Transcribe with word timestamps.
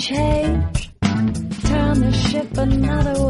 Change. 0.00 0.90
Turn 1.02 2.00
the 2.00 2.12
ship 2.12 2.56
another 2.56 3.22
way. 3.22 3.29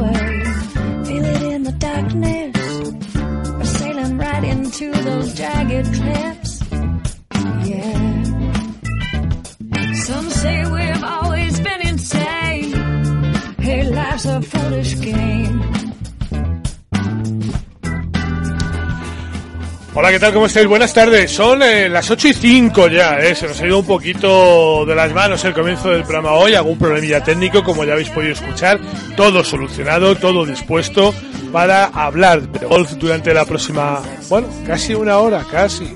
Hola, 20.01 20.13
¿qué 20.13 20.19
tal? 20.19 20.33
¿Cómo 20.33 20.47
estáis? 20.47 20.67
Buenas 20.67 20.95
tardes. 20.95 21.31
Son 21.31 21.63
eh, 21.63 21.87
las 21.87 22.11
8 22.11 22.29
y 22.29 22.33
5 22.33 22.89
ya, 22.89 23.19
¿eh? 23.19 23.35
Se 23.35 23.47
nos 23.47 23.61
ha 23.61 23.67
ido 23.67 23.81
un 23.81 23.87
poquito 23.87 24.87
de 24.87 24.95
las 24.95 25.13
manos 25.13 25.45
el 25.45 25.53
comienzo 25.53 25.91
del 25.91 26.05
programa 26.05 26.33
hoy. 26.33 26.55
Algún 26.55 26.79
problemilla 26.79 27.23
técnico, 27.23 27.63
como 27.63 27.85
ya 27.85 27.93
habéis 27.93 28.09
podido 28.09 28.33
escuchar. 28.33 28.81
Todo 29.15 29.45
solucionado, 29.45 30.15
todo 30.15 30.47
dispuesto 30.47 31.13
para 31.53 31.85
hablar 31.85 32.41
de 32.41 32.65
golf 32.65 32.93
durante 32.93 33.35
la 33.35 33.45
próxima, 33.45 34.01
bueno, 34.31 34.49
casi 34.67 34.95
una 34.95 35.19
hora, 35.19 35.45
casi. 35.51 35.95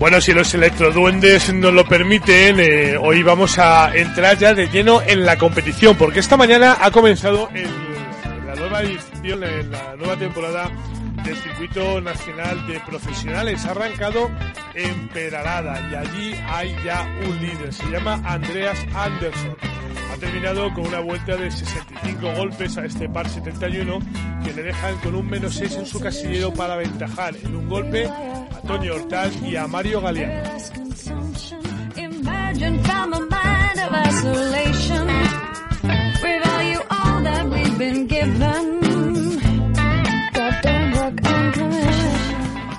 Bueno, 0.00 0.18
si 0.22 0.32
los 0.32 0.54
electroduendes 0.54 1.52
nos 1.52 1.74
lo 1.74 1.84
permiten, 1.84 2.58
eh, 2.58 2.96
hoy 2.96 3.22
vamos 3.22 3.58
a 3.58 3.94
entrar 3.94 4.38
ya 4.38 4.54
de 4.54 4.66
lleno 4.68 5.02
en 5.02 5.26
la 5.26 5.36
competición, 5.36 5.94
porque 5.94 6.20
esta 6.20 6.38
mañana 6.38 6.78
ha 6.80 6.90
comenzado 6.90 7.50
la 8.46 8.54
nueva 8.54 8.80
edición, 8.80 9.44
eh, 9.44 9.62
la 9.64 9.96
nueva 9.96 10.16
temporada 10.16 10.70
del 11.22 11.36
Circuito 11.36 12.00
Nacional 12.00 12.66
de 12.66 12.80
Profesionales. 12.80 13.66
Ha 13.66 13.72
arrancado 13.72 14.30
en 14.74 15.08
Peralada 15.08 15.78
y 15.90 15.94
allí 15.94 16.34
hay 16.48 16.74
ya 16.82 17.06
un 17.28 17.38
líder, 17.38 17.70
se 17.70 17.84
llama 17.90 18.22
Andreas 18.24 18.78
Anderson. 18.94 19.69
Terminado 20.20 20.72
con 20.74 20.86
una 20.86 21.00
vuelta 21.00 21.34
de 21.36 21.50
65 21.50 22.32
golpes 22.36 22.76
a 22.76 22.84
este 22.84 23.08
par 23.08 23.28
71 23.28 23.98
que 24.44 24.52
le 24.52 24.62
dejan 24.64 24.96
con 24.98 25.14
un 25.14 25.26
menos 25.28 25.54
6 25.54 25.76
en 25.76 25.86
su 25.86 25.98
casillero 25.98 26.52
para 26.52 26.74
aventajar 26.74 27.34
en 27.42 27.56
un 27.56 27.68
golpe 27.68 28.06
a 28.06 28.60
Toño 28.66 28.94
Hortal 28.94 29.32
y 29.46 29.56
a 29.56 29.66
Mario 29.66 30.00
Galeano. 30.02 30.50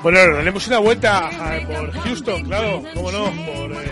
Bueno, 0.04 0.20
daremos 0.36 0.68
una 0.68 0.80
vuelta 0.80 1.28
a- 1.28 1.68
por 1.68 1.92
Houston, 1.92 2.44
claro, 2.46 2.84
cómo 2.96 3.12
no, 3.12 3.26
por 3.26 3.72
eh, 3.74 3.92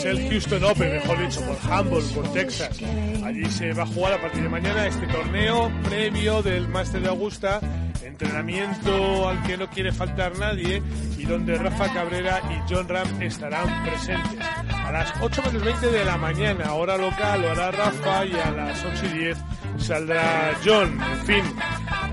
es 0.00 0.06
el 0.06 0.30
Houston 0.30 0.64
Open, 0.64 0.92
mejor 0.92 1.18
dicho, 1.18 1.40
por 1.42 1.56
Humboldt, 1.56 2.14
por 2.14 2.32
Texas. 2.32 2.80
Allí 3.22 3.44
se 3.46 3.74
va 3.74 3.82
a 3.82 3.86
jugar 3.86 4.14
a 4.14 4.20
partir 4.20 4.42
de 4.42 4.48
mañana 4.48 4.86
este 4.86 5.06
torneo 5.06 5.70
previo 5.84 6.42
del 6.42 6.68
Master 6.68 7.02
de 7.02 7.08
Augusta, 7.08 7.60
entrenamiento 8.02 9.28
al 9.28 9.42
que 9.42 9.58
no 9.58 9.68
quiere 9.68 9.92
faltar 9.92 10.38
nadie 10.38 10.82
y 11.18 11.24
donde 11.24 11.56
Rafa 11.56 11.92
Cabrera 11.92 12.40
y 12.50 12.72
John 12.72 12.88
Ram 12.88 13.20
estarán 13.20 13.84
presentes. 13.84 14.40
A 14.70 14.90
las 14.90 15.12
8 15.20 15.42
menos 15.46 15.64
20 15.64 15.86
de 15.90 16.04
la 16.04 16.16
mañana, 16.16 16.72
hora 16.72 16.96
local, 16.96 17.42
lo 17.42 17.50
hará 17.50 17.70
Rafa 17.70 18.24
y 18.24 18.32
a 18.32 18.50
las 18.52 18.82
8 18.82 19.06
y 19.14 19.18
10 19.18 19.38
saldrá 19.78 20.56
John. 20.64 20.98
En 21.12 21.26
fin, 21.26 21.44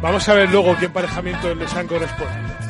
vamos 0.02 0.28
a 0.28 0.34
ver 0.34 0.50
luego 0.50 0.76
qué 0.78 0.86
emparejamientos 0.86 1.56
les 1.56 1.74
han 1.74 1.88
correspondido. 1.88 2.67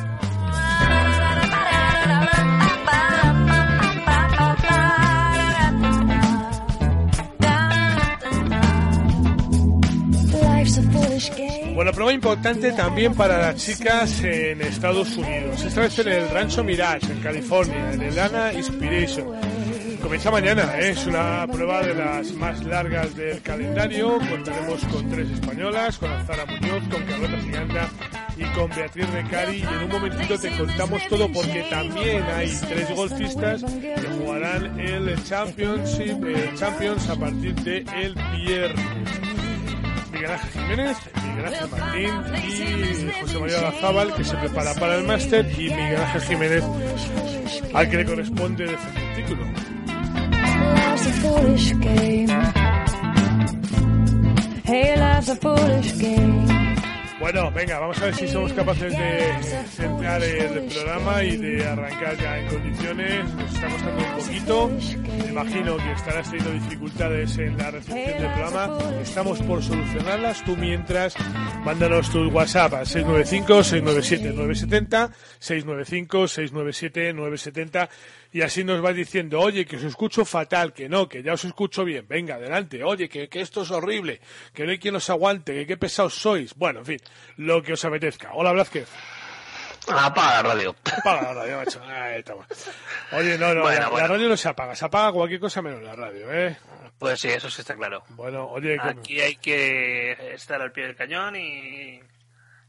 Bueno, 11.74 11.92
prueba 11.92 12.12
importante 12.12 12.72
también 12.72 13.14
para 13.14 13.38
las 13.38 13.56
chicas 13.56 14.22
en 14.22 14.60
Estados 14.62 15.16
Unidos. 15.16 15.64
Esta 15.64 15.82
vez 15.82 15.98
en 16.00 16.08
el 16.08 16.28
Rancho 16.30 16.64
Mirage, 16.64 17.12
en 17.12 17.20
California, 17.20 17.92
en 17.92 18.02
el 18.02 18.18
ANA 18.18 18.52
Inspiration. 18.52 19.26
Comienza 20.02 20.30
mañana, 20.30 20.78
¿eh? 20.78 20.90
es 20.90 21.06
una 21.06 21.46
prueba 21.46 21.82
de 21.82 21.94
las 21.94 22.32
más 22.32 22.64
largas 22.64 23.14
del 23.16 23.42
calendario. 23.42 24.18
Contaremos 24.18 24.84
con 24.84 25.10
tres 25.10 25.30
españolas, 25.30 25.98
con 25.98 26.10
Azara 26.10 26.46
Muñoz, 26.46 26.82
con 26.88 27.02
Carlota 27.02 27.38
Giganta 27.42 27.88
y 28.36 28.44
con 28.54 28.70
Beatriz 28.70 29.10
Recari. 29.10 29.58
Y 29.58 29.62
en 29.62 29.84
un 29.84 29.88
momentito 29.88 30.38
te 30.38 30.56
contamos 30.56 31.06
todo 31.08 31.30
porque 31.32 31.64
también 31.70 32.22
hay 32.36 32.56
tres 32.68 32.90
golfistas 32.94 33.62
que 33.62 34.08
jugarán 34.18 34.78
el 34.78 35.22
Championship, 35.24 36.24
el 36.24 36.54
Champions 36.56 37.08
a 37.08 37.16
partir 37.16 37.54
de 37.56 37.78
el 37.96 38.14
viernes. 38.44 39.47
Ángel 40.28 40.50
Jiménez, 40.52 40.96
Miguel 41.24 41.46
Ángel 41.46 41.68
Martín 41.68 42.12
y 42.36 43.20
José 43.20 43.38
María 43.38 43.60
Lazábal, 43.62 44.14
que 44.14 44.24
se 44.24 44.36
prepara 44.36 44.74
para 44.74 44.96
el 44.96 45.04
máster, 45.04 45.46
y 45.52 45.70
Miguel 45.70 45.96
Ángel 45.96 46.22
Jiménez, 46.22 46.64
al 47.74 47.90
que 47.90 47.96
le 47.96 48.04
corresponde 48.04 48.66
defender 48.66 49.02
el 49.04 49.16
título. 49.16 49.44
Life's 50.74 51.06
a 51.06 51.12
foolish 51.20 51.72
game. 51.78 52.28
Hey, 54.64 54.96
life's 54.96 55.28
a 55.30 55.36
foolish 55.36 55.96
game. 55.98 56.67
Bueno, 57.20 57.50
venga, 57.50 57.80
vamos 57.80 58.00
a 58.00 58.04
ver 58.04 58.14
si 58.14 58.28
somos 58.28 58.52
capaces 58.52 58.96
de 58.96 59.42
centrar 59.70 60.22
el 60.22 60.66
programa 60.66 61.24
y 61.24 61.36
de 61.36 61.66
arrancar 61.66 62.16
ya 62.16 62.38
en 62.38 62.46
condiciones. 62.46 63.34
Nos 63.34 63.52
está 63.54 63.68
costando 63.68 64.04
un 64.04 64.12
poquito. 64.18 64.70
Me 65.18 65.26
imagino 65.30 65.76
que 65.78 65.92
estarás 65.92 66.30
teniendo 66.30 66.52
dificultades 66.52 67.36
en 67.38 67.58
la 67.58 67.72
recepción 67.72 68.22
del 68.22 68.32
programa. 68.32 68.78
Estamos 69.02 69.42
por 69.42 69.64
solucionarlas. 69.64 70.44
Tú 70.44 70.56
mientras, 70.56 71.16
mándanos 71.64 72.08
tu 72.10 72.30
WhatsApp 72.30 72.74
a 72.74 72.82
695-697-970, 72.82 75.10
695-697-970 75.40 77.88
y 78.32 78.42
así 78.42 78.64
nos 78.64 78.80
vas 78.80 78.94
diciendo, 78.94 79.40
oye, 79.40 79.64
que 79.64 79.76
os 79.76 79.82
escucho 79.82 80.24
fatal, 80.24 80.72
que 80.72 80.88
no, 80.88 81.08
que 81.08 81.22
ya 81.22 81.32
os 81.32 81.44
escucho 81.44 81.84
bien, 81.84 82.06
venga, 82.08 82.34
adelante, 82.34 82.84
oye, 82.84 83.08
que, 83.08 83.28
que 83.28 83.40
esto 83.40 83.62
es 83.62 83.70
horrible, 83.70 84.20
que 84.52 84.64
no 84.64 84.70
hay 84.70 84.78
quien 84.78 84.96
os 84.96 85.08
aguante, 85.10 85.54
que 85.54 85.66
qué 85.66 85.76
pesados 85.76 86.14
sois. 86.14 86.54
Bueno, 86.54 86.80
en 86.80 86.86
fin, 86.86 86.98
lo 87.36 87.62
que 87.62 87.72
os 87.72 87.84
apetezca. 87.84 88.30
Hola, 88.34 88.52
Blázquez. 88.52 88.88
Apaga 89.88 90.42
la 90.42 90.42
radio. 90.42 90.76
Apaga 90.84 91.22
la 91.22 91.34
radio, 91.34 91.56
macho. 91.56 91.82
Ahí 91.84 92.18
estamos. 92.18 92.46
Oye, 93.12 93.38
no, 93.38 93.54
no, 93.54 93.62
Bueno, 93.62 93.96
la, 93.96 94.06
radio 94.06 94.28
no 94.28 94.36
se 94.36 94.48
apaga, 94.48 94.76
se 94.76 94.84
apaga 94.84 95.12
cualquier 95.12 95.40
cosa 95.40 95.62
menos 95.62 95.82
la 95.82 95.96
radio, 95.96 96.32
¿eh? 96.32 96.56
Pues 96.98 97.20
sí, 97.20 97.28
eso 97.28 97.48
sí 97.48 97.60
está 97.60 97.74
claro. 97.74 98.02
Bueno, 98.10 98.46
oye, 98.48 98.76
Aquí 98.80 99.20
hay 99.20 99.36
que 99.36 100.34
estar 100.34 100.60
al 100.60 100.72
pie 100.72 100.86
del 100.86 100.96
cañón 100.96 101.36
y 101.36 102.00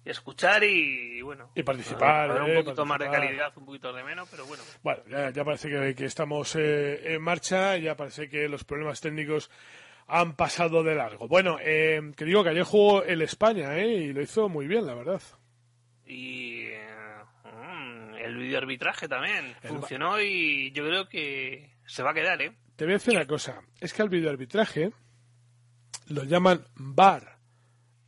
escuchar 0.06 0.64
y, 0.64 1.22
bueno. 1.22 1.52
Y 1.56 1.64
participar, 1.64 2.30
eh, 2.30 2.58
un 2.58 2.64
poquito 2.64 2.86
más 2.86 3.00
de 3.00 3.06
participar. 3.06 3.28
calidad, 3.28 3.58
un 3.58 3.66
poquito 3.66 3.94
de 3.94 4.04
menos, 4.04 4.28
pero 4.30 4.46
bueno. 4.46 4.64
Bueno, 4.84 5.02
ya, 5.10 5.30
ya 5.30 5.44
parece 5.44 5.70
que, 5.70 5.96
que 5.96 6.06
estamos 6.06 6.56
eh, 6.56 7.14
en 7.14 7.22
marcha, 7.22 7.78
ya 7.78 7.96
parece 7.96 8.30
que 8.30 8.48
los 8.48 8.64
problemas 8.64 9.02
técnicos 9.02 9.50
han 10.10 10.36
pasado 10.36 10.84
de 10.84 10.96
largo. 10.96 11.28
Bueno, 11.28 11.58
eh, 11.62 12.12
que 12.18 12.26
digo 12.26 12.44
que 12.44 12.50
ayer 12.50 12.64
jugó 12.64 13.04
el 13.04 13.22
España, 13.22 13.78
¿eh? 13.78 13.88
Y 13.88 14.14
lo 14.14 14.22
hizo 14.22 14.50
muy 14.50 14.68
bien, 14.68 14.86
la 14.86 14.96
verdad. 14.96 15.22
Y 16.06 16.64
eh, 16.64 16.90
mm, 17.46 18.16
el 18.16 18.38
videoarbitraje 18.38 19.08
también 19.08 19.56
El 19.62 19.70
funcionó 19.70 20.20
y 20.20 20.72
yo 20.72 20.84
creo 20.86 21.08
que 21.08 21.78
se 21.86 22.02
va 22.02 22.12
a 22.12 22.14
quedar, 22.16 22.42
¿eh? 22.42 22.52
Te 22.76 22.86
voy 22.86 22.94
a 22.94 22.98
decir 22.98 23.16
una 23.16 23.28
cosa, 23.28 23.62
es 23.80 23.94
que 23.94 24.02
al 24.02 24.10
videoarbitraje 24.10 24.92
lo 26.08 26.24
llaman 26.24 26.66
bar. 26.76 27.39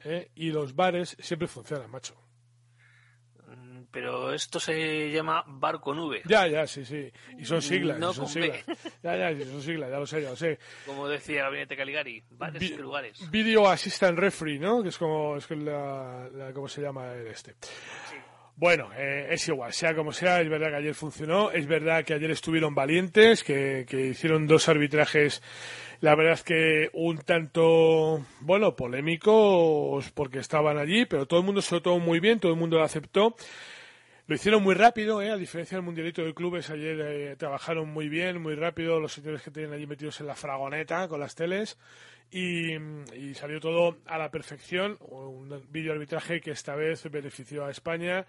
¿Eh? 0.05 0.31
Y 0.35 0.51
los 0.51 0.75
bares 0.75 1.15
siempre 1.19 1.47
funcionan, 1.47 1.89
macho. 1.91 2.15
Mm, 3.47 3.83
Pero 3.91 4.33
esto 4.33 4.59
se 4.59 5.11
llama 5.11 5.43
bar 5.47 5.79
con 5.81 5.99
V. 5.99 6.21
Ya, 6.25 6.47
ya, 6.47 6.65
sí, 6.67 6.85
sí. 6.85 7.11
Y 7.37 7.45
son 7.45 7.61
siglas, 7.61 7.99
No 7.99 8.13
son 8.13 8.27
siglas. 8.27 8.63
Ya, 9.03 9.17
ya, 9.17 9.35
sí, 9.35 9.43
son 9.49 9.61
siglas, 9.61 9.89
ya 9.89 9.99
lo 9.99 10.05
sé, 10.07 10.21
ya 10.21 10.29
lo 10.29 10.35
sé. 10.35 10.59
Como 10.85 11.07
decía 11.07 11.43
Gabinete 11.43 11.75
Caligari, 11.75 12.23
bares 12.31 12.59
Vi- 12.61 12.73
y 12.73 12.77
lugares. 12.77 13.29
Video 13.31 13.67
Assistant 13.69 14.17
Referee, 14.17 14.59
¿no? 14.59 14.81
Que 14.81 14.89
es 14.89 14.97
como, 14.97 15.35
es 15.37 15.49
la, 15.51 16.29
la- 16.33 16.53
¿cómo 16.53 16.67
se 16.69 16.81
llama 16.81 17.13
el 17.13 17.27
este? 17.27 17.55
Bueno, 18.61 18.91
eh, 18.95 19.29
es 19.31 19.47
igual, 19.47 19.73
sea 19.73 19.95
como 19.95 20.11
sea, 20.11 20.39
es 20.39 20.47
verdad 20.47 20.69
que 20.69 20.75
ayer 20.75 20.93
funcionó, 20.93 21.49
es 21.49 21.65
verdad 21.65 22.05
que 22.05 22.13
ayer 22.13 22.29
estuvieron 22.29 22.75
valientes, 22.75 23.43
que, 23.43 23.87
hicieron 24.11 24.45
dos 24.45 24.69
arbitrajes, 24.69 25.41
la 25.99 26.13
verdad 26.13 26.33
es 26.33 26.43
que 26.43 26.89
un 26.93 27.17
tanto, 27.17 28.23
bueno, 28.41 28.75
polémicos 28.75 30.11
porque 30.11 30.37
estaban 30.37 30.77
allí, 30.77 31.07
pero 31.07 31.25
todo 31.25 31.39
el 31.39 31.45
mundo 31.47 31.63
se 31.63 31.73
lo 31.73 31.81
tomó 31.81 31.97
muy 32.05 32.19
bien, 32.19 32.39
todo 32.39 32.51
el 32.51 32.59
mundo 32.59 32.77
lo 32.77 32.83
aceptó. 32.83 33.35
Lo 34.27 34.35
hicieron 34.35 34.61
muy 34.61 34.75
rápido, 34.75 35.23
¿eh? 35.23 35.31
a 35.31 35.37
diferencia 35.37 35.75
del 35.75 35.83
Mundialito 35.83 36.23
de 36.23 36.35
Clubes, 36.35 36.69
ayer 36.69 37.01
eh, 37.01 37.35
trabajaron 37.37 37.89
muy 37.89 38.09
bien, 38.09 38.39
muy 38.39 38.53
rápido, 38.53 38.99
los 38.99 39.13
señores 39.13 39.41
que 39.41 39.49
tenían 39.49 39.73
allí 39.73 39.87
metidos 39.87 40.21
en 40.21 40.27
la 40.27 40.35
fragoneta 40.35 41.07
con 41.07 41.19
las 41.19 41.33
teles 41.33 41.79
y, 42.31 43.33
salió 43.35 43.59
todo 43.59 43.97
a 44.05 44.17
la 44.17 44.31
perfección, 44.31 44.97
un 45.01 45.61
vídeo 45.69 45.91
arbitraje 45.91 46.39
que 46.39 46.51
esta 46.51 46.75
vez 46.75 47.09
benefició 47.11 47.65
a 47.65 47.71
España, 47.71 48.25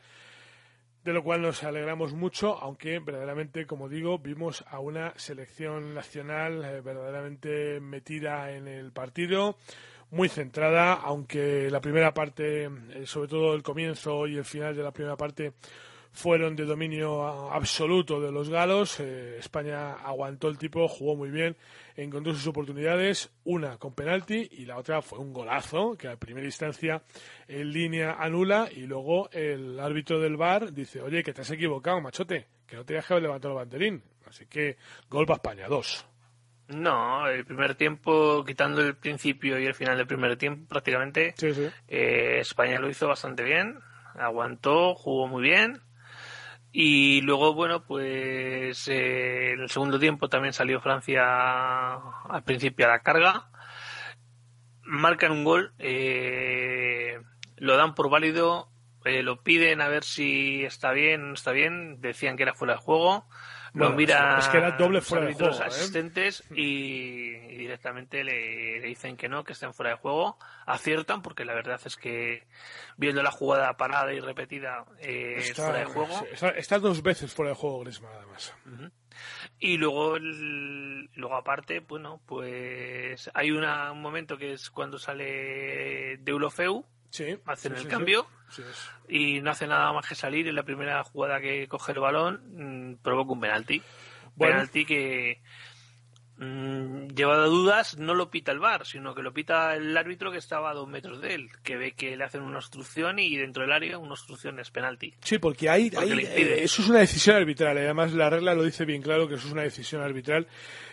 de 1.05 1.13
lo 1.13 1.23
cual 1.23 1.43
nos 1.43 1.63
alegramos 1.63 2.13
mucho, 2.13 2.59
aunque 2.61 2.99
verdaderamente, 2.99 3.67
como 3.67 3.89
digo, 3.89 4.19
vimos 4.19 4.65
a 4.69 4.81
una 4.81 5.13
selección 5.17 5.95
nacional 5.95 6.65
eh, 6.65 6.81
verdaderamente 6.81 7.81
metida 7.81 8.53
en 8.53 8.69
el 8.69 8.93
partido, 8.93 9.57
muy 10.11 10.29
centrada, 10.29 10.95
aunque 10.95 11.71
la 11.71 11.81
primera 11.81 12.13
parte, 12.13 12.65
eh, 12.65 12.71
sobre 13.05 13.29
todo 13.29 13.55
el 13.55 13.63
comienzo 13.63 14.27
y 14.27 14.37
el 14.37 14.45
final 14.45 14.77
de 14.77 14.83
la 14.83 14.93
primera 14.93 15.17
parte, 15.17 15.55
fueron 16.13 16.55
de 16.55 16.65
dominio 16.65 17.51
absoluto 17.51 18.21
de 18.21 18.31
los 18.31 18.49
galos. 18.49 19.01
Eh, 19.01 19.39
España 19.39 19.95
aguantó 19.95 20.49
el 20.49 20.59
tipo, 20.59 20.87
jugó 20.87 21.17
muy 21.17 21.31
bien, 21.31 21.57
encontró 21.97 22.33
sus 22.35 22.47
oportunidades, 22.47 23.31
una 23.45 23.77
con 23.79 23.95
penalti 23.95 24.49
y 24.53 24.65
la 24.67 24.77
otra 24.79 25.03
fue 25.03 25.19
un 25.19 25.33
golazo 25.33 25.97
que 25.97 26.09
a 26.09 26.17
primera 26.17 26.47
instancia 26.47 27.03
en 27.49 27.73
línea 27.73 28.13
anula 28.19 28.69
y 28.75 28.87
luego 28.87 29.29
el 29.33 29.79
árbitro 29.81 30.21
del 30.21 30.37
bar 30.37 30.73
dice, 30.73 31.01
oye, 31.03 31.23
que 31.23 31.33
te 31.33 31.43
has 31.43 31.51
equivocado, 31.51 32.01
machote, 32.01 32.47
que 32.67 32.77
no 32.77 32.85
te 32.85 32.95
dejas 32.95 33.21
levantar 33.21 33.51
el 33.51 33.57
banderín. 33.57 34.03
Así 34.27 34.47
que 34.47 34.77
gol 35.11 35.27
para 35.27 35.37
España, 35.37 35.69
dos. 35.69 36.07
No, 36.69 37.27
el 37.29 37.45
primer 37.45 37.75
tiempo, 37.75 38.45
quitando 38.45 38.81
el 38.81 38.97
principio 38.97 39.59
y 39.59 39.67
el 39.67 39.75
final 39.75 39.97
del 39.99 40.07
primer 40.07 40.37
tiempo, 40.39 40.67
prácticamente, 40.69 41.35
Sí, 41.37 41.53
sí. 41.53 41.69
eh, 41.89 42.39
España 42.41 42.79
lo 42.79 42.89
hizo 42.89 43.07
bastante 43.09 43.43
bien, 43.43 43.79
aguantó, 44.15 44.95
jugó 44.95 45.27
muy 45.27 45.43
bien. 45.43 45.81
Y 46.73 47.21
luego, 47.21 47.53
bueno, 47.53 47.85
pues 47.85 48.89
eh, 48.89 49.53
en 49.53 49.61
el 49.61 49.69
segundo 49.69 49.99
tiempo 49.99 50.29
también 50.29 50.55
salió 50.55 50.81
Francia 50.81 51.93
al 51.95 52.43
principio 52.45 52.87
a 52.87 52.91
la 52.91 53.03
carga. 53.03 53.51
Marcan 54.83 55.33
un 55.33 55.45
gol, 55.45 55.75
eh, 55.79 57.21
lo 57.57 57.77
dan 57.77 57.95
por 57.95 58.09
válido, 58.09 58.71
eh, 59.05 59.23
lo 59.23 59.43
piden 59.43 59.81
a 59.83 59.89
ver 59.89 60.03
si 60.03 60.65
está 60.65 60.93
bien 60.93 61.29
no 61.29 61.35
está 61.35 61.53
bien. 61.53 62.01
Decían 62.01 62.37
que 62.37 62.45
era 62.45 62.55
fuera 62.55 62.75
de 62.75 62.81
juego. 62.81 63.27
Bueno, 63.75 63.95
mira 63.97 64.39
es 64.39 64.49
que 64.49 64.59
era 64.59 64.73
doble 64.73 64.99
los 64.99 65.07
fuera 65.07 65.25
de 65.27 65.33
juego, 65.35 65.55
¿eh? 65.55 65.65
asistentes 65.65 66.45
y, 66.55 66.63
y 66.63 67.57
directamente 67.57 68.23
le, 68.23 68.81
le 68.81 68.87
dicen 68.87 69.17
que 69.17 69.29
no, 69.31 69.45
que 69.45 69.55
estén 69.55 69.73
fuera 69.73 69.93
de 69.93 69.97
juego. 69.97 70.39
Aciertan 70.67 71.23
porque 71.23 71.45
la 71.47 71.55
verdad 71.55 71.81
es 71.85 71.97
que 71.97 72.47
viendo 72.99 73.23
la 73.23 73.31
jugada 73.31 73.77
parada 73.79 74.13
y 74.13 74.21
repetida 74.21 74.85
eh, 75.01 75.37
es 75.39 75.51
Está, 75.51 75.65
fuera 75.65 75.79
de 75.79 75.85
juego. 75.87 76.19
sí, 76.19 76.25
está- 76.33 76.51
está 76.51 76.79
dos 76.79 77.03
veces 77.03 77.33
fuera 77.33 77.51
de 77.51 77.57
juego 77.57 77.81
Griezmann, 77.81 78.13
además. 78.15 78.55
Y 79.59 79.77
luego, 79.79 80.17
el- 80.17 81.11
luego 81.15 81.35
aparte, 81.37 81.81
bueno, 81.81 82.21
pues 82.27 83.31
hay 83.33 83.51
una, 83.53 83.91
un 83.93 84.03
momento 84.03 84.37
que 84.37 84.53
es 84.53 84.71
cuando 84.71 84.99
sale 84.99 86.19
Deulofeu 86.19 86.85
Sí. 87.13 87.37
Hacen 87.47 87.73
sí, 87.73 87.77
el 87.77 87.83
sí, 87.85 87.89
cambio. 87.89 88.27
y 89.09 89.41
no 89.43 89.51
hace 89.51 89.67
nada 89.67 89.93
más 89.93 90.09
que 90.09 90.15
salir. 90.15 90.49
En 90.49 90.55
la 90.57 90.63
primera 90.63 91.05
jugada 91.05 91.41
que 91.41 91.69
coge 91.69 91.93
el 91.93 92.01
balón, 92.01 92.41
mm, 92.95 92.95
provoca 93.03 93.33
un 93.33 93.41
penalti. 93.41 93.83
Bueno. 94.35 94.55
Penalti 94.55 94.87
que, 94.87 95.43
mm, 96.39 97.09
llevado 97.09 97.43
a 97.43 97.47
dudas, 97.47 97.99
no 97.99 98.15
lo 98.15 98.31
pita 98.31 98.51
el 98.51 98.61
VAR, 98.61 98.87
sino 98.87 99.15
que 99.15 99.23
lo 99.23 99.33
pita 99.35 99.75
el 99.77 99.95
árbitro 99.95 100.33
que 100.33 100.39
estaba 100.39 100.71
a 100.71 100.75
dos 100.75 100.89
metros 100.89 101.21
de 101.21 101.35
él, 101.35 101.51
que 101.63 101.77
ve 101.77 101.93
que 101.93 102.17
le 102.17 102.25
hacen 102.25 102.41
una 102.41 102.59
obstrucción 102.59 103.19
y 103.19 103.37
dentro 103.37 103.63
del 103.63 103.73
área 103.73 103.99
una 103.99 104.13
obstrucción 104.13 104.59
es 104.59 104.71
penalti. 104.71 105.15
Sí, 105.23 105.37
porque 105.39 105.69
impide. 105.79 106.61
eh, 106.61 106.65
eso 106.65 106.81
es 106.81 106.89
una 106.89 107.01
decisión 107.01 107.37
arbitral. 107.37 107.77
y 107.77 107.81
Además, 107.81 108.13
la 108.15 108.31
regla 108.31 108.55
lo 108.55 108.63
dice 108.65 108.87
bien 108.87 109.03
claro 109.03 109.29
que 109.29 109.35
eso 109.35 109.47
es 109.47 109.53
una 109.53 109.63
decisión 109.63 110.01
arbitral, 110.03 110.47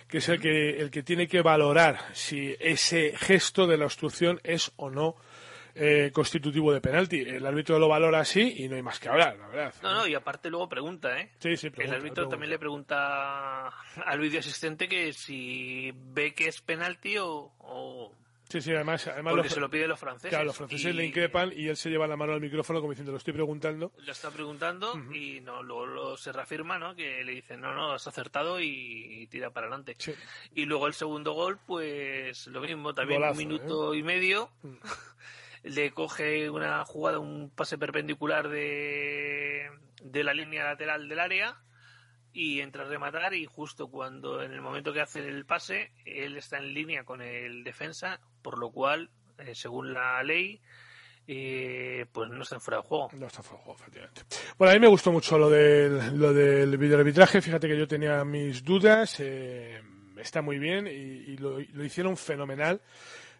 que 0.09 0.17
es 0.17 0.27
el 0.27 0.41
que, 0.41 0.81
el 0.81 0.91
que 0.91 1.01
tiene 1.03 1.27
que 1.29 1.41
valorar 1.41 1.97
si 2.13 2.55
ese 2.59 3.13
gesto 3.15 3.67
de 3.67 3.77
la 3.77 3.85
obstrucción 3.85 4.41
es 4.43 4.71
o 4.75 4.89
no 4.89 5.15
eh, 5.79 6.11
constitutivo 6.13 6.71
de 6.73 6.81
penalti. 6.81 7.21
El 7.21 7.45
árbitro 7.45 7.79
lo 7.79 7.87
valora 7.87 8.19
así 8.19 8.55
y 8.57 8.67
no 8.67 8.75
hay 8.75 8.81
más 8.83 8.99
que 8.99 9.09
hablar, 9.09 9.37
la 9.37 9.47
verdad. 9.47 9.73
No, 9.81 9.93
no, 9.93 10.07
y 10.07 10.13
aparte 10.13 10.49
luego 10.49 10.67
pregunta, 10.69 11.19
¿eh? 11.19 11.31
Sí, 11.39 11.55
sí, 11.57 11.67
el 11.67 11.73
pregunta, 11.73 11.95
árbitro 11.97 12.13
pregunta. 12.15 12.29
también 12.33 12.49
le 12.49 12.59
pregunta 12.59 13.67
al 14.05 14.19
vídeo 14.19 14.39
asistente 14.39 14.87
que 14.87 15.13
si 15.13 15.91
ve 15.95 16.33
que 16.33 16.47
es 16.47 16.61
penalti 16.61 17.17
o, 17.17 17.51
o 17.59 18.13
Sí, 18.51 18.61
sí, 18.61 18.71
además, 18.73 19.05
además 19.05 19.33
porque 19.33 19.43
los, 19.47 19.53
se 19.53 19.59
lo 19.59 19.69
piden 19.69 19.89
los 19.89 19.99
franceses. 19.99 20.29
claro, 20.31 20.45
los 20.45 20.57
franceses 20.57 20.91
Y 20.91 20.93
le 20.97 21.05
increpan 21.05 21.53
y 21.55 21.67
él 21.67 21.77
se 21.77 21.91
lleva 21.91 22.07
la 22.07 22.17
mano 22.17 22.33
al 22.33 22.41
micrófono 22.41 22.79
como 22.79 22.91
diciendo, 22.93 23.11
lo 23.11 23.19
estoy 23.19 23.31
preguntando. 23.31 23.91
Lo 23.99 24.11
está 24.11 24.31
preguntando 24.31 24.95
y 25.13 25.39
no, 25.41 25.61
luego 25.61 25.85
lo- 25.85 26.17
se 26.17 26.31
reafirma, 26.31 26.79
¿no? 26.79 26.95
Que 26.95 27.23
le 27.23 27.33
dicen, 27.33 27.61
no, 27.61 27.75
no, 27.75 27.91
has 27.91 28.07
acertado 28.07 28.59
y, 28.59 29.27
tira 29.29 29.51
para 29.51 29.67
adelante. 29.67 29.93
Sí. 29.99 30.13
Y 30.55 30.65
luego 30.65 30.87
el 30.87 30.95
segundo 30.95 31.33
gol, 31.33 31.59
pues 31.67 32.47
lo 32.47 32.61
mismo, 32.61 32.95
también 32.95 33.21
Golazo, 33.21 33.39
¿eh? 33.39 33.43
un 33.43 33.49
minuto 33.51 33.93
y 33.93 34.01
medio. 34.01 34.49
Le 35.69 35.91
coge 35.91 36.49
una 36.49 36.83
jugada, 36.85 37.19
un 37.19 37.49
pase 37.49 37.77
perpendicular 37.77 38.49
de, 38.49 39.69
de 40.03 40.23
la 40.23 40.33
línea 40.33 40.63
lateral 40.63 41.07
del 41.07 41.19
área 41.19 41.57
y 42.33 42.61
entra 42.61 42.83
a 42.83 42.87
rematar 42.87 43.33
y 43.33 43.45
justo 43.45 43.89
cuando 43.89 44.41
en 44.43 44.51
el 44.53 44.61
momento 44.61 44.93
que 44.93 45.01
hace 45.01 45.19
el 45.19 45.45
pase 45.45 45.91
él 46.05 46.37
está 46.37 46.57
en 46.57 46.73
línea 46.73 47.03
con 47.03 47.21
el 47.21 47.63
defensa 47.63 48.19
por 48.43 48.59
lo 48.59 48.71
cual 48.71 49.09
eh, 49.39 49.55
según 49.55 49.93
la 49.93 50.21
ley 50.23 50.61
eh, 51.27 52.05
pues 52.11 52.29
no 52.29 52.41
está 52.43 52.59
fuera 52.59 52.81
de 52.81 52.87
juego 52.87 53.09
No 53.13 53.27
está 53.27 53.41
fuera 53.43 53.57
de 53.59 53.63
juego, 53.65 53.79
efectivamente. 53.79 54.21
Bueno, 54.57 54.71
a 54.71 54.73
mí 54.73 54.79
me 54.79 54.87
gustó 54.87 55.11
mucho 55.11 55.37
lo 55.37 55.49
del, 55.49 56.17
lo 56.17 56.33
del 56.33 56.75
videoarbitraje. 56.77 57.41
Fíjate 57.41 57.67
que 57.67 57.77
yo 57.77 57.87
tenía 57.87 58.23
mis 58.25 58.63
dudas. 58.63 59.19
eh, 59.19 59.79
está 60.17 60.41
muy 60.41 60.57
bien 60.57 60.87
y, 60.87 60.89
y 61.31 61.37
lo, 61.37 61.59
lo 61.59 61.83
hicieron 61.83 62.17
fenomenal. 62.17 62.81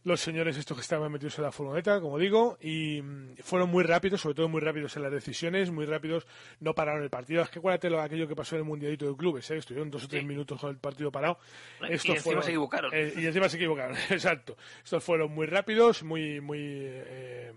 Los 0.06 0.22
señores 0.22 0.58
estos 0.58 0.78
que 0.78 0.82
estaban 0.82 1.12
metidos 1.12 1.38
en 1.40 1.44
la 1.44 1.52
furgoneta, 1.52 2.00
como 2.00 2.18
digo, 2.18 2.58
y 2.62 3.02
mm, 3.02 3.36
fueron 3.44 3.70
muy 3.70 3.84
rápidos, 3.84 4.22
sobre 4.22 4.36
todo 4.36 4.48
muy 4.48 4.62
rápidos 4.62 4.96
en 4.96 5.04
las 5.04 5.12
decisiones, 5.12 5.72
muy 5.72 5.86
rápidos, 5.86 6.26
no 6.62 6.74
pararon 6.74 7.04
el 7.04 7.10
partido. 7.10 7.42
Es 7.44 7.50
que 7.50 7.60
acuérdate 7.60 7.90
lo 7.90 8.02
aquello 8.02 8.28
que 8.28 8.36
pasó 8.36 8.56
en 8.56 8.62
el 8.62 8.66
Mundialito 8.68 9.10
de 9.10 9.18
Clubes, 9.18 9.52
¿eh? 9.52 9.58
estuvieron 9.58 9.92
dos 9.92 10.06
o 10.06 10.08
tres 10.08 10.22
Sí. 10.22 10.28
minutos 10.28 10.60
con 10.60 10.70
el 10.70 10.78
partido 10.78 11.12
parado. 11.12 11.38
Y 11.90 11.94
encima 11.94 12.42
se 12.42 12.50
equivocaron. 12.52 12.92
eh, 12.94 13.14
y 13.18 13.26
encima 13.26 13.50
se 13.50 13.58
equivocaron, 13.58 13.98
exacto. 14.10 14.56
Estos 14.84 15.04
fueron 15.04 15.32
muy 15.34 15.48
rápidos, 15.48 16.02
muy, 16.04 16.40
muy, 16.40 16.60
eh, 16.60 17.04
eh, 17.12 17.54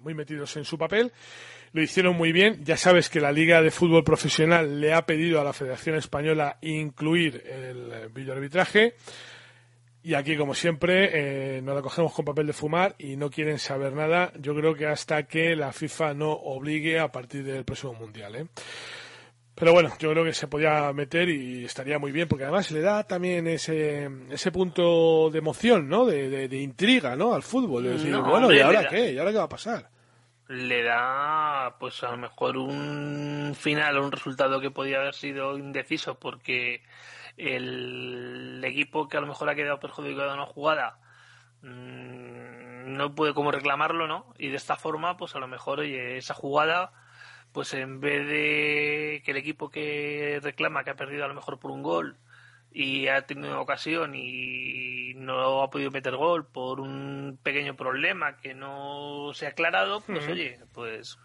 muy 0.00 0.14
metidos 0.14 0.56
en 0.56 0.64
su 0.64 0.78
papel. 0.78 1.12
Lo 1.74 1.82
hicieron 1.82 2.16
muy 2.16 2.32
bien. 2.32 2.64
Ya 2.64 2.78
sabes 2.78 3.10
que 3.10 3.20
la 3.20 3.30
Liga 3.30 3.60
de 3.60 3.70
Fútbol 3.70 4.02
Profesional 4.02 4.80
le 4.80 4.94
ha 4.94 5.04
pedido 5.04 5.38
a 5.38 5.44
la 5.44 5.52
Federación 5.52 5.96
Española 5.96 6.56
incluir 6.62 7.42
el 7.46 7.92
eh, 7.92 8.08
videoarbitraje. 8.10 8.94
Y 10.02 10.14
aquí, 10.14 10.36
como 10.36 10.54
siempre, 10.54 11.56
eh, 11.58 11.62
nos 11.62 11.74
la 11.74 11.82
cogemos 11.82 12.12
con 12.14 12.24
papel 12.24 12.46
de 12.46 12.52
fumar 12.52 12.94
y 12.98 13.16
no 13.16 13.30
quieren 13.30 13.58
saber 13.58 13.92
nada. 13.92 14.32
Yo 14.38 14.54
creo 14.54 14.74
que 14.74 14.86
hasta 14.86 15.24
que 15.24 15.56
la 15.56 15.72
FIFA 15.72 16.14
no 16.14 16.30
obligue 16.32 16.98
a 17.00 17.10
partir 17.12 17.44
del 17.44 17.64
próximo 17.64 17.94
Mundial. 17.94 18.36
¿eh? 18.36 18.46
Pero 19.56 19.72
bueno, 19.72 19.90
yo 19.98 20.12
creo 20.12 20.24
que 20.24 20.32
se 20.32 20.46
podía 20.46 20.92
meter 20.92 21.28
y 21.28 21.64
estaría 21.64 21.98
muy 21.98 22.12
bien, 22.12 22.28
porque 22.28 22.44
además 22.44 22.70
le 22.70 22.80
da 22.80 23.02
también 23.02 23.48
ese, 23.48 24.08
ese 24.30 24.52
punto 24.52 25.30
de 25.30 25.38
emoción, 25.40 25.88
¿no? 25.88 26.06
De, 26.06 26.28
de- 26.30 26.48
de 26.48 26.56
intriga, 26.58 27.16
¿no? 27.16 27.34
Al 27.34 27.42
fútbol. 27.42 27.82
De 27.82 27.90
decir, 27.90 28.10
No, 28.10 28.22
bueno, 28.22 28.46
hombre, 28.46 28.58
¿y 28.58 28.60
ahora 28.60 28.82
da- 28.82 28.88
qué? 28.88 29.12
¿Y 29.12 29.18
ahora 29.18 29.32
qué 29.32 29.38
va 29.38 29.44
a 29.44 29.48
pasar? 29.48 29.90
le 30.50 30.82
da 30.82 31.76
pues 31.78 32.02
a 32.04 32.12
lo 32.12 32.16
mejor 32.16 32.56
un 32.56 33.54
final 33.54 33.98
un 33.98 34.10
resultado 34.10 34.62
que 34.62 34.70
podía 34.70 34.96
haber 34.96 35.12
sido 35.12 35.58
indeciso 35.58 36.18
porque 36.18 36.80
el 37.38 38.62
equipo 38.64 39.08
que 39.08 39.16
a 39.16 39.20
lo 39.20 39.26
mejor 39.26 39.48
ha 39.48 39.54
quedado 39.54 39.80
perjudicado 39.80 40.28
en 40.28 40.40
una 40.40 40.46
jugada 40.46 40.98
mm, 41.62 42.48
no 42.96 43.14
puede 43.14 43.34
como 43.34 43.52
reclamarlo, 43.52 44.06
¿no? 44.06 44.34
Y 44.38 44.48
de 44.48 44.56
esta 44.56 44.76
forma, 44.76 45.16
pues 45.16 45.34
a 45.34 45.38
lo 45.38 45.48
mejor 45.48 45.80
oye, 45.80 46.16
esa 46.16 46.34
jugada, 46.34 46.92
pues 47.52 47.74
en 47.74 48.00
vez 48.00 48.26
de 48.26 49.22
que 49.24 49.30
el 49.30 49.36
equipo 49.36 49.70
que 49.70 50.40
reclama 50.42 50.84
que 50.84 50.90
ha 50.90 50.96
perdido 50.96 51.24
a 51.24 51.28
lo 51.28 51.34
mejor 51.34 51.58
por 51.58 51.70
un 51.70 51.82
gol 51.82 52.16
y 52.70 53.08
ha 53.08 53.22
tenido 53.22 53.60
ocasión 53.60 54.14
y 54.14 55.14
no 55.14 55.62
ha 55.62 55.70
podido 55.70 55.90
meter 55.90 56.16
gol 56.16 56.46
por 56.46 56.80
un 56.80 57.38
pequeño 57.42 57.76
problema 57.76 58.36
que 58.36 58.54
no 58.54 59.30
se 59.34 59.46
ha 59.46 59.50
aclarado, 59.50 60.00
pues 60.00 60.26
oye, 60.28 60.60
pues 60.72 61.18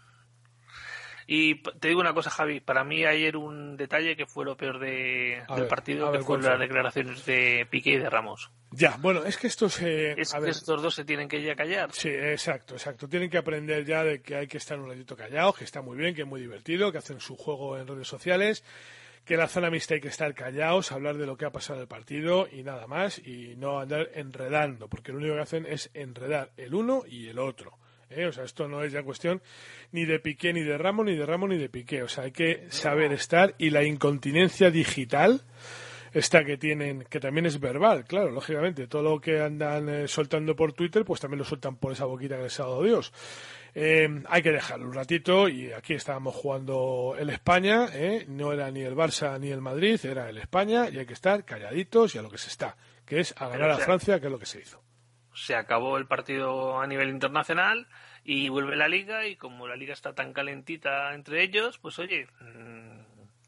y 1.26 1.62
te 1.62 1.88
digo 1.88 2.00
una 2.00 2.14
cosa, 2.14 2.30
Javi, 2.30 2.60
para 2.60 2.84
mí 2.84 3.04
ayer 3.04 3.36
un 3.36 3.76
detalle 3.76 4.16
que 4.16 4.26
fue 4.26 4.44
lo 4.44 4.56
peor 4.56 4.78
de, 4.78 5.42
del 5.54 5.66
partido, 5.66 6.12
que 6.12 6.20
fueron 6.20 6.46
las 6.46 6.58
declaraciones 6.58 7.24
de 7.24 7.66
Piqué 7.70 7.92
y 7.92 7.98
de 7.98 8.10
Ramos. 8.10 8.50
Ya, 8.70 8.96
bueno, 8.98 9.24
es 9.24 9.36
que 9.36 9.46
estos... 9.46 9.80
Eh, 9.82 10.14
es 10.18 10.32
que 10.32 10.50
estos 10.50 10.82
dos 10.82 10.94
se 10.94 11.04
tienen 11.04 11.28
que 11.28 11.40
ya 11.42 11.54
callar. 11.54 11.92
Sí, 11.92 12.08
exacto, 12.08 12.74
exacto. 12.74 13.08
Tienen 13.08 13.30
que 13.30 13.38
aprender 13.38 13.84
ya 13.84 14.02
de 14.02 14.20
que 14.20 14.34
hay 14.34 14.46
que 14.48 14.58
estar 14.58 14.78
un 14.78 14.88
ratito 14.88 15.16
callados, 15.16 15.56
que 15.56 15.64
está 15.64 15.80
muy 15.80 15.96
bien, 15.96 16.14
que 16.14 16.22
es 16.22 16.28
muy 16.28 16.40
divertido, 16.40 16.90
que 16.90 16.98
hacen 16.98 17.20
su 17.20 17.36
juego 17.36 17.78
en 17.78 17.86
redes 17.86 18.08
sociales, 18.08 18.64
que 19.24 19.34
en 19.34 19.40
la 19.40 19.48
zona 19.48 19.70
mixta 19.70 19.94
hay 19.94 20.00
que 20.00 20.08
estar 20.08 20.34
callados, 20.34 20.92
hablar 20.92 21.16
de 21.16 21.26
lo 21.26 21.36
que 21.36 21.44
ha 21.44 21.52
pasado 21.52 21.78
en 21.78 21.82
el 21.82 21.88
partido 21.88 22.48
y 22.50 22.62
nada 22.62 22.86
más, 22.86 23.18
y 23.18 23.54
no 23.56 23.78
andar 23.78 24.10
enredando, 24.14 24.88
porque 24.88 25.12
lo 25.12 25.18
único 25.18 25.34
que 25.34 25.40
hacen 25.40 25.66
es 25.66 25.90
enredar 25.94 26.50
el 26.56 26.74
uno 26.74 27.04
y 27.06 27.28
el 27.28 27.38
otro. 27.38 27.78
¿Eh? 28.10 28.26
O 28.26 28.32
sea, 28.32 28.44
esto 28.44 28.68
no 28.68 28.82
es 28.82 28.92
ya 28.92 29.02
cuestión 29.02 29.42
ni 29.92 30.04
de 30.04 30.18
Piqué, 30.18 30.52
ni 30.52 30.62
de 30.62 30.78
Ramos, 30.78 31.06
ni 31.06 31.16
de 31.16 31.26
Ramos, 31.26 31.48
ni 31.48 31.58
de 31.58 31.68
Piqué. 31.68 32.02
O 32.02 32.08
sea, 32.08 32.24
hay 32.24 32.32
que 32.32 32.66
saber 32.70 33.12
estar 33.12 33.54
y 33.58 33.70
la 33.70 33.84
incontinencia 33.84 34.70
digital 34.70 35.42
esta 36.14 36.44
que 36.44 36.56
tienen, 36.56 37.04
que 37.10 37.18
también 37.18 37.46
es 37.46 37.58
verbal, 37.58 38.04
claro, 38.04 38.30
lógicamente, 38.30 38.86
todo 38.86 39.02
lo 39.02 39.20
que 39.20 39.40
andan 39.40 39.88
eh, 39.88 40.08
soltando 40.08 40.54
por 40.54 40.72
Twitter, 40.72 41.04
pues 41.04 41.20
también 41.20 41.40
lo 41.40 41.44
sueltan 41.44 41.74
por 41.74 41.92
esa 41.92 42.04
boquita 42.04 42.36
que 42.36 42.44
les 42.44 42.60
ha 42.60 42.62
dado 42.62 42.84
Dios. 42.84 43.12
Eh, 43.74 44.22
hay 44.28 44.42
que 44.42 44.52
dejarlo 44.52 44.86
un 44.86 44.94
ratito 44.94 45.48
y 45.48 45.72
aquí 45.72 45.94
estábamos 45.94 46.36
jugando 46.36 47.16
el 47.18 47.30
España, 47.30 47.88
no 48.28 48.52
era 48.52 48.70
ni 48.70 48.82
el 48.82 48.94
Barça 48.94 49.38
ni 49.40 49.50
el 49.50 49.60
Madrid, 49.60 49.98
era 50.04 50.30
el 50.30 50.38
España 50.38 50.88
y 50.88 50.98
hay 50.98 51.06
que 51.06 51.14
estar 51.14 51.44
calladitos 51.44 52.14
y 52.14 52.18
a 52.18 52.22
lo 52.22 52.30
que 52.30 52.38
se 52.38 52.48
está, 52.48 52.76
que 53.04 53.18
es 53.18 53.34
a 53.36 53.48
ganar 53.48 53.72
a 53.72 53.78
Francia, 53.78 54.20
que 54.20 54.26
es 54.26 54.32
lo 54.32 54.38
que 54.38 54.46
se 54.46 54.60
hizo 54.60 54.83
se 55.34 55.54
acabó 55.54 55.98
el 55.98 56.06
partido 56.06 56.80
a 56.80 56.86
nivel 56.86 57.08
internacional 57.08 57.86
y 58.24 58.48
vuelve 58.48 58.76
la 58.76 58.88
liga 58.88 59.26
y 59.26 59.36
como 59.36 59.66
la 59.66 59.76
liga 59.76 59.92
está 59.92 60.14
tan 60.14 60.32
calentita 60.32 61.14
entre 61.14 61.42
ellos, 61.42 61.78
pues 61.78 61.98
oye, 61.98 62.26
mm, 62.40 63.00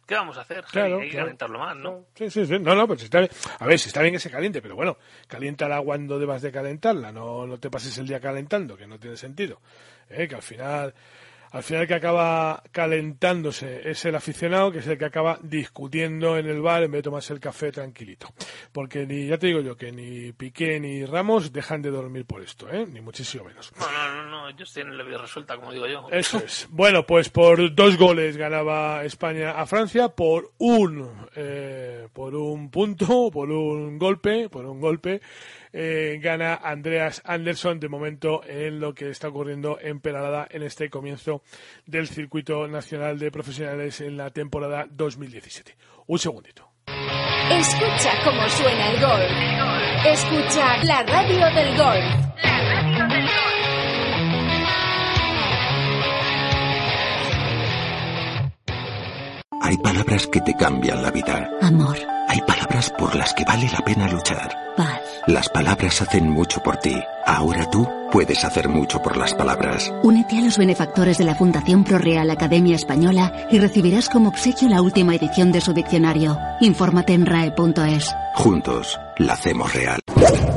¿qué 0.06 0.14
vamos 0.14 0.36
a 0.36 0.42
hacer? 0.42 0.64
Hay 0.74 1.10
que 1.10 1.16
calentarlo 1.16 1.58
más, 1.58 1.76
¿no? 1.76 2.06
Sí, 2.14 2.30
sí, 2.30 2.46
sí. 2.46 2.58
No, 2.58 2.74
no, 2.74 2.86
pues 2.86 3.02
está 3.02 3.20
bien. 3.20 3.30
A 3.58 3.66
ver, 3.66 3.78
si 3.78 3.88
está 3.88 4.02
bien 4.02 4.14
que 4.14 4.20
se 4.20 4.30
caliente, 4.30 4.60
pero 4.60 4.76
bueno, 4.76 4.98
caliéntala 5.28 5.80
cuando 5.80 6.18
debas 6.18 6.42
de 6.42 6.52
calentarla, 6.52 7.12
no, 7.12 7.46
no 7.46 7.58
te 7.58 7.70
pases 7.70 7.96
el 7.98 8.06
día 8.06 8.20
calentando, 8.20 8.76
que 8.76 8.86
no 8.86 8.98
tiene 8.98 9.16
sentido. 9.16 9.60
¿eh? 10.10 10.28
Que 10.28 10.34
al 10.34 10.42
final 10.42 10.94
al 11.56 11.62
final 11.62 11.82
el 11.82 11.88
que 11.88 11.94
acaba 11.94 12.62
calentándose 12.70 13.88
es 13.88 14.04
el 14.04 14.14
aficionado, 14.14 14.70
que 14.70 14.80
es 14.80 14.86
el 14.86 14.98
que 14.98 15.06
acaba 15.06 15.38
discutiendo 15.42 16.36
en 16.36 16.46
el 16.46 16.60
bar 16.60 16.82
en 16.82 16.90
vez 16.90 16.98
de 16.98 17.04
tomarse 17.04 17.32
el 17.32 17.40
café 17.40 17.72
tranquilito. 17.72 18.28
Porque 18.72 19.06
ni, 19.06 19.26
ya 19.26 19.38
te 19.38 19.46
digo 19.46 19.60
yo, 19.60 19.74
que 19.74 19.90
ni 19.90 20.32
Piqué 20.32 20.78
ni 20.78 21.06
Ramos 21.06 21.54
dejan 21.54 21.80
de 21.80 21.90
dormir 21.90 22.26
por 22.26 22.42
esto, 22.42 22.70
¿eh? 22.70 22.86
ni 22.86 23.00
muchísimo 23.00 23.44
menos. 23.44 23.72
No, 23.78 23.90
no, 23.90 24.22
no, 24.22 24.30
no. 24.30 24.48
ellos 24.50 24.70
tienen 24.70 24.98
la 24.98 25.04
vida 25.04 25.16
resuelta, 25.16 25.56
como 25.56 25.72
digo 25.72 25.86
yo. 25.86 26.06
Eso 26.10 26.36
es. 26.44 26.68
Bueno, 26.70 27.06
pues 27.06 27.30
por 27.30 27.74
dos 27.74 27.96
goles 27.96 28.36
ganaba 28.36 29.02
España 29.04 29.52
a 29.52 29.64
Francia, 29.64 30.10
por 30.10 30.52
un, 30.58 31.10
eh, 31.36 32.08
por 32.12 32.34
un 32.34 32.70
punto, 32.70 33.30
por 33.32 33.50
un 33.50 33.98
golpe, 33.98 34.50
por 34.50 34.66
un 34.66 34.78
golpe 34.78 35.22
eh, 35.72 36.18
gana 36.20 36.54
Andreas 36.54 37.22
Anderson 37.24 37.80
de 37.80 37.88
momento 37.88 38.42
en 38.46 38.80
lo 38.80 38.94
que 38.94 39.10
está 39.10 39.28
ocurriendo 39.28 39.78
en 39.80 40.00
Peralada 40.00 40.46
en 40.50 40.62
este 40.62 40.90
comienzo 40.90 41.42
del 41.86 42.08
circuito 42.08 42.68
nacional 42.68 43.18
de 43.18 43.30
profesionales 43.30 44.00
en 44.00 44.16
la 44.16 44.30
temporada 44.30 44.86
2017. 44.90 45.76
Un 46.06 46.18
segundito. 46.18 46.70
Escucha 47.50 48.12
cómo 48.24 48.48
suena 48.48 48.90
el 48.90 49.00
gol. 49.00 50.12
Escucha 50.12 50.84
la 50.84 51.02
radio 51.02 51.46
del 51.54 51.76
gol. 51.76 52.00
La 52.42 52.82
radio 52.82 53.08
del 53.08 53.26
Hay 59.62 59.76
palabras 59.78 60.26
que 60.28 60.40
te 60.42 60.54
cambian 60.54 61.02
la 61.02 61.10
vida. 61.10 61.50
Amor. 61.60 62.15
Hay 62.36 62.42
palabras 62.42 62.90
por 62.98 63.16
las 63.16 63.32
que 63.32 63.46
vale 63.46 63.66
la 63.72 63.78
pena 63.78 64.06
luchar. 64.08 64.54
Paz. 64.76 65.00
Las 65.26 65.48
palabras 65.48 66.02
hacen 66.02 66.28
mucho 66.28 66.62
por 66.62 66.76
ti. 66.76 66.94
Ahora 67.24 67.64
tú 67.70 67.88
puedes 68.12 68.44
hacer 68.44 68.68
mucho 68.68 69.00
por 69.00 69.16
las 69.16 69.32
palabras. 69.32 69.90
Únete 70.02 70.36
a 70.36 70.42
los 70.42 70.58
benefactores 70.58 71.16
de 71.16 71.24
la 71.24 71.34
Fundación 71.34 71.82
ProReal 71.82 72.30
Academia 72.30 72.76
Española 72.76 73.32
y 73.50 73.58
recibirás 73.58 74.10
como 74.10 74.28
obsequio 74.28 74.68
la 74.68 74.82
última 74.82 75.14
edición 75.14 75.50
de 75.50 75.62
su 75.62 75.72
diccionario. 75.72 76.38
Infórmate 76.60 77.14
en 77.14 77.24
rae.es. 77.24 78.14
Juntos, 78.34 79.00
la 79.16 79.32
hacemos 79.32 79.72
real. 79.72 80.00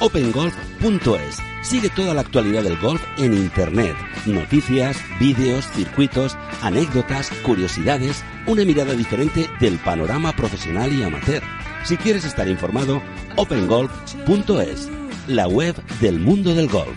OpenGolf.es 0.00 1.42
Sigue 1.62 1.90
toda 1.90 2.14
la 2.14 2.22
actualidad 2.22 2.62
del 2.62 2.78
golf 2.78 3.02
en 3.18 3.34
Internet. 3.34 3.94
Noticias, 4.26 4.96
vídeos, 5.18 5.66
circuitos, 5.72 6.38
anécdotas, 6.62 7.30
curiosidades, 7.42 8.24
una 8.46 8.64
mirada 8.64 8.94
diferente 8.94 9.50
del 9.60 9.78
panorama 9.78 10.34
profesional 10.34 10.92
y 10.92 11.02
amateur. 11.02 11.42
Si 11.84 11.96
quieres 11.96 12.24
estar 12.24 12.48
informado, 12.48 13.02
opengolf.es, 13.36 14.88
la 15.26 15.48
web 15.48 15.74
del 16.00 16.20
mundo 16.20 16.54
del 16.54 16.68
golf. 16.68 16.96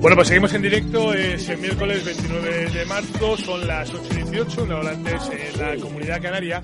Bueno, 0.02 0.16
pues 0.18 0.28
seguimos 0.28 0.54
en 0.54 0.62
directo, 0.62 1.14
es 1.14 1.48
el 1.48 1.60
miércoles 1.60 2.04
29 2.04 2.70
de 2.72 2.86
marzo, 2.86 3.38
son 3.38 3.66
las 3.66 3.94
8.18, 3.94 4.64
una 4.64 4.78
hora 4.80 4.92
antes 4.92 5.30
en 5.30 5.60
la 5.60 5.78
comunidad 5.78 6.22
canaria. 6.22 6.62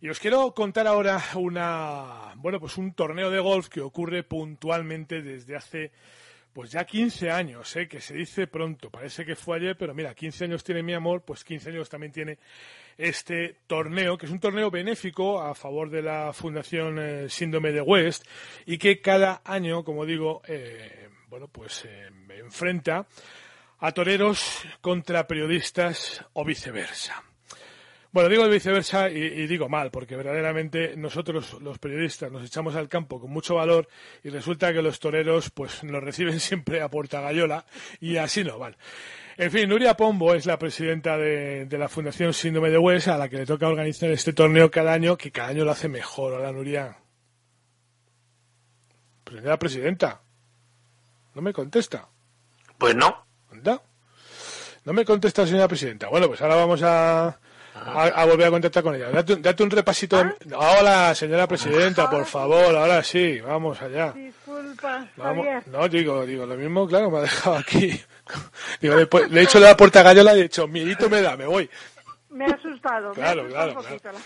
Y 0.00 0.08
os 0.08 0.18
quiero 0.18 0.54
contar 0.54 0.86
ahora 0.86 1.22
una, 1.34 2.32
bueno, 2.36 2.58
pues 2.58 2.78
un 2.78 2.94
torneo 2.94 3.30
de 3.30 3.38
golf 3.38 3.68
que 3.68 3.82
ocurre 3.82 4.22
puntualmente 4.22 5.20
desde 5.20 5.56
hace, 5.56 5.92
pues 6.54 6.70
ya 6.70 6.86
15 6.86 7.30
años, 7.30 7.76
¿eh? 7.76 7.86
que 7.86 8.00
se 8.00 8.14
dice 8.14 8.46
pronto, 8.46 8.88
parece 8.88 9.26
que 9.26 9.36
fue 9.36 9.58
ayer, 9.58 9.76
pero 9.76 9.94
mira, 9.94 10.14
15 10.14 10.44
años 10.44 10.64
tiene 10.64 10.82
mi 10.82 10.94
amor, 10.94 11.22
pues 11.22 11.44
15 11.44 11.68
años 11.68 11.90
también 11.90 12.12
tiene 12.12 12.38
este 13.00 13.56
torneo, 13.66 14.18
que 14.18 14.26
es 14.26 14.32
un 14.32 14.40
torneo 14.40 14.70
benéfico 14.70 15.40
a 15.40 15.54
favor 15.54 15.90
de 15.90 16.02
la 16.02 16.32
Fundación 16.32 16.98
eh, 16.98 17.28
Síndrome 17.28 17.72
de 17.72 17.80
West 17.80 18.24
y 18.66 18.78
que 18.78 19.00
cada 19.00 19.42
año, 19.44 19.84
como 19.84 20.04
digo, 20.04 20.42
eh, 20.46 21.08
bueno, 21.28 21.48
pues 21.48 21.84
eh, 21.86 22.10
enfrenta 22.38 23.06
a 23.78 23.92
toreros 23.92 24.62
contra 24.80 25.26
periodistas 25.26 26.24
o 26.34 26.44
viceversa. 26.44 27.24
Bueno, 28.12 28.28
digo 28.28 28.48
viceversa 28.48 29.08
y, 29.08 29.46
digo 29.46 29.68
mal, 29.68 29.92
porque 29.92 30.16
verdaderamente 30.16 30.96
nosotros 30.96 31.60
los 31.60 31.78
periodistas 31.78 32.32
nos 32.32 32.44
echamos 32.44 32.74
al 32.74 32.88
campo 32.88 33.20
con 33.20 33.30
mucho 33.30 33.54
valor 33.54 33.88
y 34.24 34.30
resulta 34.30 34.72
que 34.72 34.82
los 34.82 34.98
toreros 34.98 35.50
pues 35.50 35.84
nos 35.84 36.02
reciben 36.02 36.40
siempre 36.40 36.82
a 36.82 36.88
puerta 36.88 37.20
gallola 37.20 37.64
y 38.00 38.16
así 38.16 38.42
no 38.42 38.58
van. 38.58 38.76
En 39.42 39.50
fin, 39.50 39.66
Nuria 39.70 39.96
Pombo 39.96 40.34
es 40.34 40.44
la 40.44 40.58
presidenta 40.58 41.16
de, 41.16 41.64
de 41.64 41.78
la 41.78 41.88
Fundación 41.88 42.34
Síndrome 42.34 42.68
de 42.68 42.76
West 42.76 43.08
a 43.08 43.16
la 43.16 43.26
que 43.30 43.38
le 43.38 43.46
toca 43.46 43.66
organizar 43.68 44.10
este 44.10 44.34
torneo 44.34 44.70
cada 44.70 44.92
año, 44.92 45.16
que 45.16 45.32
cada 45.32 45.48
año 45.48 45.64
lo 45.64 45.70
hace 45.70 45.88
mejor. 45.88 46.34
Hola, 46.34 46.52
Nuria. 46.52 46.98
Primera 49.24 49.58
presidenta. 49.58 50.20
No 51.34 51.40
me 51.40 51.54
contesta. 51.54 52.06
Pues 52.76 52.94
no. 52.94 53.24
¿Anda? 53.50 53.80
No 54.84 54.92
me 54.92 55.06
contesta, 55.06 55.46
señora 55.46 55.68
presidenta. 55.68 56.08
Bueno, 56.08 56.26
pues 56.28 56.42
ahora 56.42 56.56
vamos 56.56 56.82
a, 56.82 57.28
a, 57.28 58.02
a 58.14 58.24
volver 58.26 58.46
a 58.48 58.50
contactar 58.50 58.82
con 58.82 58.94
ella. 58.94 59.08
Date, 59.10 59.32
un- 59.34 59.42
date 59.42 59.62
un 59.62 59.70
repasito. 59.70 60.18
¿Ah? 60.18 60.34
Hola, 60.54 61.14
señora 61.14 61.46
presidenta, 61.46 62.10
por 62.10 62.26
favor, 62.26 62.76
ahora 62.76 63.02
sí, 63.02 63.40
vamos 63.40 63.80
allá. 63.80 64.12
Disculpa, 64.12 65.08
Vamos. 65.16 65.46
No, 65.66 65.88
digo, 65.88 66.26
digo, 66.26 66.44
lo 66.44 66.56
mismo, 66.56 66.86
claro, 66.86 67.10
me 67.10 67.18
ha 67.18 67.22
dejado 67.22 67.56
aquí. 67.56 67.98
Digo, 68.80 68.96
después, 68.96 69.30
le 69.30 69.40
he 69.40 69.44
hecho 69.44 69.58
la 69.60 69.76
puerta 69.76 70.02
gallola 70.02 70.34
y 70.36 70.40
he 70.40 70.42
dicho, 70.44 70.66
miedito 70.68 71.08
me 71.08 71.22
da, 71.22 71.36
me 71.36 71.46
voy. 71.46 71.68
Me 72.30 72.44
ha 72.46 72.54
asustado. 72.54 73.12
Claro, 73.12 73.44
me 73.44 73.56
ha 73.56 73.62
asustado 73.64 73.98
claro, 74.00 74.18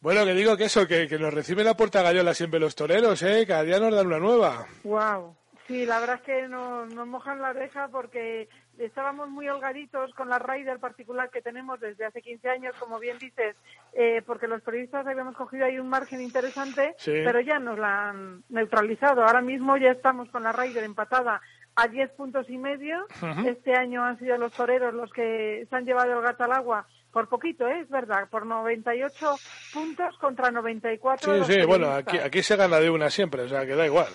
Bueno, 0.00 0.24
que 0.24 0.34
digo 0.34 0.56
que 0.56 0.64
eso, 0.64 0.86
que, 0.86 1.08
que 1.08 1.18
nos 1.18 1.32
reciben 1.34 1.64
la 1.66 1.76
puerta 1.76 2.02
gallola 2.02 2.34
siempre 2.34 2.60
los 2.60 2.74
toreros, 2.74 3.22
¿eh? 3.22 3.44
Cada 3.46 3.62
día 3.64 3.78
nos 3.78 3.94
dan 3.94 4.06
una 4.06 4.18
nueva. 4.18 4.66
Wow. 4.84 5.36
Sí, 5.66 5.86
la 5.86 6.00
verdad 6.00 6.16
es 6.16 6.22
que 6.22 6.48
nos, 6.48 6.92
nos 6.92 7.06
mojan 7.06 7.40
la 7.40 7.50
oreja 7.50 7.88
porque 7.92 8.48
estábamos 8.76 9.28
muy 9.28 9.48
holgaditos 9.48 10.12
con 10.14 10.28
la 10.28 10.38
Raider 10.38 10.80
particular 10.80 11.30
que 11.30 11.42
tenemos 11.42 11.78
desde 11.78 12.06
hace 12.06 12.22
15 12.22 12.48
años, 12.48 12.74
como 12.80 12.98
bien 12.98 13.18
dices, 13.18 13.54
eh, 13.92 14.20
porque 14.26 14.48
los 14.48 14.62
periodistas 14.62 15.06
habíamos 15.06 15.36
cogido 15.36 15.66
ahí 15.66 15.78
un 15.78 15.88
margen 15.88 16.22
interesante, 16.22 16.94
Sí. 16.98 17.12
pero 17.24 17.40
ya 17.40 17.58
nos 17.60 17.78
la 17.78 18.08
han 18.08 18.42
neutralizado. 18.48 19.22
Ahora 19.22 19.42
mismo 19.42 19.76
ya 19.76 19.90
estamos 19.92 20.28
con 20.30 20.42
la 20.42 20.50
Raider 20.50 20.82
empatada 20.82 21.40
a 21.82 21.88
10 21.88 22.10
puntos 22.12 22.48
y 22.50 22.58
medio. 22.58 23.06
Este 23.46 23.74
año 23.74 24.04
han 24.04 24.18
sido 24.18 24.36
los 24.38 24.52
toreros 24.52 24.92
los 24.94 25.10
que 25.12 25.66
se 25.68 25.76
han 25.76 25.84
llevado 25.84 26.12
el 26.18 26.22
gato 26.22 26.44
al 26.44 26.52
agua. 26.52 26.86
Por 27.12 27.28
poquito, 27.28 27.66
¿eh? 27.66 27.80
es 27.80 27.88
verdad, 27.90 28.28
por 28.30 28.46
98 28.46 29.34
puntos 29.72 30.16
contra 30.18 30.50
94. 30.52 31.44
Sí, 31.44 31.52
sí, 31.54 31.66
bueno, 31.66 31.90
aquí, 31.90 32.18
aquí 32.18 32.40
se 32.42 32.54
gana 32.56 32.78
de 32.78 32.88
una 32.90 33.10
siempre, 33.10 33.42
o 33.42 33.48
sea, 33.48 33.66
que 33.66 33.74
da 33.74 33.84
igual. 33.86 34.08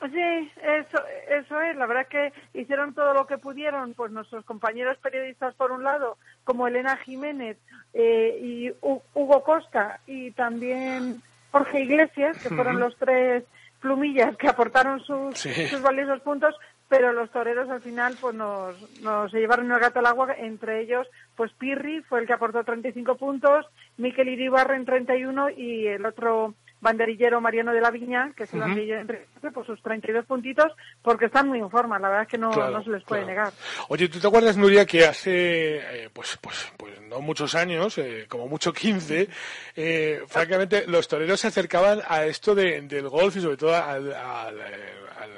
Sí, 0.00 0.50
eso, 0.62 0.98
eso 1.28 1.60
es. 1.60 1.76
La 1.76 1.86
verdad 1.86 2.04
es 2.04 2.08
que 2.08 2.58
hicieron 2.60 2.94
todo 2.94 3.12
lo 3.14 3.26
que 3.26 3.38
pudieron, 3.38 3.92
pues 3.94 4.10
nuestros 4.10 4.44
compañeros 4.46 4.96
periodistas 4.98 5.54
por 5.54 5.70
un 5.70 5.84
lado, 5.84 6.16
como 6.42 6.66
Elena 6.66 6.96
Jiménez 6.96 7.58
eh, 7.92 8.38
y 8.42 8.70
Hu- 8.80 9.02
Hugo 9.14 9.42
Costa 9.44 10.00
y 10.06 10.30
también 10.32 11.22
Jorge 11.52 11.82
Iglesias, 11.82 12.38
que 12.42 12.48
fueron 12.48 12.80
los 12.80 12.96
tres 12.96 13.44
plumillas 13.80 14.36
que 14.36 14.48
aportaron 14.48 15.00
sus, 15.00 15.38
Sí. 15.38 15.52
sus 15.68 15.82
valiosos 15.82 16.20
puntos, 16.22 16.54
pero 16.90 17.12
los 17.12 17.30
toreros 17.30 17.70
al 17.70 17.80
final 17.80 18.16
pues 18.20 18.34
nos, 18.34 19.00
nos 19.00 19.32
llevaron 19.32 19.70
el 19.70 19.78
gato 19.78 20.00
al 20.00 20.06
agua, 20.06 20.34
entre 20.36 20.80
ellos 20.80 21.06
pues 21.36 21.52
Pirri 21.52 22.02
fue 22.02 22.20
el 22.20 22.26
que 22.26 22.32
aportó 22.32 22.64
35 22.64 23.16
puntos, 23.16 23.64
Miquel 23.96 24.28
Iribarren 24.28 24.84
31 24.84 25.50
y 25.50 25.86
el 25.86 26.04
otro 26.04 26.54
banderillero 26.80 27.40
Mariano 27.40 27.72
de 27.72 27.80
la 27.80 27.90
Viña, 27.90 28.32
que 28.36 28.44
es 28.44 28.52
el 28.52 28.58
Ujú. 28.60 28.68
banderillero 28.68 29.00
entre 29.00 29.26
por 29.52 29.66
sus 29.66 29.80
32 29.82 30.24
puntitos, 30.26 30.72
porque 31.02 31.26
están 31.26 31.48
muy 31.48 31.58
en 31.58 31.70
forma, 31.70 31.98
la 31.98 32.08
verdad 32.08 32.22
es 32.24 32.28
que 32.28 32.38
no, 32.38 32.50
Claro, 32.50 32.72
no 32.72 32.84
se 32.84 32.90
les 32.90 33.02
puede 33.04 33.24
negar. 33.24 33.52
Oye, 33.88 34.08
¿tú 34.08 34.18
te 34.20 34.26
acuerdas, 34.26 34.56
Nuria, 34.56 34.84
que 34.86 35.04
hace, 35.04 35.76
eh, 36.04 36.10
pues, 36.12 36.38
pues, 36.40 36.72
pues 36.76 37.00
no 37.02 37.20
muchos 37.20 37.54
años, 37.54 37.96
eh, 37.98 38.26
como 38.28 38.46
mucho 38.48 38.72
15, 38.72 39.28
eh, 39.76 40.22
francamente, 40.28 40.84
los 40.86 41.08
toreros 41.08 41.40
se 41.40 41.48
acercaban 41.48 42.00
a 42.06 42.24
esto 42.24 42.54
de- 42.54 42.80
del 42.82 43.08
golf 43.08 43.36
y 43.36 43.40
sobre 43.40 43.56
todo 43.56 43.74
al, 43.74 44.12
al, 44.14 44.58
eh, 44.58 44.94
al, 45.18 45.30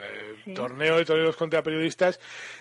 torneo 0.54 0.97
de 0.97 1.04
toreros 1.04 1.36
contra 1.36 1.62
periodistas 1.62 2.19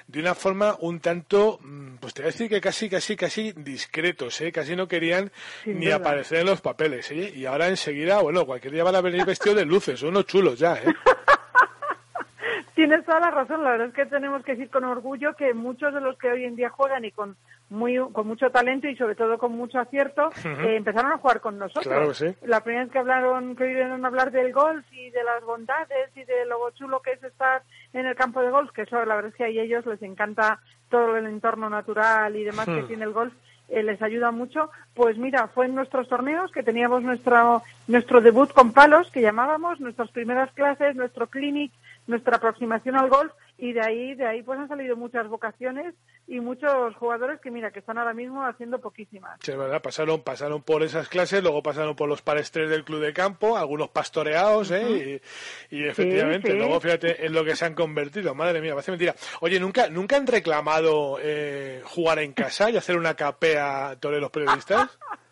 de 0.07 0.19
una 0.19 0.35
forma 0.35 0.77
un 0.81 0.99
tanto, 0.99 1.57
mm, 1.61 1.95
pues 1.95 2.13
te 2.13 2.21
voy 2.21 2.29
a 2.29 2.31
decir 2.31 2.47
que 2.47 2.61
casi, 2.61 2.87
casi, 2.89 3.15
casi 3.15 3.53
discretos, 3.53 4.39
¿eh? 4.41 4.51
Casi 4.51 4.75
no 4.75 4.87
querían 4.87 5.31
Sin 5.63 5.79
ni 5.79 5.85
duda. 5.87 5.95
aparecer 5.97 6.39
en 6.39 6.45
los 6.45 6.61
papeles, 6.61 7.09
¿eh? 7.11 7.33
Y 7.35 7.45
ahora 7.45 7.67
enseguida, 7.69 8.21
bueno, 8.21 8.45
cualquier 8.45 8.70
día 8.71 8.83
van 8.83 8.95
a 8.95 9.01
venir 9.01 9.25
vestidos 9.25 9.57
de 9.57 9.65
luces, 9.65 9.99
son 9.99 10.09
unos 10.09 10.25
chulos 10.25 10.57
ya, 10.57 10.75
¿eh? 10.75 10.85
Tienes 12.75 13.03
toda 13.05 13.19
la 13.19 13.31
razón, 13.31 13.63
la 13.63 13.71
verdad 13.71 13.87
es 13.87 13.93
que 13.93 14.05
tenemos 14.05 14.43
que 14.43 14.53
decir 14.53 14.69
con 14.69 14.83
orgullo 14.85 15.35
que 15.35 15.53
muchos 15.53 15.93
de 15.93 15.99
los 16.01 16.17
que 16.17 16.29
hoy 16.31 16.45
en 16.45 16.55
día 16.55 16.69
juegan 16.69 17.03
y 17.05 17.11
con 17.11 17.35
muy 17.69 17.97
con 18.11 18.27
mucho 18.27 18.49
talento 18.49 18.87
y 18.87 18.95
sobre 18.95 19.15
todo 19.15 19.37
con 19.37 19.51
mucho 19.51 19.79
acierto 19.79 20.29
eh, 20.43 20.75
empezaron 20.77 21.11
a 21.11 21.17
jugar 21.17 21.41
con 21.41 21.57
nosotros. 21.59 21.85
Claro 21.85 22.07
que 22.09 22.13
sí. 22.15 22.35
La 22.43 22.61
primera 22.63 22.83
vez 22.85 22.91
que 22.91 22.99
hablaron, 22.99 23.55
que 23.55 23.65
oyeron 23.65 24.05
hablar 24.05 24.31
del 24.31 24.51
golf 24.53 24.85
y 24.91 25.09
de 25.11 25.23
las 25.23 25.43
bondades 25.43 26.09
y 26.15 26.23
de 26.23 26.45
lo 26.45 26.69
chulo 26.71 27.01
que 27.01 27.11
es 27.11 27.23
estar 27.23 27.61
en 27.93 28.05
el 28.05 28.15
campo 28.15 28.41
de 28.41 28.49
golf, 28.49 28.71
que 28.71 28.83
eso 28.83 28.95
la 29.05 29.15
verdad 29.15 29.29
es 29.31 29.35
que 29.35 29.43
a 29.43 29.47
ellos 29.47 29.85
les 29.85 30.01
encanta 30.01 30.59
todo 30.89 31.17
el 31.17 31.25
entorno 31.27 31.69
natural 31.69 32.35
y 32.35 32.43
demás 32.45 32.65
que 32.65 32.81
Hmm. 32.83 32.87
tiene 32.87 33.03
el 33.03 33.13
golf 33.13 33.33
eh, 33.71 33.83
les 33.83 34.01
ayuda 34.01 34.31
mucho. 34.31 34.69
Pues 34.93 35.17
mira, 35.17 35.47
fue 35.47 35.65
en 35.65 35.75
nuestros 35.75 36.07
torneos 36.07 36.51
que 36.51 36.63
teníamos 36.63 37.03
nuestro, 37.03 37.63
nuestro 37.87 38.21
debut 38.21 38.51
con 38.51 38.73
palos, 38.73 39.09
que 39.11 39.21
llamábamos, 39.21 39.79
nuestras 39.79 40.11
primeras 40.11 40.51
clases, 40.51 40.95
nuestro 40.95 41.27
clinic, 41.27 41.71
nuestra 42.07 42.37
aproximación 42.37 42.95
al 42.95 43.09
golf, 43.09 43.31
y 43.61 43.73
de 43.73 43.79
ahí, 43.79 44.15
de 44.15 44.25
ahí 44.25 44.41
pues 44.41 44.59
han 44.59 44.67
salido 44.67 44.97
muchas 44.97 45.27
vocaciones 45.27 45.93
y 46.27 46.39
muchos 46.39 46.95
jugadores 46.95 47.39
que 47.39 47.51
mira, 47.51 47.69
que 47.69 47.77
están 47.77 47.99
ahora 47.99 48.11
mismo 48.11 48.43
haciendo 48.43 48.81
poquísimas. 48.81 49.37
Sí, 49.39 49.51
es 49.51 49.57
verdad, 49.57 49.83
pasaron, 49.83 50.23
pasaron 50.23 50.63
por 50.63 50.81
esas 50.81 51.07
clases, 51.07 51.43
luego 51.43 51.61
pasaron 51.61 51.95
por 51.95 52.09
los 52.09 52.23
pares 52.23 52.49
tres 52.49 52.71
del 52.71 52.83
club 52.83 53.01
de 53.01 53.13
campo, 53.13 53.55
algunos 53.55 53.89
pastoreados, 53.89 54.71
¿eh? 54.71 55.21
Y, 55.69 55.77
y 55.77 55.87
efectivamente, 55.87 56.49
sí. 56.49 56.57
luego 56.57 56.79
fíjate 56.79 57.23
en 57.23 57.33
lo 57.33 57.45
que 57.45 57.55
se 57.55 57.65
han 57.65 57.75
convertido, 57.75 58.33
madre 58.33 58.61
mía, 58.61 58.73
parece 58.73 58.93
mentira. 58.93 59.13
Oye, 59.41 59.59
¿nunca, 59.59 59.89
nunca 59.89 60.17
han 60.17 60.25
reclamado 60.25 61.19
eh, 61.21 61.83
jugar 61.85 62.17
en 62.17 62.33
casa 62.33 62.71
y 62.71 62.77
hacer 62.77 62.97
una 62.97 63.13
capea 63.13 63.89
a 63.89 63.95
toreros 63.95 64.31
periodistas? 64.31 64.97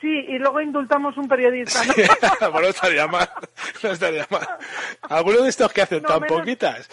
Sí, 0.00 0.08
y 0.28 0.38
luego 0.38 0.60
indultamos 0.60 1.16
un 1.16 1.26
periodista. 1.28 1.80
¿no? 1.84 1.92
bueno, 2.52 2.60
no 2.60 2.68
estaría 2.68 3.06
mal, 3.08 3.28
no 3.82 3.90
estaría 3.90 4.26
mal. 4.30 4.46
¿Alguno 5.08 5.42
de 5.42 5.48
estos 5.48 5.72
que 5.72 5.82
hacen 5.82 6.02
No, 6.02 6.08
tan 6.08 6.20
menos- 6.20 6.38
poquitas? 6.38 6.90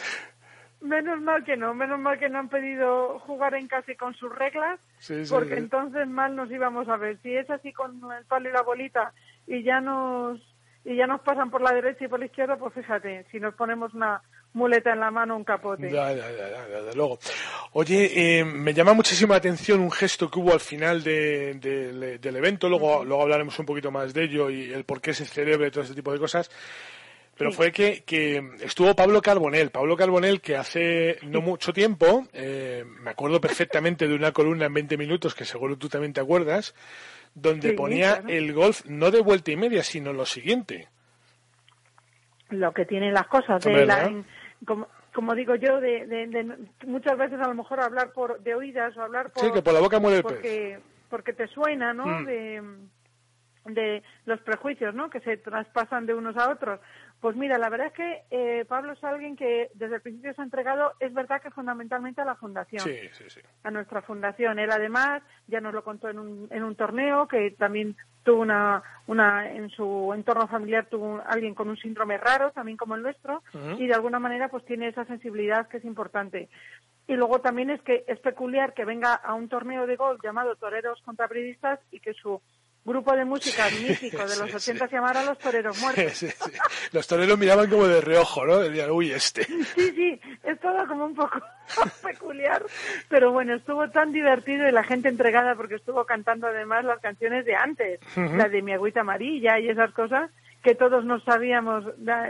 Menos 0.81 1.19
mal 1.21 1.43
que 1.43 1.57
no, 1.57 1.73
menos 1.73 1.99
mal 1.99 2.19
que 2.19 2.29
no 2.29 2.37
han 2.37 2.49
pedido 2.49 3.17
jugar 3.19 3.55
en 3.55 3.67
casa 3.67 3.91
y 3.91 3.95
con 3.95 4.13
sus 4.13 4.33
reglas, 4.35 4.79
Sí, 4.99 5.25
sí, 5.25 5.33
porque 5.33 5.55
entonces 5.55 6.07
mal 6.07 6.35
nos 6.35 6.51
íbamos 6.51 6.87
a 6.89 6.97
ver. 6.97 7.17
Si 7.23 7.35
es 7.35 7.49
así 7.49 7.73
con 7.73 7.99
el 8.11 8.25
palo 8.25 8.49
y 8.49 8.51
la 8.53 8.61
bolita 8.61 9.11
y 9.47 9.63
ya 9.63 9.81
nos 9.81 10.39
y 10.83 10.95
ya 10.95 11.07
nos 11.07 11.21
pasan 11.21 11.49
por 11.49 11.61
la 11.61 11.73
derecha 11.73 12.05
y 12.05 12.07
por 12.07 12.19
la 12.19 12.25
izquierda, 12.27 12.57
pues 12.57 12.73
fíjate, 12.75 13.25
si 13.31 13.39
nos 13.39 13.55
ponemos 13.55 13.95
una 13.95 14.21
muleta 14.55 14.91
en 14.93 14.99
la 15.01 15.11
mano, 15.11 15.35
un 15.37 15.43
capote. 15.43 15.91
Ya, 15.91 16.11
ya, 16.13 16.25
ya, 16.31 16.67
desde 16.67 16.95
luego. 16.95 17.19
Oye, 17.73 18.39
eh, 18.39 18.43
me 18.45 18.73
llama 18.73 18.93
muchísima 18.93 19.35
atención 19.35 19.79
un 19.81 19.91
gesto 19.91 20.31
que 20.31 20.39
hubo 20.39 20.53
al 20.53 20.59
final 20.59 21.03
de- 21.03 21.53
de- 21.55 22.17
del 22.17 22.35
evento, 22.37 22.67
luego, 22.69 23.03
luego 23.05 23.21
hablaremos 23.21 23.57
un 23.59 23.65
poquito 23.65 23.91
más 23.91 24.13
de 24.13 24.23
ello 24.23 24.49
y 24.49 24.71
el 24.73 24.83
por 24.85 25.01
qué 25.01 25.13
se 25.13 25.25
celebra 25.25 25.67
y 25.67 25.71
todo 25.71 25.83
ese 25.83 25.93
tipo 25.93 26.11
de 26.11 26.19
cosas. 26.19 26.49
Pero 27.37 27.51
Sí. 27.51 27.57
fue 27.57 27.71
que, 27.73 28.03
que 28.05 28.41
estuvo 28.61 28.95
Pablo 28.95 29.21
Carbonell, 29.21 29.69
Pablo 29.69 29.97
Carbonell 29.97 30.39
que 30.39 30.55
hace 30.55 31.17
no 31.23 31.41
mucho 31.41 31.73
tiempo, 31.73 32.25
eh, 32.31 32.85
me 33.01 33.11
acuerdo 33.11 33.41
perfectamente 33.41 34.07
de 34.07 34.15
una 34.15 34.31
columna 34.31 34.67
en 34.67 34.73
20 34.73 34.95
minutos, 34.97 35.35
que 35.35 35.43
seguro 35.43 35.77
tú 35.77 35.89
también 35.89 36.13
te 36.13 36.21
acuerdas, 36.21 36.73
donde 37.33 37.71
Sí, 37.71 37.75
ponía 37.75 38.19
claro. 38.21 38.29
el 38.29 38.53
golf 38.53 38.85
no 38.85 39.11
de 39.11 39.19
vuelta 39.19 39.51
y 39.51 39.57
media, 39.57 39.83
sino 39.83 40.13
lo 40.13 40.25
siguiente. 40.25 40.87
Lo 42.51 42.71
que 42.73 42.85
tienen 42.85 43.13
las 43.13 43.27
cosas, 43.27 43.61
de 43.63 43.85
la, 43.85 44.09
como, 44.65 44.87
como 45.13 45.33
digo 45.35 45.55
yo, 45.55 45.79
de, 45.79 46.05
de- 46.07 46.27
de- 46.27 46.57
muchas 46.85 47.17
veces 47.17 47.39
a 47.39 47.47
lo 47.47 47.55
mejor 47.55 47.79
hablar 47.81 48.11
por 48.13 48.41
de 48.41 48.55
oídas 48.55 48.95
o 48.97 49.01
hablar 49.01 49.31
por... 49.31 49.43
Sí, 49.43 49.51
que 49.51 49.61
por 49.61 49.73
la 49.73 49.79
boca 49.79 49.99
muere 49.99 50.17
el 50.17 50.23
porque, 50.23 50.79
porque 51.09 51.33
te 51.33 51.47
suena, 51.47 51.93
¿no? 51.93 52.05
Mm. 52.05 52.25
De, 52.25 52.61
de 53.65 54.03
los 54.25 54.39
prejuicios, 54.41 54.93
¿no? 54.93 55.09
Que 55.09 55.19
se 55.21 55.37
traspasan 55.37 56.05
de 56.05 56.13
unos 56.13 56.37
a 56.37 56.51
otros. 56.51 56.79
Pues 57.25 57.37
mira, 57.37 57.57
la 57.57 57.69
verdad 57.69 57.87
es 57.87 57.93
que 57.93 58.21
eh, 58.29 58.65
Pablo 58.65 58.91
es 58.93 59.03
alguien 59.03 59.35
que 59.35 59.71
desde 59.73 59.95
el 59.95 60.01
principio 60.03 60.31
se 60.35 60.41
ha 60.41 60.43
entregado, 60.43 60.91
es 60.99 61.11
verdad 61.11 61.41
que 61.41 61.49
fundamentalmente 61.49 62.21
a 62.21 62.25
la 62.25 62.35
fundación 62.35 62.83
Sí, 62.83 62.99
sí, 63.13 63.23
sí. 63.31 63.39
a 63.63 63.71
nuestra 63.71 64.03
fundación. 64.03 64.59
Él 64.59 64.69
además 64.71 65.23
ya 65.47 65.59
nos 65.59 65.73
lo 65.73 65.83
contó 65.83 66.07
en 66.07 66.19
un, 66.19 66.47
en 66.51 66.63
un 66.63 66.75
torneo 66.75 67.27
que 67.27 67.49
también 67.57 67.95
tuvo 68.21 68.43
una, 68.43 68.83
una 69.07 69.51
en 69.51 69.71
su 69.71 70.11
entorno 70.13 70.47
familiar 70.47 70.85
tuvo 70.85 71.15
un- 71.15 71.21
alguien 71.25 71.55
con 71.55 71.67
un 71.67 71.77
síndrome 71.77 72.19
raro, 72.19 72.51
también 72.51 72.77
como 72.77 72.93
el 72.93 73.01
nuestro, 73.01 73.41
y 73.79 73.87
de 73.87 73.95
alguna 73.95 74.19
manera 74.19 74.49
pues 74.49 74.63
tiene 74.65 74.89
esa 74.89 75.05
sensibilidad 75.05 75.67
que 75.67 75.77
es 75.77 75.85
importante. 75.85 76.47
Y 77.07 77.15
luego 77.15 77.41
también 77.41 77.71
es 77.71 77.81
que 77.81 78.03
es 78.07 78.19
peculiar 78.19 78.75
que 78.75 78.85
venga 78.85 79.15
a 79.15 79.33
un 79.33 79.49
torneo 79.49 79.87
de 79.87 79.95
golf 79.95 80.21
llamado 80.23 80.57
Toreros 80.57 81.01
contra 81.01 81.27
Periodistas 81.27 81.79
y 81.89 81.99
que 82.01 82.13
su 82.13 82.39
grupo 82.85 83.15
de 83.15 83.25
música 83.25 83.65
mítico 83.69 84.19
de 84.19 84.37
los 84.37 84.53
80 84.53 84.87
se 84.87 84.95
llamara 84.95 85.23
Los 85.23 85.39
Toreros 85.39 85.81
Muertos. 85.81 86.05
Sí, 86.15 86.29
sí. 86.29 86.51
Los 86.91 87.07
toreros 87.07 87.37
miraban 87.37 87.69
como 87.69 87.87
de 87.87 87.99
reojo, 87.99 88.45
¿no? 88.45 88.59
Decían, 88.59 88.91
uy, 88.91 89.11
este. 89.11 89.43
Sí, 89.43 89.91
sí, 89.95 90.21
es 90.43 90.59
todo 90.59 90.87
como 90.87 91.05
un 91.05 91.15
poco 91.15 91.39
peculiar, 92.03 92.63
pero 93.09 93.31
bueno, 93.31 93.55
estuvo 93.55 93.89
tan 93.89 94.11
divertido 94.11 94.67
y 94.67 94.71
la 94.71 94.83
gente 94.83 95.09
entregada 95.09 95.55
porque 95.55 95.75
estuvo 95.75 96.05
cantando 96.05 96.47
además 96.47 96.85
las 96.85 96.99
canciones 96.99 97.43
de 97.45 97.55
antes, 97.55 97.99
la 98.15 98.47
de 98.47 98.61
Mi 98.61 98.73
Agüita 98.73 99.01
Amarilla 99.01 99.59
y 99.59 99.69
esas 99.69 99.91
cosas 99.91 100.29
que 100.61 100.73
todos 100.73 101.05
nos 101.05 101.23
sabíamos, 101.23 101.85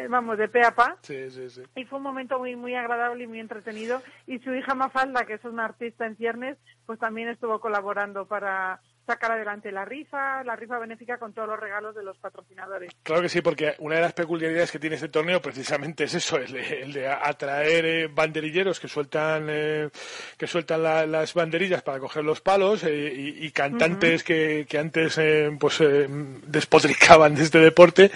vamos, 0.09 0.37
de 0.37 0.49
pe 0.49 0.61
a 0.65 0.71
pa. 0.71 0.97
Sí, 1.01 1.29
sí, 1.31 1.49
sí. 1.49 1.63
Y 1.75 1.85
fue 1.85 1.99
un 1.99 2.03
momento 2.03 2.37
muy 2.37 2.55
muy 2.55 2.75
agradable 2.75 3.23
y 3.23 3.27
muy 3.27 3.39
entretenido. 3.39 4.01
Y 4.27 4.39
su 4.39 4.53
hija 4.53 4.75
Mafalda, 4.75 5.25
que 5.25 5.35
es 5.35 5.45
una 5.45 5.63
artista 5.63 6.05
en 6.05 6.17
ciernes, 6.17 6.57
pues 6.85 6.99
también 6.99 7.29
estuvo 7.29 7.59
colaborando 7.61 8.25
para 8.25 8.81
sacar 9.05 9.31
adelante 9.31 9.71
la 9.71 9.85
rifa, 9.85 10.43
la 10.43 10.55
rifa 10.55 10.79
benéfica 10.79 11.17
con 11.17 11.33
todos 11.33 11.47
los 11.47 11.59
regalos 11.59 11.95
de 11.95 12.03
los 12.03 12.17
patrocinadores. 12.17 12.91
Claro 13.03 13.21
que 13.21 13.29
sí, 13.29 13.41
porque 13.41 13.75
una 13.79 13.95
de 13.95 14.01
las 14.01 14.13
peculiaridades 14.13 14.71
que 14.71 14.79
tiene 14.79 14.95
este 14.95 15.09
torneo 15.09 15.41
precisamente 15.41 16.05
es 16.05 16.13
eso, 16.15 16.37
el 16.37 16.51
de, 16.51 16.81
el 16.81 16.93
de 16.93 17.07
atraer 17.07 17.85
eh, 17.85 18.07
banderilleros 18.07 18.79
que 18.79 18.87
sueltan 18.87 19.47
eh, 19.49 19.89
que 20.37 20.47
sueltan 20.47 20.81
la- 20.83 21.05
las 21.05 21.33
banderillas 21.33 21.81
para 21.83 21.99
coger 21.99 22.23
los 22.23 22.41
palos 22.41 22.83
eh, 22.83 23.13
y, 23.15 23.45
y 23.45 23.51
cantantes 23.51 24.23
que, 24.23 24.65
que 24.67 24.77
antes 24.79 25.19
pues 25.59 25.81
despotricaban 26.47 27.35
de 27.35 27.43
este 27.43 27.59
deporte. 27.59 28.11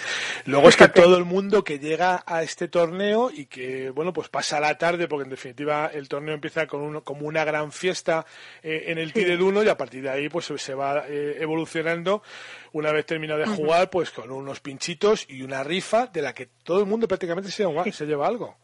Luego 0.46 0.70
es 0.70 0.76
que 0.78 0.88
todo 0.88 1.18
el 1.18 1.26
mundo 1.26 1.64
que 1.64 1.80
llega 1.80 2.24
a 2.26 2.44
este 2.44 2.68
torneo 2.68 3.30
y 3.32 3.46
que 3.46 3.90
bueno 3.92 4.14
pues 4.14 4.30
pasa 4.30 4.60
la 4.60 4.78
tarde, 4.78 5.08
porque 5.08 5.24
en 5.26 5.30
definitiva 5.30 5.88
el 5.94 6.08
torneo 6.10 6.34
empieza 6.36 6.68
con 6.68 6.82
uno, 6.82 7.04
como 7.04 7.26
una 7.28 7.44
gran 7.46 7.72
fiesta 7.72 8.26
en 8.64 8.98
el 8.98 9.14
Tire 9.14 9.38
de 9.38 9.44
Uno 9.44 9.64
y 9.64 9.70
a 9.70 9.78
partir 9.78 10.04
de 10.04 10.10
ahí 10.10 10.30
pues 10.30 10.46
se- 10.46 10.58
se 10.58 10.74
va 10.80 11.06
eh, 11.08 11.38
evolucionando 11.40 12.24
una 12.72 12.92
vez 12.92 13.06
terminado 13.06 13.40
de 13.40 13.48
jugar 13.48 13.90
pues 13.90 14.12
con 14.12 14.32
unos 14.32 14.60
pinchitos 14.60 15.26
y 15.30 15.42
una 15.42 15.64
rifa 15.64 16.08
de 16.08 16.22
la 16.22 16.34
que 16.34 16.48
todo 16.64 16.80
el 16.80 16.86
mundo 16.86 17.08
prácticamente 17.08 17.52
se 17.52 17.66
lleva, 17.66 17.84
se 17.86 18.06
lleva 18.06 18.28
algo. 18.28 18.56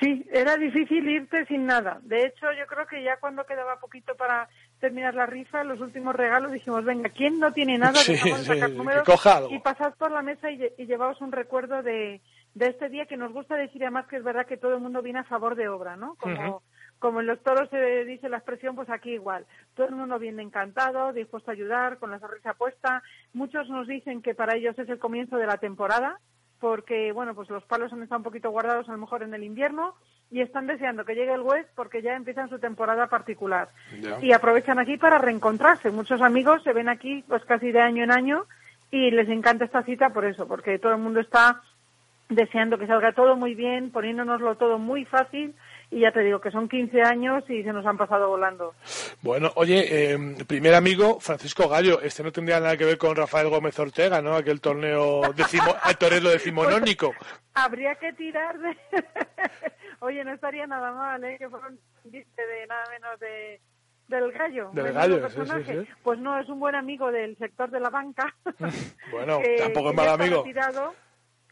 Sí, 0.00 0.26
era 0.32 0.56
difícil 0.56 1.06
irte 1.08 1.44
sin 1.44 1.66
nada. 1.66 2.00
De 2.02 2.24
hecho, 2.24 2.46
yo 2.58 2.66
creo 2.66 2.86
que 2.86 3.02
ya 3.02 3.18
cuando 3.18 3.44
quedaba 3.44 3.78
poquito 3.78 4.14
para 4.14 4.48
terminar 4.80 5.14
la 5.14 5.26
rifa, 5.26 5.62
los 5.62 5.78
últimos 5.80 6.16
regalos 6.16 6.52
dijimos, 6.52 6.84
venga, 6.86 7.10
¿quién 7.10 7.38
no 7.38 7.52
tiene 7.52 7.76
nada? 7.76 7.98
Sí, 8.00 8.16
sacar 8.16 8.70
sí, 8.70 8.76
números 8.76 9.06
y 9.50 9.58
pasad 9.58 9.94
por 9.98 10.10
la 10.10 10.22
mesa 10.22 10.50
y, 10.50 10.72
y 10.78 10.86
llevaos 10.86 11.20
un 11.20 11.32
recuerdo 11.32 11.82
de, 11.82 12.22
de 12.54 12.66
este 12.66 12.88
día 12.88 13.04
que 13.04 13.18
nos 13.18 13.32
gusta 13.32 13.56
decir 13.56 13.82
además 13.82 14.06
que 14.06 14.16
es 14.16 14.24
verdad 14.24 14.46
que 14.46 14.56
todo 14.56 14.74
el 14.74 14.80
mundo 14.80 15.02
viene 15.02 15.18
a 15.18 15.24
favor 15.24 15.54
de 15.54 15.68
obra, 15.68 15.96
¿no? 15.96 16.16
Como. 16.16 16.62
Como 17.00 17.20
en 17.20 17.26
los 17.26 17.42
toros 17.42 17.68
se 17.70 18.04
dice 18.04 18.28
la 18.28 18.36
expresión, 18.36 18.76
pues 18.76 18.90
aquí 18.90 19.12
igual. 19.12 19.46
Todo 19.74 19.88
el 19.88 19.96
mundo 19.96 20.18
viene 20.18 20.42
encantado, 20.42 21.12
dispuesto 21.12 21.50
a 21.50 21.54
ayudar, 21.54 21.98
con 21.98 22.10
la 22.10 22.20
sonrisa 22.20 22.54
puesta. 22.54 23.02
Muchos 23.32 23.68
nos 23.70 23.88
dicen 23.88 24.22
que 24.22 24.34
para 24.34 24.54
ellos 24.54 24.78
es 24.78 24.88
el 24.88 24.98
comienzo 24.98 25.38
de 25.38 25.46
la 25.46 25.56
temporada, 25.56 26.20
porque, 26.60 27.10
bueno, 27.12 27.34
pues 27.34 27.48
los 27.48 27.64
palos 27.64 27.90
han 27.92 28.02
estado 28.02 28.18
un 28.18 28.24
poquito 28.24 28.50
guardados 28.50 28.88
a 28.88 28.92
lo 28.92 28.98
mejor 28.98 29.22
en 29.22 29.32
el 29.32 29.42
invierno 29.42 29.94
y 30.30 30.42
están 30.42 30.66
deseando 30.66 31.06
que 31.06 31.14
llegue 31.14 31.32
el 31.32 31.40
West 31.40 31.70
porque 31.74 32.02
ya 32.02 32.14
empiezan 32.14 32.50
su 32.50 32.58
temporada 32.58 33.06
particular. 33.08 33.70
Y 34.20 34.32
aprovechan 34.32 34.78
aquí 34.78 34.98
para 34.98 35.18
reencontrarse. 35.18 35.90
Muchos 35.90 36.20
amigos 36.20 36.62
se 36.62 36.74
ven 36.74 36.90
aquí 36.90 37.24
pues 37.26 37.42
casi 37.46 37.72
de 37.72 37.80
año 37.80 38.04
en 38.04 38.12
año 38.12 38.44
y 38.90 39.10
les 39.10 39.28
encanta 39.30 39.64
esta 39.64 39.82
cita 39.84 40.10
por 40.10 40.26
eso, 40.26 40.46
porque 40.46 40.78
todo 40.78 40.92
el 40.92 40.98
mundo 40.98 41.20
está 41.20 41.62
deseando 42.28 42.78
que 42.78 42.86
salga 42.86 43.12
todo 43.12 43.36
muy 43.36 43.54
bien, 43.54 43.90
poniéndonoslo 43.90 44.56
todo 44.56 44.78
muy 44.78 45.06
fácil 45.06 45.54
y 45.90 46.00
ya 46.00 46.12
te 46.12 46.20
digo 46.20 46.40
que 46.40 46.50
son 46.50 46.68
15 46.68 47.02
años 47.02 47.42
y 47.48 47.62
se 47.62 47.72
nos 47.72 47.84
han 47.84 47.96
pasado 47.96 48.28
volando. 48.28 48.74
Bueno, 49.22 49.50
oye, 49.56 50.12
eh, 50.12 50.18
primer 50.46 50.74
amigo, 50.74 51.18
Francisco 51.20 51.68
Gallo, 51.68 52.00
este 52.00 52.22
no 52.22 52.30
tendría 52.32 52.60
nada 52.60 52.76
que 52.76 52.84
ver 52.84 52.98
con 52.98 53.16
Rafael 53.16 53.48
Gómez 53.48 53.78
Ortega, 53.78 54.22
¿no? 54.22 54.34
Aquel 54.36 54.60
torneo 54.60 55.20
decimo, 55.34 55.74
el 55.88 55.96
torero 55.96 56.30
decimonónico. 56.30 57.12
Habría 57.54 57.94
que 57.96 58.12
tirar 58.12 58.58
de... 58.58 58.76
Oye, 60.00 60.24
no 60.24 60.32
estaría 60.32 60.66
nada 60.66 60.92
mal, 60.92 61.22
¿eh? 61.24 61.36
Que 61.38 61.48
viste 62.04 62.46
de 62.46 62.66
nada 62.66 62.84
menos 62.90 63.20
de 63.20 63.60
del 64.08 64.32
gallo. 64.32 64.70
Del 64.72 64.92
gallo, 64.92 65.16
sí, 65.16 65.20
personaje. 65.22 65.64
sí, 65.80 65.86
sí. 65.86 65.92
Pues 66.02 66.18
no, 66.18 66.38
es 66.40 66.48
un 66.48 66.58
buen 66.58 66.74
amigo 66.74 67.12
del 67.12 67.36
sector 67.38 67.70
de 67.70 67.80
la 67.80 67.90
banca. 67.90 68.34
Bueno, 69.12 69.40
que- 69.40 69.56
tampoco 69.56 69.90
es 69.90 69.96
mal 69.96 70.08
amigo. 70.08 70.42
retirado. 70.42 70.94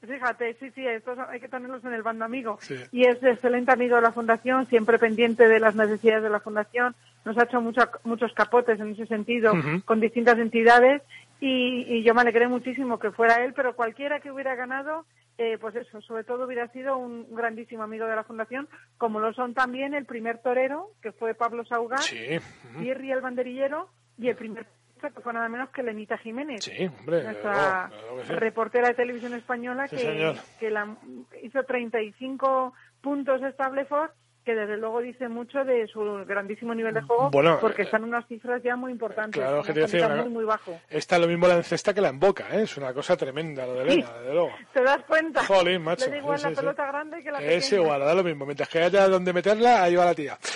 Fíjate, 0.06 0.54
sí, 0.60 0.70
sí, 0.74 0.86
estos 0.86 1.18
hay 1.18 1.40
que 1.40 1.48
tenerlos 1.48 1.84
en 1.84 1.92
el 1.92 2.02
bando 2.02 2.24
amigo. 2.24 2.58
Sí. 2.60 2.76
Y 2.92 3.04
es 3.06 3.22
excelente 3.22 3.72
amigo 3.72 3.96
de 3.96 4.02
la 4.02 4.12
Fundación, 4.12 4.66
siempre 4.66 4.98
pendiente 4.98 5.48
de 5.48 5.60
las 5.60 5.74
necesidades 5.74 6.22
de 6.22 6.30
la 6.30 6.40
Fundación. 6.40 6.94
Nos 7.24 7.36
ha 7.36 7.44
hecho 7.44 7.60
mucha- 7.60 7.90
muchos 8.04 8.32
capotes 8.32 8.78
en 8.80 8.90
ese 8.92 9.06
sentido 9.06 9.52
con 9.84 10.00
distintas 10.00 10.38
entidades 10.38 11.02
y, 11.40 11.84
y 11.88 12.02
yo 12.04 12.14
me 12.14 12.20
alegré 12.22 12.46
muchísimo 12.48 12.98
que 12.98 13.10
fuera 13.10 13.44
él, 13.44 13.52
pero 13.54 13.74
cualquiera 13.76 14.20
que 14.20 14.30
hubiera 14.30 14.54
ganado, 14.54 15.04
eh, 15.36 15.58
pues 15.60 15.74
eso, 15.76 16.00
sobre 16.00 16.24
todo 16.24 16.46
hubiera 16.46 16.68
sido 16.68 16.96
un 16.96 17.26
grandísimo 17.34 17.82
amigo 17.82 18.06
de 18.06 18.16
la 18.16 18.24
Fundación, 18.24 18.68
como 18.98 19.20
lo 19.20 19.32
son 19.34 19.52
también 19.54 19.94
el 19.94 20.04
primer 20.04 20.38
torero, 20.38 20.90
que 21.02 21.12
fue 21.12 21.34
Pablo 21.34 21.64
Saugar, 21.64 22.00
Sí. 22.02 22.38
Thierry 22.80 23.12
el 23.12 23.20
banderillero, 23.20 23.88
y 24.16 24.28
el 24.28 24.36
primer 24.36 24.66
que 24.98 25.20
fue 25.20 25.32
nada 25.32 25.48
menos 25.48 25.70
que 25.70 25.82
Lenita 25.82 26.18
Jiménez. 26.18 26.64
Sí, 26.64 26.86
hombre, 26.98 27.22
Nuestra 27.22 27.88
luego 28.00 28.16
que 28.18 28.24
sí. 28.26 28.32
reportera 28.34 28.88
de 28.88 28.94
televisión 28.94 29.34
española 29.34 29.86
Sí, 29.88 29.96
que, 29.96 30.34
que 30.60 30.70
la, 30.70 30.96
hizo 31.42 31.62
35 31.62 32.74
puntos 33.00 33.40
Stableford, 33.54 34.10
que 34.44 34.54
desde 34.54 34.76
luego 34.78 35.00
dice 35.00 35.28
mucho 35.28 35.62
de 35.64 35.86
su 35.88 36.00
grandísimo 36.26 36.74
nivel 36.74 36.94
de 36.94 37.02
juego, 37.02 37.30
Bueno, 37.30 37.58
porque 37.60 37.82
eh, 37.82 37.84
están 37.84 38.02
unas 38.02 38.26
cifras 38.26 38.62
ya 38.62 38.76
muy 38.76 38.90
importantes. 38.92 39.40
claro, 39.40 39.62
que 39.62 39.72
te 39.74 39.80
decía, 39.80 40.08
muy, 40.08 40.30
muy 40.30 40.44
bajo. 40.44 40.80
Está 40.88 41.18
lo 41.18 41.26
mismo 41.28 41.46
la 41.46 41.56
encesta 41.56 41.92
que 41.92 42.00
la 42.00 42.08
en 42.08 42.18
boca, 42.18 42.46
¿eh? 42.52 42.62
Es 42.62 42.76
una 42.78 42.94
cosa 42.94 43.14
tremenda 43.16 43.66
lo 43.66 43.74
de 43.74 43.82
Elena, 43.82 44.10
desde 44.18 44.32
luego. 44.32 44.50
¿Te 44.72 44.82
das 44.82 45.04
cuenta? 45.06 45.44
Jolín, 45.44 45.82
macho. 45.82 46.06
Le 46.06 46.12
da 46.12 46.16
igual 46.18 46.38
Sí, 46.38 46.44
la 46.44 46.48
sí, 46.48 46.54
sí. 46.54 46.60
pelota 46.62 46.86
grande 46.86 47.22
que 47.22 47.30
la 47.30 47.38
Es 47.42 47.64
pequeña. 47.66 47.82
igual, 47.82 48.00
da 48.00 48.14
lo 48.14 48.24
mismo. 48.24 48.46
Mientras 48.46 48.68
que 48.70 48.78
haya 48.82 49.06
donde 49.08 49.32
meterla, 49.34 49.82
ahí 49.82 49.94
va 49.96 50.06
la 50.06 50.14
tía. 50.14 50.38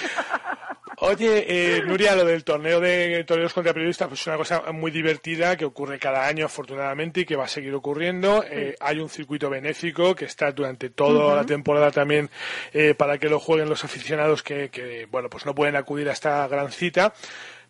Oye, 1.04 1.46
eh, 1.48 1.82
Nuria, 1.82 2.14
lo 2.14 2.24
del 2.24 2.44
torneo 2.44 2.78
de 2.78 3.24
toreros 3.24 3.52
contra 3.52 3.74
periodistas 3.74 4.06
pues 4.06 4.20
es 4.20 4.26
una 4.28 4.36
cosa 4.36 4.70
muy 4.70 4.92
divertida 4.92 5.56
que 5.56 5.64
ocurre 5.64 5.98
cada 5.98 6.28
año, 6.28 6.46
afortunadamente, 6.46 7.22
y 7.22 7.24
que 7.24 7.34
va 7.34 7.46
a 7.46 7.48
seguir 7.48 7.74
ocurriendo. 7.74 8.44
Eh, 8.48 8.76
hay 8.78 9.00
un 9.00 9.08
circuito 9.08 9.50
benéfico 9.50 10.14
que 10.14 10.26
está 10.26 10.52
durante 10.52 10.90
toda 10.90 11.34
la 11.34 11.44
temporada 11.44 11.90
también 11.90 12.30
eh, 12.72 12.94
para 12.94 13.18
que 13.18 13.28
lo 13.28 13.40
jueguen 13.40 13.68
los 13.68 13.82
aficionados 13.82 14.44
que, 14.44 14.68
que, 14.68 15.08
bueno, 15.10 15.28
pues 15.28 15.44
no 15.44 15.56
pueden 15.56 15.74
acudir 15.74 16.08
a 16.08 16.12
esta 16.12 16.46
gran 16.46 16.70
cita. 16.70 17.12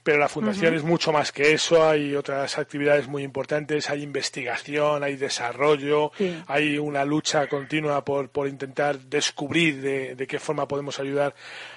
Pero 0.04 0.18
la 0.18 0.28
fundación 0.28 0.74
es 0.74 0.82
mucho 0.82 1.12
más 1.12 1.30
que 1.30 1.52
eso, 1.52 1.88
hay 1.88 2.16
otras 2.16 2.58
actividades 2.58 3.06
muy 3.06 3.22
importantes, 3.22 3.88
hay 3.88 4.02
investigación, 4.02 5.04
hay 5.04 5.14
desarrollo, 5.16 6.10
Sí. 6.16 6.42
hay 6.48 6.76
una 6.78 7.04
lucha 7.04 7.46
continua 7.46 8.04
por, 8.04 8.28
por 8.28 8.48
intentar 8.48 8.98
descubrir 8.98 9.80
de, 9.80 10.16
de 10.16 10.26
qué 10.26 10.40
forma 10.40 10.66
podemos 10.66 10.98
ayudar 10.98 11.34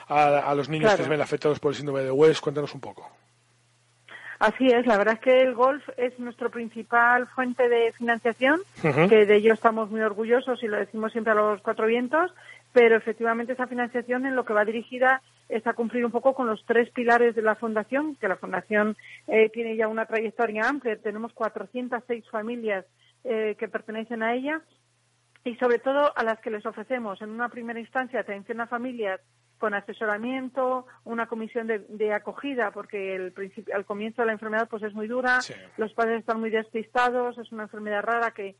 a, 0.08 0.40
a 0.40 0.56
los 0.56 0.70
niños 0.70 0.86
Claro. 0.88 0.98
que 0.98 1.04
se 1.04 1.10
ven 1.10 1.22
afectados 1.22 1.60
por 1.60 1.72
el 1.72 1.76
síndrome 1.78 2.02
de 2.02 2.10
West. 2.12 2.42
Cuéntanos 2.42 2.74
un 2.74 2.82
poco. 2.82 3.08
Así 4.40 4.68
es, 4.68 4.86
la 4.86 4.98
verdad 4.98 5.14
es 5.14 5.20
que 5.22 5.42
el 5.42 5.54
golf 5.56 5.88
es 5.96 6.18
nuestro 6.20 6.50
principal 6.50 7.26
fuente 7.28 7.70
de 7.70 7.94
financiación, 7.94 8.60
que 8.82 9.26
de 9.26 9.36
ello 9.36 9.54
estamos 9.54 9.90
muy 9.90 10.02
orgullosos 10.02 10.62
y 10.62 10.68
lo 10.68 10.78
decimos 10.78 11.14
siempre 11.14 11.32
a 11.32 11.36
los 11.36 11.62
cuatro 11.62 11.86
vientos, 11.88 12.34
pero 12.74 12.98
efectivamente 12.98 13.54
esa 13.54 13.66
financiación 13.68 14.26
en 14.26 14.36
lo 14.36 14.44
que 14.44 14.52
va 14.54 14.66
dirigida 14.66 15.22
es 15.50 15.66
a 15.68 15.74
cumplir 15.74 16.06
un 16.06 16.12
poco 16.12 16.34
con 16.34 16.48
los 16.48 16.64
tres 16.66 16.90
pilares 16.92 17.36
de 17.36 17.42
la 17.42 17.56
fundación, 17.56 18.16
que 18.16 18.28
la 18.28 18.38
fundación 18.38 18.98
eh, 19.28 19.50
tiene 19.50 19.76
ya 19.76 19.88
una 19.88 20.06
trayectoria 20.06 20.68
amplia, 20.68 20.98
tenemos 20.98 21.34
406 21.34 22.28
familias 22.30 22.86
eh, 23.24 23.56
que 23.58 23.68
pertenecen 23.68 24.24
a 24.24 24.34
ella 24.34 24.62
y 25.44 25.56
sobre 25.58 25.80
todo 25.80 26.12
a 26.16 26.24
las 26.24 26.40
que 26.40 26.50
les 26.50 26.66
ofrecemos 26.66 27.22
en 27.22 27.30
una 27.30 27.50
primera 27.50 27.80
instancia 27.80 28.20
atención 28.20 28.62
a 28.62 28.68
familias 28.68 29.22
con 29.58 29.74
asesoramiento, 29.74 30.86
una 31.06 31.28
comisión 31.28 31.68
de, 31.68 31.80
de 31.80 32.14
acogida, 32.14 32.72
porque 32.72 33.16
el 33.16 33.34
al 33.74 33.86
comienzo 33.86 34.22
de 34.22 34.26
la 34.28 34.34
enfermedad 34.34 34.68
pues 34.70 34.84
es 34.84 34.94
muy 34.94 35.08
dura, 35.08 35.40
los 35.78 35.94
padres 35.94 36.20
están 36.20 36.40
muy 36.40 36.50
despistados, 36.50 37.38
es 37.38 37.52
una 37.52 37.64
enfermedad 37.64 38.04
rara 38.04 38.32
que 38.32 38.56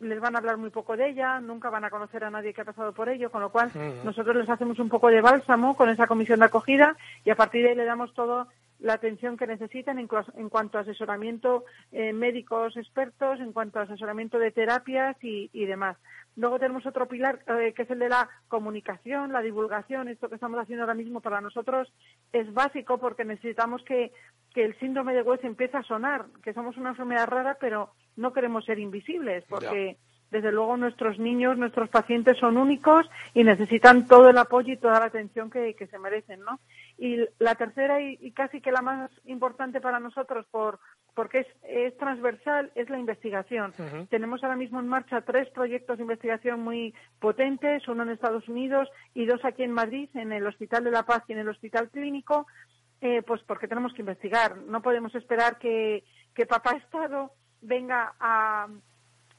les 0.00 0.18
van 0.18 0.34
a 0.34 0.38
hablar 0.38 0.56
muy 0.56 0.70
poco 0.70 0.96
de 0.96 1.10
ella, 1.10 1.40
nunca 1.40 1.70
van 1.70 1.84
a 1.84 1.90
conocer 1.90 2.24
a 2.24 2.30
nadie 2.30 2.54
que 2.54 2.62
ha 2.62 2.64
pasado 2.64 2.92
por 2.92 3.08
ello, 3.08 3.30
con 3.30 3.42
lo 3.42 3.50
cual 3.50 3.70
nosotros 4.04 4.36
les 4.36 4.48
hacemos 4.48 4.78
un 4.78 4.88
poco 4.88 5.08
de 5.08 5.20
bálsamo 5.20 5.76
con 5.76 5.88
esa 5.90 6.06
comisión 6.06 6.40
de 6.40 6.46
acogida 6.46 6.96
y 7.24 7.30
a 7.30 7.36
partir 7.36 7.62
de 7.62 7.70
ahí 7.70 7.74
le 7.76 7.84
damos 7.84 8.12
toda 8.14 8.48
la 8.80 8.94
atención 8.94 9.36
que 9.36 9.46
necesitan 9.46 9.98
en, 9.98 10.08
en 10.36 10.48
cuanto 10.48 10.78
a 10.78 10.82
asesoramiento 10.82 11.64
eh, 11.92 12.12
médicos 12.12 12.76
expertos, 12.76 13.40
en 13.40 13.52
cuanto 13.52 13.78
a 13.78 13.82
asesoramiento 13.82 14.38
de 14.38 14.50
terapias 14.50 15.16
y, 15.22 15.50
y 15.52 15.66
demás. 15.66 15.96
Luego 16.36 16.58
tenemos 16.58 16.86
otro 16.86 17.06
pilar 17.06 17.40
eh, 17.46 17.72
que 17.74 17.82
es 17.82 17.90
el 17.90 17.98
de 17.98 18.08
la 18.08 18.28
comunicación, 18.48 19.32
la 19.32 19.42
divulgación. 19.42 20.08
Esto 20.08 20.28
que 20.28 20.36
estamos 20.36 20.58
haciendo 20.58 20.84
ahora 20.84 20.94
mismo 20.94 21.20
para 21.20 21.40
nosotros 21.40 21.92
es 22.32 22.52
básico 22.54 22.98
porque 22.98 23.24
necesitamos 23.24 23.82
que, 23.84 24.12
que 24.54 24.64
el 24.64 24.78
síndrome 24.78 25.14
de 25.14 25.22
West 25.22 25.44
empiece 25.44 25.76
a 25.76 25.82
sonar, 25.82 26.26
que 26.42 26.54
somos 26.54 26.76
una 26.76 26.90
enfermedad 26.90 27.28
rara, 27.28 27.58
pero 27.60 27.92
no 28.16 28.32
queremos 28.32 28.64
ser 28.64 28.78
invisibles 28.78 29.44
porque 29.48 29.98
desde 30.30 30.52
luego 30.52 30.76
nuestros 30.76 31.18
niños, 31.18 31.58
nuestros 31.58 31.88
pacientes 31.88 32.38
son 32.38 32.56
únicos 32.56 33.08
y 33.34 33.42
necesitan 33.44 34.06
todo 34.06 34.28
el 34.28 34.38
apoyo 34.38 34.72
y 34.72 34.76
toda 34.76 35.00
la 35.00 35.06
atención 35.06 35.50
que, 35.50 35.74
que 35.74 35.88
se 35.88 35.98
merecen, 35.98 36.40
¿no? 36.40 36.60
Y 37.02 37.26
la 37.38 37.54
tercera 37.54 37.98
y, 38.00 38.18
y 38.20 38.30
casi 38.32 38.60
que 38.60 38.70
la 38.70 38.82
más 38.82 39.10
importante 39.24 39.80
para 39.80 39.98
nosotros 40.00 40.44
por 40.50 40.78
porque 41.14 41.40
es, 41.40 41.46
es 41.64 41.96
transversal, 41.98 42.70
es 42.76 42.88
la 42.88 42.98
investigación. 42.98 43.72
Tenemos 44.10 44.44
ahora 44.44 44.54
mismo 44.56 44.78
en 44.78 44.86
marcha 44.86 45.22
tres 45.22 45.48
proyectos 45.50 45.96
de 45.98 46.02
investigación 46.02 46.60
muy 46.60 46.94
potentes, 47.18 47.88
uno 47.88 48.04
en 48.04 48.10
Estados 48.10 48.48
Unidos 48.48 48.88
y 49.12 49.26
dos 49.26 49.44
aquí 49.44 49.64
en 49.64 49.72
Madrid, 49.72 50.08
en 50.14 50.30
el 50.32 50.46
Hospital 50.46 50.84
de 50.84 50.92
la 50.92 51.02
Paz 51.02 51.24
y 51.26 51.32
en 51.32 51.40
el 51.40 51.48
Hospital 51.48 51.90
Clínico, 51.90 52.46
eh, 53.00 53.22
pues 53.22 53.42
porque 53.42 53.66
tenemos 53.66 53.92
que 53.92 54.02
investigar. 54.02 54.56
No 54.58 54.82
podemos 54.82 55.12
esperar 55.16 55.58
que, 55.58 56.04
que 56.34 56.46
papá 56.46 56.76
Estado 56.76 57.32
venga 57.60 58.14
a, 58.20 58.68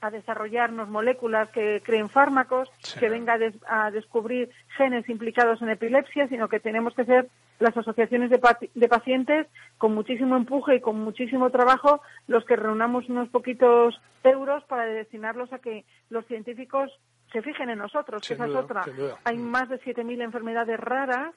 a 0.02 0.10
desarrollarnos 0.12 0.90
moléculas 0.90 1.50
que 1.52 1.82
creen 1.86 2.10
fármacos, 2.10 2.70
Sí. 2.80 3.00
que 3.00 3.08
venga 3.10 3.34
a, 3.34 3.38
des- 3.38 3.60
a 3.68 3.92
descubrir 3.92 4.50
genes 4.78 5.08
implicados 5.08 5.62
en 5.62 5.70
epilepsia, 5.70 6.28
sino 6.28 6.50
que 6.50 6.60
tenemos 6.60 6.94
que 6.96 7.06
ser 7.06 7.30
las 7.62 7.78
asociaciones 7.78 8.30
de, 8.30 8.42
de 8.74 8.88
pacientes 8.90 9.48
con 9.78 9.94
muchísimo 9.94 10.36
empuje 10.36 10.76
y 10.76 10.82
con 10.82 11.00
muchísimo 11.00 11.50
trabajo 11.50 12.02
los 12.28 12.44
que 12.46 12.56
reunamos 12.56 13.08
unos 13.08 13.30
poquitos 13.30 14.02
euros 14.24 14.64
para 14.66 14.86
destinarlos 14.86 15.54
a 15.54 15.60
que 15.60 15.86
los 16.10 16.26
científicos 16.26 16.92
se 17.32 17.42
fijen 17.42 17.70
en 17.70 17.80
nosotros, 17.80 18.28
que 18.28 18.34
esa 18.34 18.46
duda, 18.46 18.60
es 18.60 18.66
otra. 18.66 18.86
Hay 19.24 19.38
más 19.38 19.70
de 19.70 19.80
7.000 19.80 20.22
enfermedades 20.22 20.80
raras 20.80 21.34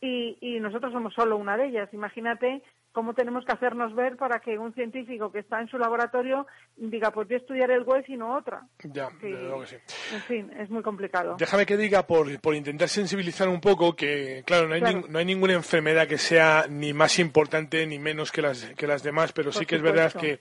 y, 0.00 0.36
y 0.40 0.58
nosotros 0.58 0.92
somos 0.92 1.14
solo 1.14 1.36
una 1.36 1.56
de 1.56 1.66
ellas. 1.66 1.92
Imagínate 1.92 2.62
cómo 2.92 3.14
tenemos 3.14 3.44
que 3.44 3.52
hacernos 3.52 3.94
ver 3.94 4.16
para 4.16 4.40
que 4.40 4.58
un 4.58 4.72
científico 4.74 5.30
que 5.30 5.40
está 5.40 5.60
en 5.60 5.68
su 5.68 5.78
laboratorio 5.78 6.46
diga, 6.76 7.10
pues 7.12 7.28
yo 7.28 7.36
estudiaré 7.36 7.74
el 7.74 7.82
web 7.84 8.04
y 8.08 8.16
no 8.16 8.36
otra. 8.36 8.62
Ya, 8.82 9.08
Sí. 9.10 9.16
que 9.20 9.66
sí. 9.66 9.76
En 10.14 10.20
fin, 10.22 10.52
es 10.58 10.68
muy 10.70 10.82
complicado. 10.82 11.36
Déjame 11.38 11.64
que 11.66 11.76
diga, 11.76 12.06
por, 12.06 12.40
por 12.40 12.54
intentar 12.54 12.88
sensibilizar 12.88 13.48
un 13.48 13.60
poco, 13.60 13.94
que 13.94 14.42
claro, 14.46 14.66
no 14.68 14.74
hay, 14.74 14.80
Claro. 14.80 14.98
nin- 15.02 15.08
no 15.08 15.18
hay 15.18 15.24
ninguna 15.24 15.52
enfermedad 15.54 16.08
que 16.08 16.18
sea 16.18 16.66
ni 16.68 16.92
más 16.92 17.18
importante 17.18 17.86
ni 17.86 17.98
menos 17.98 18.32
que 18.32 18.42
las, 18.42 18.64
que 18.76 18.86
las 18.86 19.02
demás, 19.02 19.32
pero 19.32 19.52
sí 19.52 19.64
que 19.66 19.76
es 19.76 19.82
verdad 19.82 20.12
que, 20.12 20.40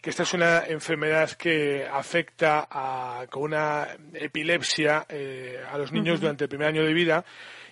que 0.00 0.10
esta 0.10 0.22
es 0.22 0.32
una 0.34 0.64
enfermedad 0.66 1.30
que 1.32 1.86
afecta 1.90 2.68
a, 2.70 3.26
con 3.30 3.42
una 3.44 3.88
epilepsia 4.14 5.06
eh, 5.08 5.60
a 5.70 5.76
los 5.78 5.92
niños 5.92 6.20
durante 6.20 6.44
el 6.44 6.48
primer 6.48 6.68
año 6.68 6.84
de 6.84 6.92
vida. 6.94 7.24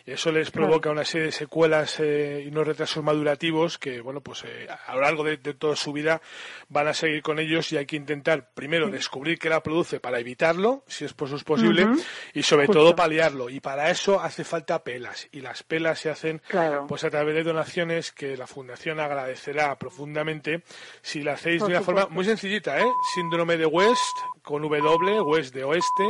Eso 0.06 0.30
les 0.30 0.50
Claro. 0.50 0.66
provoca 0.68 0.90
una 0.90 1.04
serie 1.04 1.26
de 1.26 1.32
secuelas 1.32 1.98
eh, 2.00 2.42
y 2.44 2.48
unos 2.48 2.66
retrasos 2.66 3.02
madurativos 3.02 3.78
que, 3.78 4.00
bueno, 4.02 4.20
pues 4.20 4.44
eh, 4.44 4.66
a 4.86 4.94
lo 4.94 5.00
largo 5.00 5.24
de, 5.24 5.38
de 5.38 5.54
toda 5.54 5.76
su 5.76 5.92
vida 5.92 6.20
van 6.68 6.88
a 6.88 6.94
seguir 6.94 7.22
con 7.22 7.38
ellos 7.38 7.72
y 7.72 7.78
hay 7.78 7.86
que 7.86 7.96
intentar 7.96 8.50
primero 8.52 8.90
descubrir 8.90 9.38
qué 9.38 9.48
la 9.48 9.62
produce 9.62 10.00
para 10.00 10.18
evitarlo, 10.20 10.84
si 10.86 11.04
es, 11.06 11.14
pues, 11.14 11.42
posible, 11.42 11.86
y 12.34 12.42
sobre 12.42 12.66
Justo. 12.66 12.80
todo 12.80 12.94
paliarlo. 12.96 13.48
Y 13.48 13.60
para 13.60 13.90
eso 13.90 14.20
hace 14.20 14.44
falta 14.44 14.84
pelas. 14.84 15.26
Y 15.32 15.40
las 15.40 15.62
pelas 15.62 15.98
se 16.00 16.10
hacen 16.10 16.42
Claro. 16.48 16.86
pues 16.86 17.02
a 17.04 17.10
través 17.10 17.34
de 17.34 17.42
donaciones 17.42 18.12
que 18.12 18.36
la 18.36 18.46
Fundación 18.46 19.00
agradecerá 19.00 19.76
profundamente 19.78 20.62
si 21.02 21.22
la 21.22 21.32
hacéis 21.32 21.60
Por 21.60 21.68
de 21.70 21.76
una 21.76 21.84
forma 21.84 22.06
muy 22.08 22.24
sencillita, 22.26 22.78
¿eh? 22.78 22.86
Síndrome 23.14 23.56
de 23.56 23.66
West 23.66 23.98
con 24.42 24.60
W, 24.62 25.20
West 25.22 25.54
de 25.54 25.64
Oeste, 25.64 26.04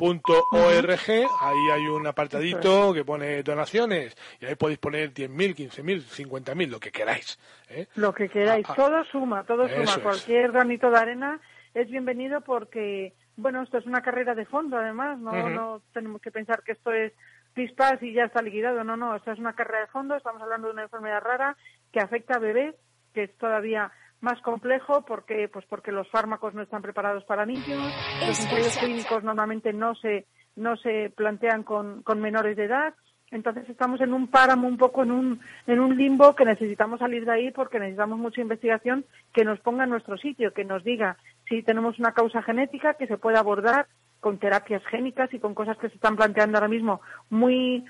org. 0.00 0.90
Ahí 1.40 1.70
hay 1.72 1.86
un 1.88 2.06
apartadito 2.06 2.92
que 2.94 3.04
pone 3.04 3.42
donaciones 3.42 4.16
y 4.40 4.46
ahí 4.46 4.54
podéis 4.54 4.78
poner 4.78 5.12
10.000, 5.12 5.54
15.000, 5.70 6.02
50.000, 6.04 6.68
lo 6.68 6.80
que 6.80 6.90
queráis. 6.90 7.38
¿eh? 7.68 7.86
Lo 7.96 8.12
que 8.14 8.28
queráis, 8.28 8.66
Ah, 8.68 8.72
ah. 8.72 8.76
todo 8.76 9.04
suma, 9.04 9.44
todo 9.44 9.68
suma. 9.68 9.82
es. 9.84 9.98
Cualquier 9.98 10.52
granito 10.52 10.90
de 10.90 10.98
arena 10.98 11.40
es 11.74 11.88
bienvenido 11.90 12.40
porque, 12.40 13.14
bueno, 13.36 13.62
esto 13.62 13.78
es 13.78 13.86
una 13.86 14.02
carrera 14.02 14.34
de 14.34 14.46
fondo 14.46 14.76
además, 14.76 15.18
no, 15.18 15.48
no 15.50 15.82
tenemos 15.92 16.20
que 16.20 16.30
pensar 16.30 16.62
que 16.62 16.72
esto 16.72 16.92
es 16.92 17.12
pispas 17.54 18.02
y 18.02 18.12
ya 18.12 18.24
está 18.24 18.40
liquidado, 18.42 18.84
no, 18.84 18.96
no, 18.96 19.16
esto 19.16 19.32
es 19.32 19.38
una 19.38 19.54
carrera 19.54 19.80
de 19.80 19.86
fondo, 19.88 20.14
estamos 20.16 20.40
hablando 20.40 20.68
de 20.68 20.74
una 20.74 20.82
enfermedad 20.84 21.20
rara 21.22 21.56
que 21.92 22.00
afecta 22.00 22.34
a 22.36 22.38
bebés, 22.40 22.74
que 23.14 23.24
es 23.24 23.36
todavía 23.38 23.90
más 24.20 24.40
complejo 24.42 25.04
porque 25.06 25.48
pues 25.48 25.64
porque 25.66 25.92
los 25.92 26.08
fármacos 26.10 26.54
no 26.54 26.62
están 26.62 26.82
preparados 26.82 27.24
para 27.24 27.46
niños, 27.46 27.92
los 28.26 28.40
ensayos 28.40 28.76
clínicos 28.78 29.22
normalmente 29.22 29.72
no 29.72 29.94
se 29.94 30.26
no 30.56 30.76
se 30.76 31.12
plantean 31.16 31.62
con, 31.62 32.02
con 32.02 32.20
menores 32.20 32.56
de 32.56 32.64
edad. 32.64 32.94
Entonces 33.30 33.68
estamos 33.68 34.00
en 34.00 34.14
un 34.14 34.28
páramo, 34.28 34.66
un 34.66 34.78
poco 34.78 35.02
en 35.02 35.12
un, 35.12 35.40
en 35.66 35.80
un 35.80 35.96
limbo 35.96 36.34
que 36.34 36.46
necesitamos 36.46 36.98
salir 36.98 37.26
de 37.26 37.32
ahí 37.32 37.50
porque 37.50 37.78
necesitamos 37.78 38.18
mucha 38.18 38.40
investigación 38.40 39.04
que 39.34 39.44
nos 39.44 39.60
ponga 39.60 39.84
en 39.84 39.90
nuestro 39.90 40.16
sitio, 40.16 40.52
que 40.52 40.64
nos 40.64 40.82
diga 40.82 41.18
si 41.48 41.62
tenemos 41.62 41.98
una 41.98 42.12
causa 42.12 42.42
genética 42.42 42.94
que 42.94 43.06
se 43.06 43.18
puede 43.18 43.38
abordar 43.38 43.86
con 44.20 44.38
terapias 44.38 44.84
génicas 44.86 45.32
y 45.32 45.38
con 45.38 45.54
cosas 45.54 45.76
que 45.78 45.88
se 45.90 45.94
están 45.94 46.16
planteando 46.16 46.56
ahora 46.56 46.68
mismo 46.68 47.00
muy 47.30 47.84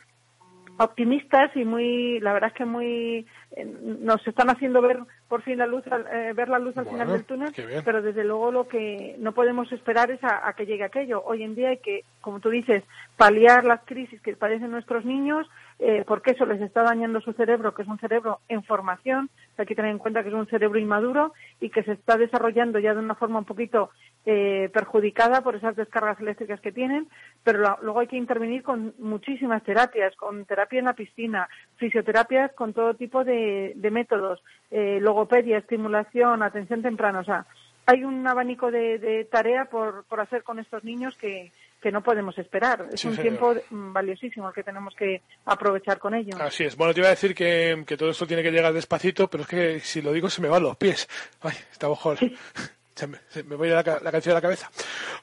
optimistas 0.79 1.51
y 1.57 1.65
muy, 1.65 2.21
la 2.21 2.33
verdad 2.33 2.51
es 2.51 2.57
que 2.57 2.65
muy, 2.65 3.27
eh, 3.53 3.65
nos 4.01 4.27
están 4.27 4.49
haciendo 4.51 4.81
ver 4.81 4.99
por 5.29 5.43
fin 5.43 5.59
la 5.59 5.67
luz, 5.67 5.87
al- 5.89 6.07
eh, 6.11 6.33
ver 6.35 6.49
la 6.49 6.59
luz 6.59 6.77
al 6.79 6.85
Bueno, 6.85 6.99
final 7.05 7.13
del 7.13 7.25
túnel, 7.25 7.53
pero 7.85 8.01
desde 8.01 8.25
luego 8.25 8.51
lo 8.51 8.69
que 8.69 9.17
no 9.19 9.33
podemos 9.33 9.71
esperar 9.73 10.11
es 10.11 10.23
a, 10.25 10.49
a 10.49 10.53
que 10.55 10.65
llegue 10.67 10.85
aquello. 10.85 11.23
Hoy 11.25 11.43
en 11.43 11.55
día 11.55 11.69
hay 11.71 11.79
que, 11.79 12.05
como 12.21 12.41
tú 12.41 12.49
dices, 12.51 12.83
paliar 13.17 13.65
las 13.65 13.81
crisis 13.85 14.21
que 14.23 14.37
padecen 14.37 14.71
nuestros 14.71 15.05
niños, 15.05 15.47
eh, 15.81 16.05
porque 16.07 16.31
eso 16.33 16.47
les 16.47 16.61
está 16.61 16.83
dañando 16.83 17.21
su 17.21 17.33
cerebro, 17.35 17.75
que 17.75 17.83
es 17.83 17.89
un 17.89 17.99
cerebro 17.99 18.41
en 18.49 18.63
formación, 18.65 19.29
hay 19.59 19.67
que 19.67 19.75
tener 19.75 19.91
en 19.91 19.99
cuenta 19.99 20.23
que 20.23 20.29
es 20.29 20.35
un 20.35 20.47
cerebro 20.47 20.79
inmaduro 20.79 21.33
y 21.61 21.71
que 21.71 21.83
se 21.83 21.93
está 21.93 22.17
desarrollando 22.17 22.79
ya 22.79 22.95
de 22.95 23.01
una 23.01 23.15
forma 23.17 23.41
un 23.41 23.45
poquito 23.45 23.91
eh, 24.31 24.69
perjudicada 24.75 25.41
por 25.41 25.57
esas 25.57 25.75
descargas 25.75 26.21
eléctricas 26.21 26.61
que 26.61 26.71
tienen, 26.71 27.09
pero 27.43 27.79
luego 27.81 28.01
hay 28.01 28.07
que 28.09 28.17
intervenir 28.19 28.63
con 28.63 28.93
muchísimas 28.99 29.63
terapias, 29.63 30.15
con 30.17 30.45
terapia 30.45 30.81
en 30.81 30.85
la 30.85 30.93
piscina, 30.93 31.49
fisioterapias 31.77 32.53
con 32.53 32.75
todo 32.75 32.93
tipo 32.93 33.25
de, 33.25 33.73
de 33.75 33.91
métodos, 33.91 34.43
eh, 34.71 34.99
logopedia, 35.01 35.57
estimulación, 35.57 36.43
atención 36.43 36.83
temprana, 36.83 37.21
o 37.21 37.25
sea, 37.25 37.47
hay 37.87 38.05
un 38.05 38.27
abanico 38.27 38.71
de, 38.71 38.99
de 38.99 39.25
tarea 39.25 39.65
por, 39.65 40.05
por 40.05 40.21
hacer 40.21 40.43
con 40.43 40.59
estos 40.59 40.85
niños 40.85 41.17
que, 41.17 41.51
que 41.81 41.91
no 41.91 42.03
podemos 42.03 42.37
esperar. 42.37 42.85
Es 42.93 43.01
Sí, 43.01 43.09
un 43.09 43.15
señor. 43.17 43.23
tiempo 43.55 43.55
mm, 43.71 43.93
valiosísimo 43.95 44.49
el 44.49 44.55
que 44.55 44.63
tenemos 44.63 44.95
que 44.95 45.23
aprovechar 45.47 45.99
con 45.99 46.13
ello. 46.15 46.37
Así 46.39 46.65
es. 46.65 46.77
Bueno, 46.77 46.93
te 46.93 47.01
iba 47.01 47.07
a 47.07 47.13
decir 47.17 47.35
que, 47.35 47.83
que 47.87 47.97
todo 47.97 48.11
esto 48.11 48.27
tiene 48.27 48.43
que 48.43 48.51
llegar 48.51 48.75
despacito, 48.75 49.29
pero 49.31 49.45
es 49.45 49.49
que 49.49 49.81
si 49.81 50.03
lo 50.03 50.13
digo 50.13 50.29
se 50.29 50.43
me 50.43 50.49
van 50.49 50.65
los 50.65 50.77
pies. 50.77 51.09
Ay, 51.41 51.55
está 51.73 51.89
mejor. 51.89 52.19
Se 52.99 53.07
me, 53.07 53.19
se 53.29 53.45
me 53.45 53.55
voy 53.55 53.71
a 53.71 53.77
la, 53.77 53.85
ca- 53.85 54.01
la 54.03 54.11
canción 54.11 54.33
a 54.33 54.39
la 54.39 54.41
cabeza. 54.43 54.69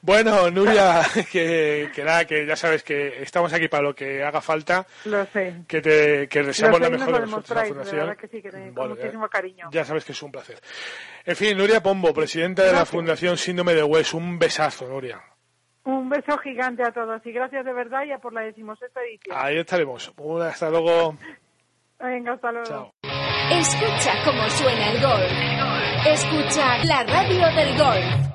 Bueno, 0.00 0.50
Nuria, 0.50 1.02
que, 1.30 1.90
que 1.94 2.04
nada, 2.04 2.24
que 2.24 2.46
ya 2.46 2.56
sabes 2.56 2.82
que 2.82 3.22
estamos 3.22 3.52
aquí 3.52 3.68
para 3.68 3.82
lo 3.82 3.94
que 3.94 4.22
haga 4.24 4.40
falta, 4.40 4.86
Lo 5.04 5.26
sé. 5.26 5.56
que 5.68 5.82
te 5.82 6.26
que 6.26 6.40
Lo 6.40 6.46
deseamos 6.46 6.78
sé 6.78 6.84
lo 6.84 6.90
mejor 6.98 7.14
de 7.14 7.20
nosotros, 7.20 7.50
la 7.58 7.64
Fundación. 7.66 8.16
que 8.16 8.28
sí, 8.28 8.40
que 8.40 8.50
te- 8.50 8.70
Bueno, 8.70 8.94
muchísimo 8.94 9.28
cariño. 9.28 9.68
Ya 9.72 9.84
sabes 9.84 10.06
que 10.06 10.12
es 10.12 10.22
un 10.22 10.32
placer. 10.32 10.58
En 11.26 11.36
fin, 11.36 11.58
Nuria 11.58 11.82
Pombo, 11.82 12.14
presidenta 12.14 12.62
de 12.62 12.72
la. 12.72 12.86
Fundación 12.86 13.36
Síndrome 13.36 13.74
de 13.74 13.82
West. 13.82 14.14
Un 14.14 14.38
besazo, 14.38 14.88
Nuria. 14.88 15.20
Un 15.84 16.08
beso 16.08 16.38
gigante 16.38 16.82
a 16.82 16.92
todos 16.92 17.20
y 17.26 17.32
gracias 17.32 17.64
de 17.64 17.72
verdad 17.74 18.04
ya 18.08 18.18
por 18.18 18.32
la 18.32 18.40
decimosexta 18.40 19.00
edición. 19.02 19.36
Ahí 19.38 19.58
estaremos. 19.58 20.12
Hasta 20.42 20.70
luego. 20.70 21.16
Venga, 22.00 22.32
hasta 22.32 22.52
luego. 22.52 22.66
Chao. 22.66 22.94
Escucha 23.50 24.12
cómo 24.24 24.50
suena 24.50 24.90
el 24.90 25.00
golf. 25.00 25.32
Escucha 26.04 26.84
la 26.84 27.04
radio 27.04 27.46
del 27.54 27.78
golf. 27.78 28.26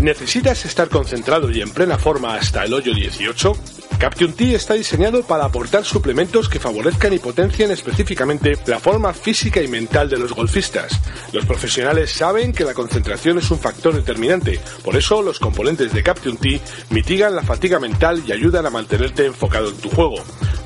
¿Necesitas 0.00 0.66
estar 0.66 0.88
concentrado 0.88 1.50
y 1.50 1.62
en 1.62 1.70
plena 1.70 1.96
forma 1.96 2.34
hasta 2.34 2.64
el 2.64 2.74
hoyo 2.74 2.92
18? 2.92 3.52
Caption 4.00 4.32
T 4.32 4.54
está 4.54 4.72
diseñado 4.72 5.22
para 5.22 5.44
aportar 5.44 5.84
suplementos 5.84 6.48
que 6.48 6.58
favorezcan 6.58 7.12
y 7.12 7.18
potencien 7.18 7.70
específicamente 7.70 8.54
la 8.64 8.80
forma 8.80 9.12
física 9.12 9.60
y 9.60 9.68
mental 9.68 10.08
de 10.08 10.18
los 10.18 10.32
golfistas. 10.32 10.98
Los 11.34 11.44
profesionales 11.44 12.10
saben 12.10 12.54
que 12.54 12.64
la 12.64 12.72
concentración 12.72 13.36
es 13.36 13.50
un 13.50 13.58
factor 13.58 13.94
determinante, 13.94 14.58
por 14.82 14.96
eso 14.96 15.20
los 15.20 15.38
componentes 15.38 15.92
de 15.92 16.02
Caption 16.02 16.38
T 16.38 16.62
mitigan 16.88 17.36
la 17.36 17.42
fatiga 17.42 17.78
mental 17.78 18.22
y 18.26 18.32
ayudan 18.32 18.64
a 18.64 18.70
mantenerte 18.70 19.26
enfocado 19.26 19.68
en 19.68 19.76
tu 19.76 19.90
juego. 19.90 20.16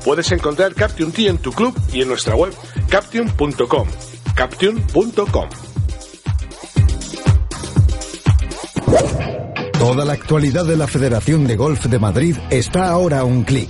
Puedes 0.05 0.31
encontrar 0.31 0.73
Caption 0.73 1.11
T 1.11 1.27
en 1.27 1.37
tu 1.37 1.51
club 1.51 1.77
y 1.91 2.03
en 2.03 2.07
nuestra 2.07 2.35
web 2.35 2.53
caption.com. 2.89 3.89
Caption.com. 4.33 5.49
Toda 9.85 10.03
la 10.03 10.13
actualidad 10.13 10.65
de 10.65 10.77
la 10.77 10.87
Federación 10.87 11.45
de 11.45 11.55
Golf 11.55 11.85
de 11.85 11.99
Madrid 11.99 12.35
está 12.49 12.89
ahora 12.89 13.19
a 13.19 13.23
un 13.23 13.43
clic. 13.43 13.69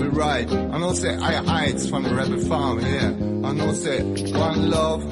it 0.00 0.10
right. 0.10 0.50
I 0.50 0.78
know 0.78 0.92
say 0.92 1.16
I 1.16 1.32
heights 1.44 1.88
from 1.88 2.02
the 2.04 2.14
rebel 2.14 2.38
farm, 2.40 2.80
yeah. 2.80 3.48
I 3.48 3.52
know 3.52 3.72
say 3.72 4.02
one 4.32 4.70
love, 4.70 5.04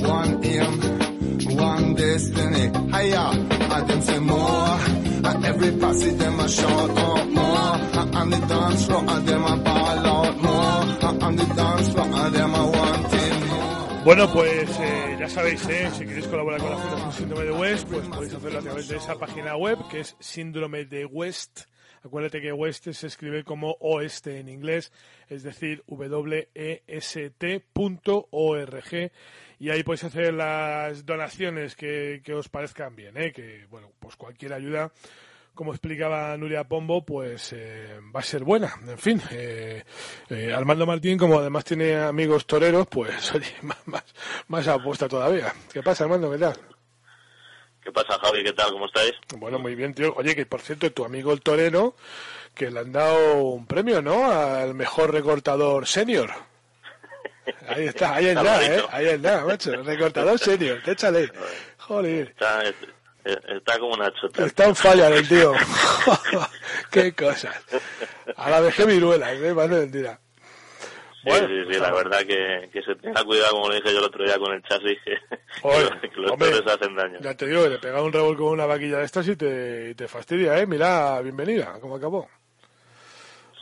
one 0.00 0.44
aim, 0.44 1.56
one 1.56 1.94
destiny. 1.94 2.66
Hiya, 2.92 3.48
I 3.70 3.80
them 3.86 4.00
say 4.02 4.18
more. 4.18 4.78
And 5.22 5.44
every 5.44 5.72
passage 5.78 6.16
them 6.16 6.40
a 6.40 6.48
shout 6.48 6.90
out 6.90 7.28
more. 7.28 8.20
And 8.20 8.32
the 8.32 8.38
dance 8.46 8.86
floor 8.86 9.04
and 9.06 9.28
them 9.28 9.44
a 9.44 9.56
ball 9.56 10.06
out 10.06 10.36
more. 10.42 11.26
And 11.26 11.38
the 11.38 11.54
dance 11.54 11.88
floor 11.92 12.06
and 12.06 12.34
them 12.34 12.54
a 12.54 12.66
wanting 12.66 13.48
more. 13.48 14.04
Bueno, 14.04 14.32
pues 14.32 14.70
eh, 14.80 15.16
ya 15.20 15.28
sabéis, 15.28 15.66
eh, 15.68 15.90
si 15.92 16.06
queréis 16.06 16.26
colaborar 16.26 16.58
con 16.60 16.70
la 16.70 16.78
Fundación 16.78 17.12
Síndrome 17.12 17.44
de 17.44 17.52
West, 17.52 17.86
pues 17.86 18.08
podéis 18.08 18.34
hacerlo 18.34 18.58
a 18.58 18.62
través 18.62 18.88
de 18.88 18.96
esa 18.96 19.18
página 19.18 19.56
web 19.56 19.78
que 19.90 20.00
es 20.00 20.16
síndrome 20.18 20.86
de 20.86 21.04
West. 21.04 21.66
Acuérdate 22.02 22.40
que 22.40 22.52
West 22.52 22.88
se 22.90 23.06
escribe 23.06 23.44
como 23.44 23.76
oeste 23.80 24.38
en 24.40 24.48
inglés, 24.48 24.92
es 25.28 25.42
decir, 25.42 25.82
west.org 25.86 26.20
y 29.58 29.68
ahí 29.68 29.82
podéis 29.82 30.04
hacer 30.04 30.32
las 30.32 31.04
donaciones 31.04 31.76
que, 31.76 32.22
que 32.24 32.34
os 32.34 32.48
parezcan 32.48 32.96
bien, 32.96 33.16
¿eh? 33.18 33.32
que 33.32 33.66
bueno, 33.70 33.92
pues 34.00 34.16
cualquier 34.16 34.54
ayuda 34.54 34.90
como 35.54 35.72
explicaba 35.72 36.34
Nuria 36.38 36.64
Pombo, 36.64 37.04
pues 37.04 37.52
eh, 37.52 37.98
va 38.16 38.20
a 38.20 38.22
ser 38.22 38.44
buena. 38.44 38.72
En 38.86 38.96
fin, 38.96 39.20
eh, 39.30 39.84
eh, 40.30 40.54
Armando 40.54 40.86
Martín, 40.86 41.18
como 41.18 41.38
además 41.38 41.64
tiene 41.64 41.96
amigos 41.96 42.46
toreros, 42.46 42.86
pues 42.86 43.30
oye, 43.34 43.52
más, 43.62 43.86
más, 43.86 44.04
más 44.48 44.66
apuesta 44.68 45.06
todavía. 45.06 45.52
¿Qué 45.70 45.82
pasa, 45.82 46.04
Armando? 46.04 46.30
¿Qué 46.30 46.38
tal? 46.38 46.56
¿Qué 47.82 47.90
pasa, 47.92 48.18
Javi? 48.18 48.44
¿Qué 48.44 48.52
tal? 48.52 48.72
¿Cómo 48.72 48.86
estáis? 48.86 49.12
Bueno, 49.36 49.58
muy 49.58 49.74
bien, 49.74 49.94
tío. 49.94 50.12
Oye, 50.16 50.36
que 50.36 50.46
por 50.46 50.60
cierto, 50.60 50.90
tu 50.92 51.04
amigo 51.04 51.32
el 51.32 51.40
torero, 51.40 51.94
que 52.54 52.70
le 52.70 52.80
han 52.80 52.92
dado 52.92 53.42
un 53.42 53.66
premio, 53.66 54.02
¿no? 54.02 54.30
Al 54.30 54.74
mejor 54.74 55.12
recortador 55.12 55.86
senior. 55.86 56.30
Ahí 57.68 57.86
está, 57.86 58.14
ahí 58.16 58.26
está, 58.26 58.64
¿eh? 58.64 58.84
Ahí 58.90 59.06
está, 59.06 59.44
macho. 59.44 59.82
Recortador 59.82 60.38
senior, 60.38 60.80
échale. 60.86 61.32
Joder. 61.78 62.28
Está, 62.28 62.62
está 63.24 63.78
como 63.78 63.94
una 63.94 64.12
chota. 64.12 64.44
Está 64.44 64.66
en 64.66 64.76
falla 64.76 65.08
el 65.08 65.26
tío. 65.26 65.52
Qué 66.90 67.12
cosas. 67.14 67.56
A 68.36 68.50
la 68.50 68.60
vejez 68.60 68.86
viruela, 68.86 69.32
¿eh? 69.32 69.54
Más 69.54 69.70
de 69.70 69.80
mentira. 69.80 70.20
Sí, 71.22 71.30
sí, 71.32 71.72
sí, 71.74 71.78
la 71.80 71.92
verdad 71.92 72.20
que, 72.26 72.70
que 72.72 72.82
se 72.82 72.94
tenga 72.94 73.22
cuidado, 73.24 73.52
como 73.52 73.68
le 73.68 73.76
dije 73.76 73.92
yo 73.92 73.98
el 73.98 74.04
otro 74.06 74.24
día 74.24 74.38
con 74.38 74.52
el 74.54 74.62
chasis, 74.62 74.98
que, 75.04 75.18
Oye, 75.62 75.90
que 76.00 76.20
los 76.20 76.30
hombre, 76.32 76.48
hacen 76.66 76.96
daño. 76.96 77.18
Ya 77.20 77.36
te 77.36 77.46
digo 77.46 77.62
que 77.64 77.68
le 77.70 77.78
pega 77.78 78.02
un 78.02 78.12
revolco 78.12 78.44
con 78.44 78.52
una 78.54 78.64
vaquilla 78.66 78.98
de 78.98 79.04
estas 79.04 79.28
y 79.28 79.36
te, 79.36 79.90
y 79.90 79.94
te 79.94 80.08
fastidia, 80.08 80.58
¿eh? 80.58 80.66
Mira, 80.66 81.20
bienvenida, 81.20 81.78
¿cómo 81.80 81.96
acabó? 81.96 82.26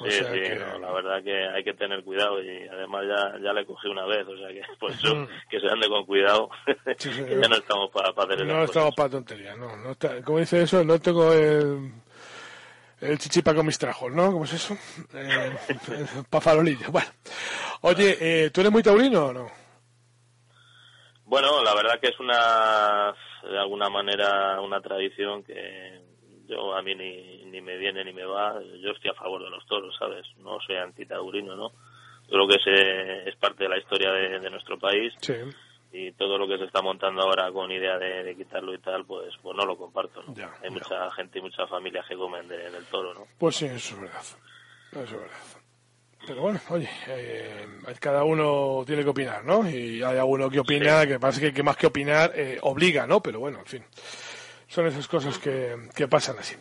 O 0.01 0.05
Sí, 0.05 0.13
sí, 0.13 0.25
que- 0.41 0.55
no, 0.55 0.79
la 0.79 0.93
verdad 0.93 1.25
que 1.25 1.35
hay 1.49 1.65
que 1.65 1.75
tener 1.75 2.05
cuidado 2.05 2.41
y 2.41 2.69
además 2.69 3.03
ya, 3.09 3.37
ya 3.43 3.53
le 3.53 3.67
cogí 3.67 3.89
una 3.89 4.07
vez, 4.07 4.25
o 4.29 4.37
sea 4.39 4.49
que 4.51 4.63
por 4.79 4.93
eso 4.93 5.27
que 5.51 5.59
se 5.59 5.67
ande 5.69 5.89
con 5.89 6.07
cuidado, 6.07 6.49
Sí, 6.99 7.11
que 7.11 7.37
ya 7.41 7.49
no 7.49 7.57
estamos 7.57 7.91
para 7.91 8.11
hacer 8.11 8.35
esas 8.35 8.47
No 8.47 8.63
estamos 8.63 8.95
para 8.95 9.09
tonterías, 9.09 9.59
no. 9.59 9.77
no 9.79 9.91
está, 9.91 10.23
como 10.23 10.39
dice 10.39 10.63
eso, 10.63 10.85
no 10.85 11.01
tengo 11.01 11.33
el, 11.33 11.91
el 13.01 13.19
chichipa 13.19 13.55
con 13.55 13.67
mis 13.67 13.79
trajos, 13.79 14.13
¿no? 14.13 14.33
¿Cómo 14.33 14.45
es 14.45 14.53
eso? 14.55 14.77
Eh, 15.15 15.57
pa' 16.31 16.41
farolillo. 16.41 16.91
Bueno. 16.91 17.09
Oye, 17.83 18.17
eh, 18.21 18.51
¿tú 18.51 18.61
eres 18.61 18.73
muy 18.73 18.83
taurino 18.83 19.27
o 19.27 19.33
no? 19.33 19.51
Bueno, 21.25 21.63
la 21.63 21.75
verdad 21.75 22.01
que 22.01 22.09
es 22.09 22.19
una, 22.21 23.15
de 23.43 23.59
alguna 23.59 23.89
manera, 23.91 24.61
una 24.61 24.81
tradición 24.81 25.45
que 25.45 26.01
yo 26.47 26.75
a 26.75 26.83
mí 26.83 26.95
ni, 26.95 27.45
ni 27.45 27.61
me 27.61 27.77
viene 27.77 28.03
ni 28.05 28.13
me 28.13 28.25
va. 28.25 28.55
Yo 28.83 28.91
estoy 28.93 29.11
a 29.11 29.15
favor 29.15 29.45
de 29.45 29.51
los 29.51 29.65
toros, 29.67 29.95
¿sabes? 29.99 30.27
No 30.39 30.59
soy 30.67 30.77
antitaurino, 30.77 31.55
¿no? 31.55 31.73
Creo 32.29 32.49
que 32.49 32.57
es, 32.57 33.27
es 33.27 33.37
parte 33.37 33.65
de 33.65 33.71
la 33.71 33.79
historia 33.79 34.11
de, 34.13 34.41
de 34.41 34.51
nuestro 34.51 34.79
país 34.79 35.13
Sí. 35.21 35.35
Y 35.93 36.13
todo 36.13 36.37
lo 36.39 36.47
que 36.47 36.59
se 36.59 36.65
está 36.65 36.83
montando 36.83 37.23
ahora 37.23 37.51
con 37.53 37.71
idea 37.73 37.99
de, 37.99 38.23
de 38.23 38.37
quitarlo 38.37 38.75
y 38.75 38.79
tal, 38.79 39.05
pues, 39.07 39.35
pues 39.43 39.57
no 39.57 39.65
lo 39.65 39.77
comparto, 39.77 40.23
¿no? 40.23 40.35
Hay 40.63 40.71
mucha 40.71 41.11
gente 41.13 41.39
y 41.39 41.43
muchas 41.43 41.69
familias 41.69 42.07
que 42.07 42.17
comen 42.17 42.47
de- 42.49 42.71
del 42.71 42.85
toro, 42.87 43.15
¿no? 43.15 43.27
Pues 43.39 43.57
sí, 43.57 43.67
eso 43.67 43.95
es 43.95 44.01
verdad. 44.01 44.23
Eso 44.93 45.01
es 45.03 45.13
verdad. 45.13 45.37
Pero 46.27 46.43
bueno, 46.43 46.61
oye, 46.71 46.91
eh, 47.07 47.67
cada 48.01 48.25
uno 48.25 48.83
tiene 48.87 49.03
que 49.03 49.09
opinar, 49.09 49.45
¿no? 49.45 49.69
Y 49.69 50.03
hay 50.03 50.19
alguno 50.19 50.51
que 50.51 50.61
opina, 50.61 51.07
que 51.07 51.19
parece 51.19 51.41
que, 51.41 51.53
que 51.55 51.63
más 51.63 51.77
que 51.77 51.87
opinar 51.87 52.33
eh, 52.35 52.59
obliga, 52.63 53.07
¿no? 53.07 53.23
Pero 53.23 53.41
bueno, 53.41 53.61
en 53.61 53.67
fin. 53.67 53.85
Son 54.67 54.87
esas 54.87 55.09
cosas 55.09 55.39
que, 55.39 55.75
que 55.95 56.07
pasan 56.09 56.39
así. 56.39 56.55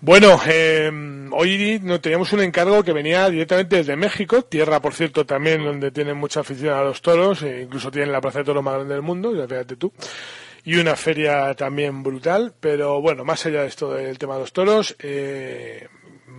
Bueno, 0.00 0.40
eh, 0.46 0.90
hoy 1.32 1.80
no 1.82 2.00
teníamos 2.00 2.32
un 2.32 2.40
encargo 2.40 2.82
que 2.82 2.92
venía 2.92 3.28
directamente 3.30 3.76
desde 3.76 3.96
México, 3.96 4.42
tierra, 4.42 4.80
por 4.80 4.94
cierto, 4.94 5.24
también 5.24 5.64
donde 5.64 5.90
tienen 5.90 6.16
mucha 6.16 6.40
afición 6.40 6.74
a 6.74 6.82
los 6.82 7.00
toros, 7.00 7.42
e 7.42 7.62
incluso 7.62 7.90
tienen 7.90 8.12
la 8.12 8.20
plaza 8.20 8.40
de 8.40 8.44
toros 8.44 8.62
más 8.62 8.74
grande 8.74 8.94
del 8.94 9.02
mundo, 9.02 9.34
ya 9.34 9.46
fíjate 9.46 9.76
tú. 9.76 9.92
Y 10.64 10.76
una 10.76 10.96
feria 10.96 11.54
también 11.54 12.02
brutal, 12.02 12.54
pero 12.58 13.00
bueno, 13.00 13.24
más 13.24 13.44
allá 13.46 13.62
de 13.62 13.68
esto 13.68 13.92
del 13.92 14.18
tema 14.18 14.34
de 14.34 14.40
los 14.40 14.52
toros, 14.52 14.96
eh, 14.98 15.88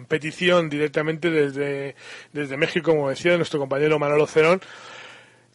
petición 0.07 0.69
directamente 0.69 1.29
desde, 1.29 1.95
desde 2.33 2.57
México, 2.57 2.91
como 2.91 3.09
decía 3.09 3.37
nuestro 3.37 3.59
compañero 3.59 3.99
Manolo 3.99 4.27
Cerón, 4.27 4.61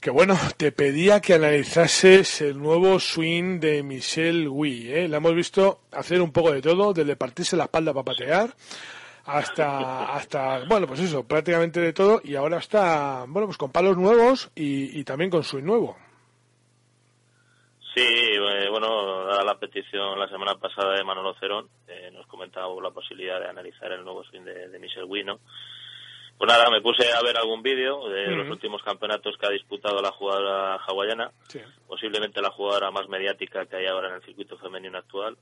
que 0.00 0.10
bueno, 0.10 0.34
te 0.56 0.72
pedía 0.72 1.20
que 1.20 1.34
analizases 1.34 2.40
el 2.40 2.58
nuevo 2.58 2.98
swing 2.98 3.60
de 3.60 3.82
Michelle 3.82 4.48
Wii. 4.48 4.92
¿eh? 4.92 5.08
La 5.08 5.18
hemos 5.18 5.34
visto 5.34 5.80
hacer 5.92 6.22
un 6.22 6.32
poco 6.32 6.52
de 6.52 6.62
todo, 6.62 6.92
desde 6.92 7.16
partirse 7.16 7.56
la 7.56 7.64
espalda 7.64 7.92
para 7.92 8.04
patear 8.04 8.50
hasta, 9.26 10.14
hasta, 10.14 10.64
bueno, 10.66 10.86
pues 10.86 11.00
eso, 11.00 11.26
prácticamente 11.26 11.80
de 11.80 11.92
todo, 11.92 12.20
y 12.24 12.34
ahora 12.34 12.58
está, 12.58 13.24
bueno, 13.28 13.46
pues 13.46 13.58
con 13.58 13.70
palos 13.70 13.96
nuevos 13.96 14.50
y, 14.54 15.04
también 15.04 15.30
con 15.30 15.44
swing 15.44 15.64
nuevo. 15.64 15.96
Sí, 17.94 18.02
eh, 18.02 18.68
bueno, 18.70 19.26
dada 19.26 19.44
la 19.44 19.58
petición 19.58 20.18
la 20.18 20.28
semana 20.28 20.54
pasada 20.54 20.96
de 20.96 21.04
Manolo 21.04 21.34
Cerón, 21.34 21.68
eh, 21.88 22.10
nos 22.12 22.26
comentaba 22.26 22.68
la 22.82 22.90
posibilidad 22.90 23.38
de 23.40 23.48
analizar 23.48 23.92
el 23.92 24.04
nuevo 24.04 24.24
swing 24.24 24.42
de, 24.42 24.68
de 24.68 24.78
Michel 24.78 25.06
Guino. 25.08 25.40
Pues 26.40 26.48
nada, 26.50 26.70
me 26.70 26.80
puse 26.80 27.12
a 27.12 27.20
ver 27.20 27.36
algún 27.36 27.62
vídeo 27.62 28.08
de 28.08 28.28
los 28.28 28.48
últimos 28.48 28.82
campeonatos 28.82 29.36
que 29.36 29.44
ha 29.46 29.50
disputado 29.50 30.00
la 30.00 30.10
jugadora 30.10 30.76
hawaiana, 30.76 31.32
Sí. 31.48 31.60
posiblemente 31.86 32.40
la 32.40 32.48
jugadora 32.50 32.90
más 32.90 33.06
mediática 33.10 33.66
que 33.66 33.76
hay 33.76 33.86
ahora 33.86 34.08
en 34.08 34.14
el 34.14 34.22
circuito 34.22 34.56
femenino 34.56 34.96
actual. 34.96 35.36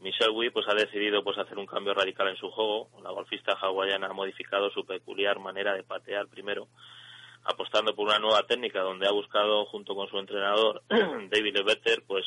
Michelle 0.00 0.30
Wee 0.30 0.48
pues 0.48 0.66
ha 0.66 0.74
decidido 0.74 1.22
pues 1.22 1.36
hacer 1.36 1.58
un 1.58 1.66
cambio 1.66 1.92
radical 1.92 2.26
en 2.28 2.36
su 2.38 2.50
juego. 2.50 2.88
La 3.02 3.10
golfista 3.10 3.52
hawaiana 3.52 4.06
ha 4.06 4.12
modificado 4.14 4.70
su 4.70 4.86
peculiar 4.86 5.38
manera 5.40 5.74
de 5.74 5.82
patear 5.82 6.26
primero, 6.28 6.68
apostando 7.44 7.94
por 7.94 8.06
una 8.08 8.18
nueva 8.18 8.44
técnica 8.44 8.80
donde 8.80 9.06
ha 9.06 9.12
buscado 9.12 9.66
junto 9.66 9.94
con 9.94 10.08
su 10.08 10.18
entrenador 10.18 10.80
David 10.88 11.54
Levetter 11.54 12.02
pues 12.06 12.24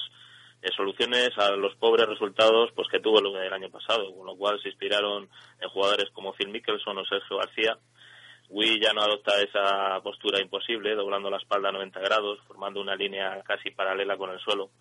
soluciones 0.76 1.30
a 1.38 1.52
los 1.52 1.76
pobres 1.76 2.08
resultados 2.08 2.72
pues 2.76 2.88
que 2.90 3.00
tuvo 3.00 3.20
el 3.20 3.54
año 3.54 3.70
pasado, 3.70 4.14
con 4.16 4.26
lo 4.26 4.36
cual 4.36 4.60
se 4.62 4.70
inspiraron 4.70 5.30
en 5.60 5.70
jugadores 5.70 6.10
como 6.12 6.34
Phil 6.34 6.50
Mickelson 6.50 6.98
o 6.98 7.06
Sergio 7.06 7.38
García. 7.38 7.78
Wii 8.50 8.82
ya 8.82 8.94
no 8.94 9.02
adopta 9.02 9.42
esa 9.42 10.00
postura 10.02 10.42
imposible, 10.42 10.96
doblando 10.96 11.30
la 11.30 11.38
espalda 11.38 11.70
a 11.70 11.74
90 11.74 12.00
grados, 12.00 12.40
formando 12.48 12.80
una 12.80 12.96
línea 12.96 13.42
casi 13.44 13.72
paralela 13.72 14.18
con 14.18 14.32
el 14.32 14.40
suelo. 14.40 14.72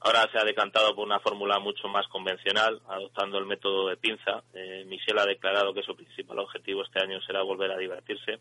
Ahora 0.00 0.28
se 0.30 0.38
ha 0.38 0.44
decantado 0.44 0.94
por 0.94 1.06
una 1.06 1.20
fórmula 1.20 1.58
mucho 1.58 1.88
más 1.88 2.06
convencional, 2.08 2.80
adoptando 2.88 3.38
el 3.38 3.46
método 3.46 3.88
de 3.88 3.96
pinza. 3.96 4.42
Eh, 4.54 4.84
Michelle 4.86 5.20
ha 5.20 5.26
declarado 5.26 5.74
que 5.74 5.82
su 5.82 5.96
principal 5.96 6.38
objetivo 6.38 6.84
este 6.84 7.00
año 7.02 7.20
será 7.22 7.42
volver 7.42 7.72
a 7.72 7.78
divertirse. 7.78 8.38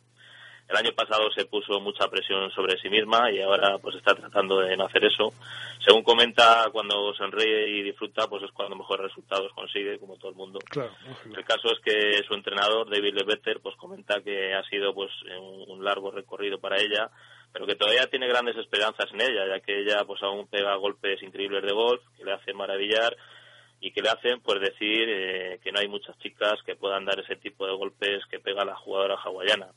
El 0.68 0.76
año 0.76 0.92
pasado 0.94 1.32
se 1.32 1.46
puso 1.46 1.80
mucha 1.80 2.10
presión 2.10 2.52
sobre 2.52 2.78
sí 2.80 2.90
misma 2.90 3.32
y 3.32 3.42
ahora 3.42 3.78
pues 3.78 3.96
está 3.96 4.14
tratando 4.14 4.60
de 4.60 4.76
no 4.76 4.86
hacer 4.86 5.06
eso. 5.06 5.34
Según 5.80 6.04
comenta, 6.04 6.66
cuando 6.74 7.14
sonríe 7.14 7.70
y 7.70 7.84
disfruta, 7.84 8.28
pues 8.28 8.44
es 8.44 8.52
cuando 8.52 8.76
mejores 8.76 9.08
resultados 9.08 9.52
consigue, 9.54 9.98
como 9.98 10.18
todo 10.18 10.32
el 10.32 10.38
mundo. 10.38 10.60
Claro. 10.70 10.92
El 11.26 11.46
caso 11.46 11.72
es 11.72 11.80
que 11.80 12.22
su 12.28 12.34
entrenador, 12.34 12.90
David 12.90 13.14
Levetter, 13.14 13.62
pues 13.62 13.76
comenta 13.78 14.22
que 14.22 14.54
ha 14.54 14.64
sido 14.64 14.94
pues 14.94 15.12
un, 15.40 15.72
un 15.72 15.86
largo 15.86 16.12
recorrido 16.12 16.60
para 16.60 16.78
ella, 16.82 17.10
pero 17.54 17.66
que 17.66 17.76
todavía 17.76 18.08
tiene 18.08 18.28
grandes 18.28 18.58
esperanzas 18.58 19.08
en 19.14 19.22
ella, 19.22 19.48
ya 19.48 19.60
que 19.62 19.80
ella 19.80 20.04
pues 20.06 20.22
aún 20.22 20.48
pega 20.48 20.76
golpes 20.76 21.24
increíbles 21.24 21.64
de 21.64 21.72
golf, 21.72 22.02
que 22.18 22.26
le 22.26 22.34
hace 22.34 22.54
maravillar, 22.54 23.16
y 23.80 23.92
que 23.92 24.02
le 24.02 24.10
hacen 24.10 24.42
pues 24.42 24.60
decir 24.60 25.08
eh, 25.08 25.60
que 25.64 25.72
no 25.72 25.80
hay 25.80 25.88
muchas 25.88 26.18
chicas 26.20 26.56
que 26.66 26.76
puedan 26.76 27.06
dar 27.06 27.20
ese 27.20 27.36
tipo 27.36 27.66
de 27.66 27.76
golpes 27.76 28.26
que 28.30 28.40
pega 28.40 28.66
la 28.66 28.76
jugadora 28.76 29.16
hawaiana. 29.16 29.68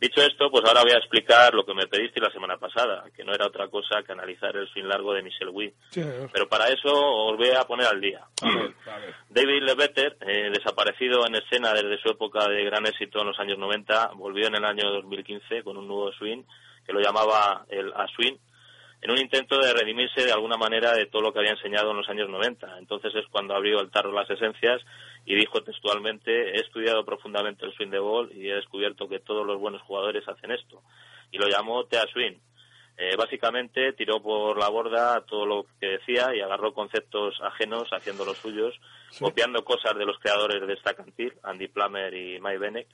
Dicho 0.00 0.22
esto, 0.22 0.48
pues 0.50 0.64
ahora 0.64 0.82
voy 0.82 0.92
a 0.92 0.98
explicar 0.98 1.52
lo 1.54 1.66
que 1.66 1.74
me 1.74 1.88
pediste 1.88 2.20
la 2.20 2.30
semana 2.30 2.56
pasada, 2.56 3.04
que 3.16 3.24
no 3.24 3.34
era 3.34 3.46
otra 3.46 3.66
cosa 3.66 4.02
que 4.04 4.12
analizar 4.12 4.56
el 4.56 4.68
swing 4.68 4.84
largo 4.84 5.12
de 5.12 5.22
Michelle 5.22 5.50
Wee. 5.50 5.74
Pero 6.32 6.48
para 6.48 6.68
eso 6.68 6.88
os 6.92 7.36
voy 7.36 7.50
a 7.50 7.64
poner 7.64 7.86
al 7.86 8.00
día. 8.00 8.24
David 9.28 9.62
Levetter, 9.62 10.16
eh, 10.20 10.50
desaparecido 10.54 11.26
en 11.26 11.34
escena 11.34 11.72
desde 11.72 12.00
su 12.00 12.10
época 12.10 12.48
de 12.48 12.64
gran 12.64 12.86
éxito 12.86 13.20
en 13.20 13.26
los 13.26 13.40
años 13.40 13.58
90, 13.58 14.12
volvió 14.14 14.46
en 14.46 14.54
el 14.54 14.64
año 14.64 14.88
2015 14.88 15.64
con 15.64 15.76
un 15.76 15.88
nuevo 15.88 16.12
swing 16.12 16.44
que 16.86 16.92
lo 16.92 17.00
llamaba 17.00 17.66
el 17.68 17.92
A-Swing, 17.92 18.36
en 19.00 19.10
un 19.10 19.18
intento 19.18 19.60
de 19.60 19.72
redimirse 19.72 20.24
de 20.24 20.32
alguna 20.32 20.56
manera 20.56 20.92
de 20.92 21.06
todo 21.06 21.22
lo 21.22 21.32
que 21.32 21.40
había 21.40 21.52
enseñado 21.52 21.90
en 21.90 21.98
los 21.98 22.08
años 22.08 22.28
90. 22.28 22.78
Entonces 22.78 23.14
es 23.14 23.26
cuando 23.30 23.54
abrió 23.54 23.80
el 23.80 23.90
tarro 23.90 24.12
las 24.12 24.28
esencias 24.30 24.80
y 25.28 25.34
dijo 25.34 25.62
textualmente, 25.62 26.56
he 26.56 26.60
estudiado 26.62 27.04
profundamente 27.04 27.66
el 27.66 27.74
swing 27.74 27.90
de 27.90 27.98
ball 27.98 28.32
y 28.34 28.48
he 28.48 28.54
descubierto 28.54 29.06
que 29.10 29.20
todos 29.20 29.46
los 29.46 29.60
buenos 29.60 29.82
jugadores 29.82 30.26
hacen 30.26 30.50
esto. 30.52 30.82
Y 31.30 31.36
lo 31.36 31.46
llamó 31.46 31.84
Tea 31.84 32.06
Swing. 32.10 32.38
Eh, 32.96 33.14
básicamente 33.14 33.92
tiró 33.92 34.22
por 34.22 34.56
la 34.56 34.70
borda 34.70 35.20
todo 35.26 35.44
lo 35.44 35.66
que 35.78 35.98
decía 35.98 36.34
y 36.34 36.40
agarró 36.40 36.72
conceptos 36.72 37.38
ajenos 37.42 37.90
haciendo 37.92 38.24
los 38.24 38.38
suyos, 38.38 38.80
copiando 39.20 39.62
cosas 39.66 39.98
de 39.98 40.06
los 40.06 40.18
creadores 40.18 40.66
de 40.66 40.72
esta 40.72 40.94
cantil, 40.94 41.34
Andy 41.42 41.68
Plummer 41.68 42.14
y 42.14 42.40
Mike 42.40 42.58
Bennett, 42.58 42.88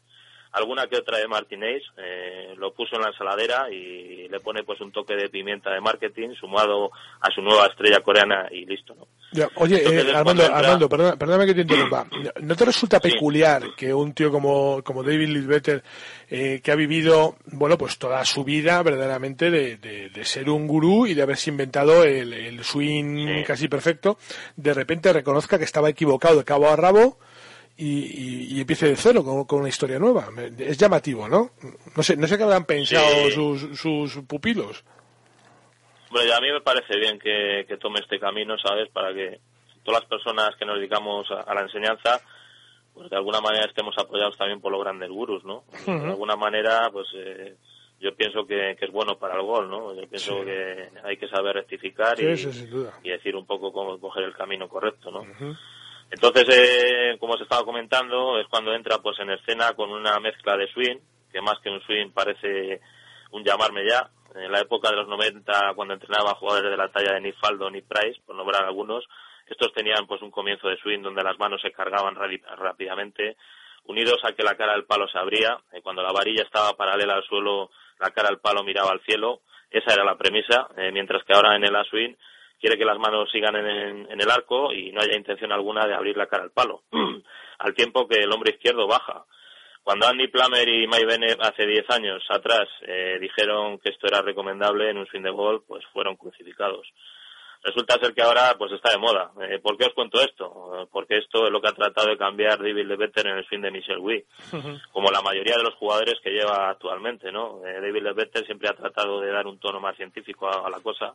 alguna 0.55 0.87
que 0.87 0.97
otra 0.97 1.19
de 1.19 1.27
Martinez, 1.27 1.83
eh, 1.97 2.55
lo 2.57 2.73
puso 2.73 2.95
en 2.95 3.03
la 3.03 3.09
ensaladera 3.09 3.69
y 3.71 4.29
le 4.29 4.41
pone 4.41 4.63
pues 4.63 4.81
un 4.81 4.93
toque 4.93 5.15
de 5.15 5.29
pimienta 5.29 5.71
de 5.71 5.81
marketing 5.81 6.31
sumado 6.39 6.91
a 7.21 7.31
su 7.35 7.43
nueva 7.43 7.67
estrella 7.67 8.01
coreana 8.01 8.47
y 8.51 8.65
listo, 8.65 8.95
¿no? 8.95 9.09
oye, 9.57 9.83
eh, 9.83 10.15
Armando, 10.15 10.89
perdóname 10.89 11.47
que 11.47 11.55
te 11.55 11.63
interrumpa. 11.63 12.07
¿No 12.41 12.55
te 12.55 12.65
resulta 12.65 13.01
peculiar 13.01 13.75
que 13.77 13.93
un 13.93 14.13
tío 14.15 14.31
como, 14.31 14.81
como 14.85 15.03
David 15.03 15.29
Lidbetter, 15.29 15.83
eh, 16.31 16.61
que 16.63 16.71
ha 16.71 16.77
vivido, 16.77 17.35
bueno, 17.47 17.77
pues 17.77 17.99
toda 17.99 18.25
su 18.25 18.45
vida 18.45 18.81
verdaderamente 18.85 19.51
de, 19.51 19.77
de, 19.77 20.25
ser 20.25 20.49
un 20.51 20.69
gurú 20.69 21.09
y 21.09 21.15
de 21.15 21.23
haberse 21.23 21.51
inventado 21.51 22.05
el, 22.05 22.33
el 22.33 22.63
swing 22.63 23.43
casi 23.45 23.67
perfecto, 23.67 24.19
de 24.55 24.73
repente 24.73 25.13
reconozca 25.13 25.59
que 25.59 25.65
estaba 25.65 25.91
equivocado 25.91 26.39
de 26.39 26.45
cabo 26.45 26.69
a 26.69 26.77
rabo 26.77 27.19
y, 27.77 28.57
y, 28.57 28.61
empiece 28.61 28.89
de 28.89 28.97
cero 28.97 29.25
con, 29.25 29.61
una 29.61 29.69
historia 29.69 29.99
nueva. 29.99 30.29
Es 30.59 30.79
llamativo, 30.79 31.29
¿no? 31.29 31.51
No 31.97 32.03
sé, 32.03 32.17
no 32.17 32.27
sé 32.27 32.37
qué 32.37 32.45
habrán 32.45 32.65
pensado 32.65 33.31
sus, 33.31 33.79
sus 33.79 34.19
pupilos. 34.29 34.85
Bueno, 36.11 36.29
ya 36.29 36.37
a 36.37 36.41
mí 36.41 36.53
me 36.53 36.61
parece 36.61 36.97
bien 36.97 37.19
que, 37.19 37.67
tome 37.81 37.99
este 37.99 38.21
camino, 38.21 38.57
¿sabes? 38.59 38.89
Para 38.91 39.13
que 39.13 39.41
todas 39.83 40.03
las 40.03 40.09
personas 40.09 40.55
que 40.57 40.65
nos 40.65 40.77
dedicamos 40.77 41.29
a, 41.31 41.53
la 41.53 41.63
enseñanza, 41.63 42.21
pues 42.95 43.11
de 43.11 43.17
alguna 43.17 43.41
manera 43.41 43.67
estemos 43.67 43.97
apoyados 43.99 44.37
también 44.37 44.61
por 44.61 44.71
los 44.71 44.81
grandes 44.81 45.11
gurús, 45.11 45.45
¿no? 45.45 45.65
De 45.85 46.11
alguna 46.11 46.37
manera, 46.37 46.89
pues 46.93 47.09
eh, 47.17 47.57
yo 47.99 48.15
pienso 48.15 48.47
que, 48.47 48.77
es 48.81 48.91
bueno 48.93 49.19
para 49.19 49.35
el 49.35 49.43
gol, 49.43 49.69
¿no? 49.69 49.93
Yo 49.93 50.07
pienso 50.07 50.45
que 50.45 50.91
hay 51.03 51.17
que 51.17 51.27
saber 51.27 51.57
rectificar 51.57 52.21
y, 52.21 52.27
y, 53.03 53.11
decir 53.11 53.35
un 53.35 53.47
poco 53.47 53.73
cómo 53.73 53.99
coger 53.99 54.23
el 54.23 54.35
camino 54.35 54.69
correcto, 54.69 55.11
¿no? 55.11 55.25
Entonces, 56.15 56.45
eh, 56.49 57.17
como 57.19 57.35
os 57.35 57.41
estaba 57.41 57.65
comentando, 57.65 58.39
es 58.39 58.47
cuando 58.47 58.73
entra 58.73 58.99
pues 58.99 59.19
en 59.19 59.31
escena 59.31 59.73
con 59.73 59.91
una 59.91 60.21
mezcla 60.21 60.57
de 60.57 60.69
swing, 60.69 60.99
que 61.33 61.41
más 61.41 61.59
que 61.59 61.71
un 61.71 61.81
swing 61.81 62.13
parece 62.13 62.81
un 63.33 63.43
llamarme 63.43 63.85
ya. 63.85 64.09
En 64.37 64.53
la 64.53 64.61
época 64.61 64.91
de 64.91 64.97
los 64.97 65.09
90, 65.09 65.75
cuando 65.75 65.95
entrenaba 65.95 66.37
jugadores 66.37 66.71
de 66.71 66.77
la 66.77 66.89
talla 66.93 67.15
de 67.15 67.21
ni 67.21 67.33
Faldo 67.33 67.69
Price, 67.69 68.21
por 68.25 68.37
nombrar 68.37 68.65
algunos, 68.65 69.05
estos 69.49 69.73
tenían 69.73 70.07
pues 70.07 70.23
un 70.23 70.31
comienzo 70.31 70.69
de 70.69 70.77
swing 70.77 71.03
donde 71.03 71.25
las 71.25 71.37
manos 71.37 71.61
se 71.61 71.73
cargaban 71.73 72.15
rápidamente, 72.15 73.37
unidos 73.87 74.19
a 74.23 74.35
que 74.35 74.45
la 74.45 74.55
cara 74.55 74.75
del 74.75 74.85
palo 74.85 75.09
se 75.09 75.19
abría, 75.19 75.59
cuando 75.83 76.03
la 76.05 76.13
varilla 76.13 76.45
estaba 76.45 76.75
paralela 76.75 77.15
al 77.15 77.25
suelo, 77.25 77.71
la 77.99 78.11
cara 78.11 78.29
del 78.29 78.39
palo 78.39 78.63
miraba 78.63 78.93
al 78.93 79.03
cielo. 79.03 79.41
Esa 79.69 79.95
era 79.95 80.05
la 80.05 80.17
premisa, 80.17 80.69
eh, 80.77 80.93
mientras 80.93 81.25
que 81.25 81.33
ahora 81.35 81.57
en 81.57 81.65
el 81.65 81.75
swing 81.87 82.15
quiere 82.61 82.79
que 82.79 82.85
las 82.85 82.99
manos 82.99 83.31
sigan 83.31 83.57
en, 83.57 84.21
el 84.21 84.31
arco 84.31 84.73
y 84.73 84.93
no 84.93 85.01
haya 85.01 85.17
intención 85.17 85.53
alguna 85.53 85.87
de 85.87 85.95
abrir 85.95 86.17
la 86.17 86.27
cara 86.27 86.45
al 86.45 86.51
palo, 86.51 86.83
al 87.59 87.75
tiempo 87.75 88.09
que 88.09 88.21
el 88.21 88.33
hombre 88.33 88.53
izquierdo 88.53 88.87
baja. 88.87 89.25
Cuando 89.83 90.07
Andy 90.07 90.29
Plummer 90.29 90.67
y 90.67 90.87
Mike 90.87 91.05
Bennett 91.05 91.41
hace 91.43 91.67
10 91.67 91.91
años 91.91 92.25
atrás 92.31 92.67
eh, 92.87 93.19
dijeron 93.21 93.79
que 93.79 93.91
esto 93.91 94.07
era 94.07 94.23
recomendable 94.23 94.89
en 94.89 94.97
un 94.97 95.07
swing 95.07 95.23
de 95.23 95.31
gol, 95.31 95.63
pues 95.67 95.85
fueron 95.93 96.17
crucificados. 96.17 96.87
Resulta 97.63 97.99
ser 97.99 98.13
que 98.13 98.23
ahora 98.23 98.55
pues 98.59 98.73
está 98.73 98.93
de 98.93 98.99
moda. 98.99 99.33
Eh, 99.49 99.59
¿Por 99.59 99.79
qué 99.79 99.87
os 99.87 99.95
cuento 99.95 100.21
esto? 100.21 100.87
Porque 100.93 101.17
esto 101.17 101.47
es 101.47 101.51
lo 101.51 101.63
que 101.63 101.69
ha 101.69 101.73
tratado 101.73 102.09
de 102.09 102.19
cambiar 102.19 102.59
David 102.59 102.87
Levetter 102.87 103.27
en 103.27 103.39
el 103.39 103.47
swing 103.47 103.61
de 103.61 103.71
Michel 103.71 103.99
Wee, 103.99 104.25
como 104.93 105.11
la 105.11 105.23
mayoría 105.23 105.57
de 105.57 105.63
los 105.63 105.75
jugadores 105.75 106.17
que 106.23 106.31
lleva 106.31 106.69
actualmente, 106.69 107.33
¿no? 107.33 107.67
Eh, 107.67 107.81
David 107.81 108.03
Levetter 108.03 108.45
siempre 108.45 108.69
ha 108.69 108.75
tratado 108.75 109.19
de 109.21 109.33
dar 109.33 109.47
un 109.47 109.59
tono 109.59 109.81
más 109.81 109.97
científico 109.97 110.47
a 110.47 110.69
la 110.69 110.81
cosa 110.81 111.15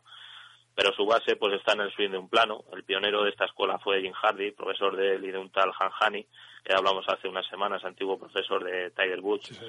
pero 0.80 0.94
su 0.94 1.04
base 1.04 1.36
pues 1.36 1.52
está 1.52 1.74
en 1.74 1.82
el 1.82 1.92
swing 1.92 2.08
de 2.08 2.16
un 2.16 2.30
plano. 2.30 2.64
El 2.72 2.84
pionero 2.84 3.22
de 3.22 3.28
esta 3.28 3.44
escuela 3.44 3.78
fue 3.80 4.00
Jim 4.00 4.14
Hardy, 4.14 4.52
profesor 4.52 4.96
de 4.96 5.16
él 5.16 5.24
y 5.26 5.30
de 5.30 5.36
un 5.36 5.50
tal 5.50 5.70
Han 5.78 5.90
Hani, 6.00 6.26
que 6.64 6.72
hablamos 6.72 7.04
hace 7.06 7.28
unas 7.28 7.46
semanas, 7.48 7.84
antiguo 7.84 8.18
profesor 8.18 8.64
de 8.64 8.90
Tiger 8.92 9.20
Woods. 9.20 9.60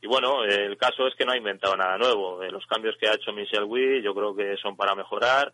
y 0.00 0.06
bueno, 0.06 0.42
el 0.44 0.78
caso 0.78 1.06
es 1.06 1.14
que 1.14 1.26
no 1.26 1.32
ha 1.32 1.36
inventado 1.36 1.76
nada 1.76 1.98
nuevo. 1.98 2.42
Eh, 2.42 2.50
los 2.50 2.64
cambios 2.64 2.96
que 2.96 3.06
ha 3.06 3.16
hecho 3.16 3.34
Michelle 3.34 3.64
Wee 3.64 4.00
yo 4.02 4.14
creo 4.14 4.34
que 4.34 4.56
son 4.56 4.76
para 4.76 4.94
mejorar. 4.94 5.52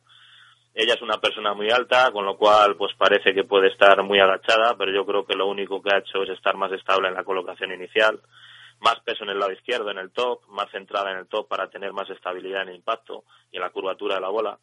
Ella 0.72 0.94
es 0.94 1.02
una 1.02 1.18
persona 1.18 1.52
muy 1.52 1.68
alta, 1.68 2.12
con 2.12 2.24
lo 2.24 2.36
cual 2.36 2.76
pues 2.76 2.94
parece 2.96 3.34
que 3.34 3.42
puede 3.42 3.66
estar 3.70 4.00
muy 4.04 4.20
agachada, 4.20 4.76
pero 4.78 4.92
yo 4.92 5.04
creo 5.04 5.26
que 5.26 5.34
lo 5.34 5.48
único 5.48 5.82
que 5.82 5.92
ha 5.92 5.98
hecho 5.98 6.22
es 6.22 6.28
estar 6.28 6.56
más 6.56 6.70
estable 6.70 7.08
en 7.08 7.14
la 7.14 7.24
colocación 7.24 7.72
inicial 7.72 8.20
más 8.80 9.00
peso 9.00 9.24
en 9.24 9.30
el 9.30 9.38
lado 9.38 9.52
izquierdo, 9.52 9.90
en 9.90 9.98
el 9.98 10.10
top, 10.10 10.46
más 10.48 10.70
centrada 10.70 11.10
en 11.10 11.18
el 11.18 11.26
top 11.26 11.48
para 11.48 11.68
tener 11.68 11.92
más 11.92 12.08
estabilidad 12.10 12.62
en 12.62 12.70
el 12.70 12.76
impacto 12.76 13.24
y 13.50 13.56
en 13.56 13.62
la 13.62 13.70
curvatura 13.70 14.16
de 14.16 14.20
la 14.20 14.28
bola. 14.28 14.58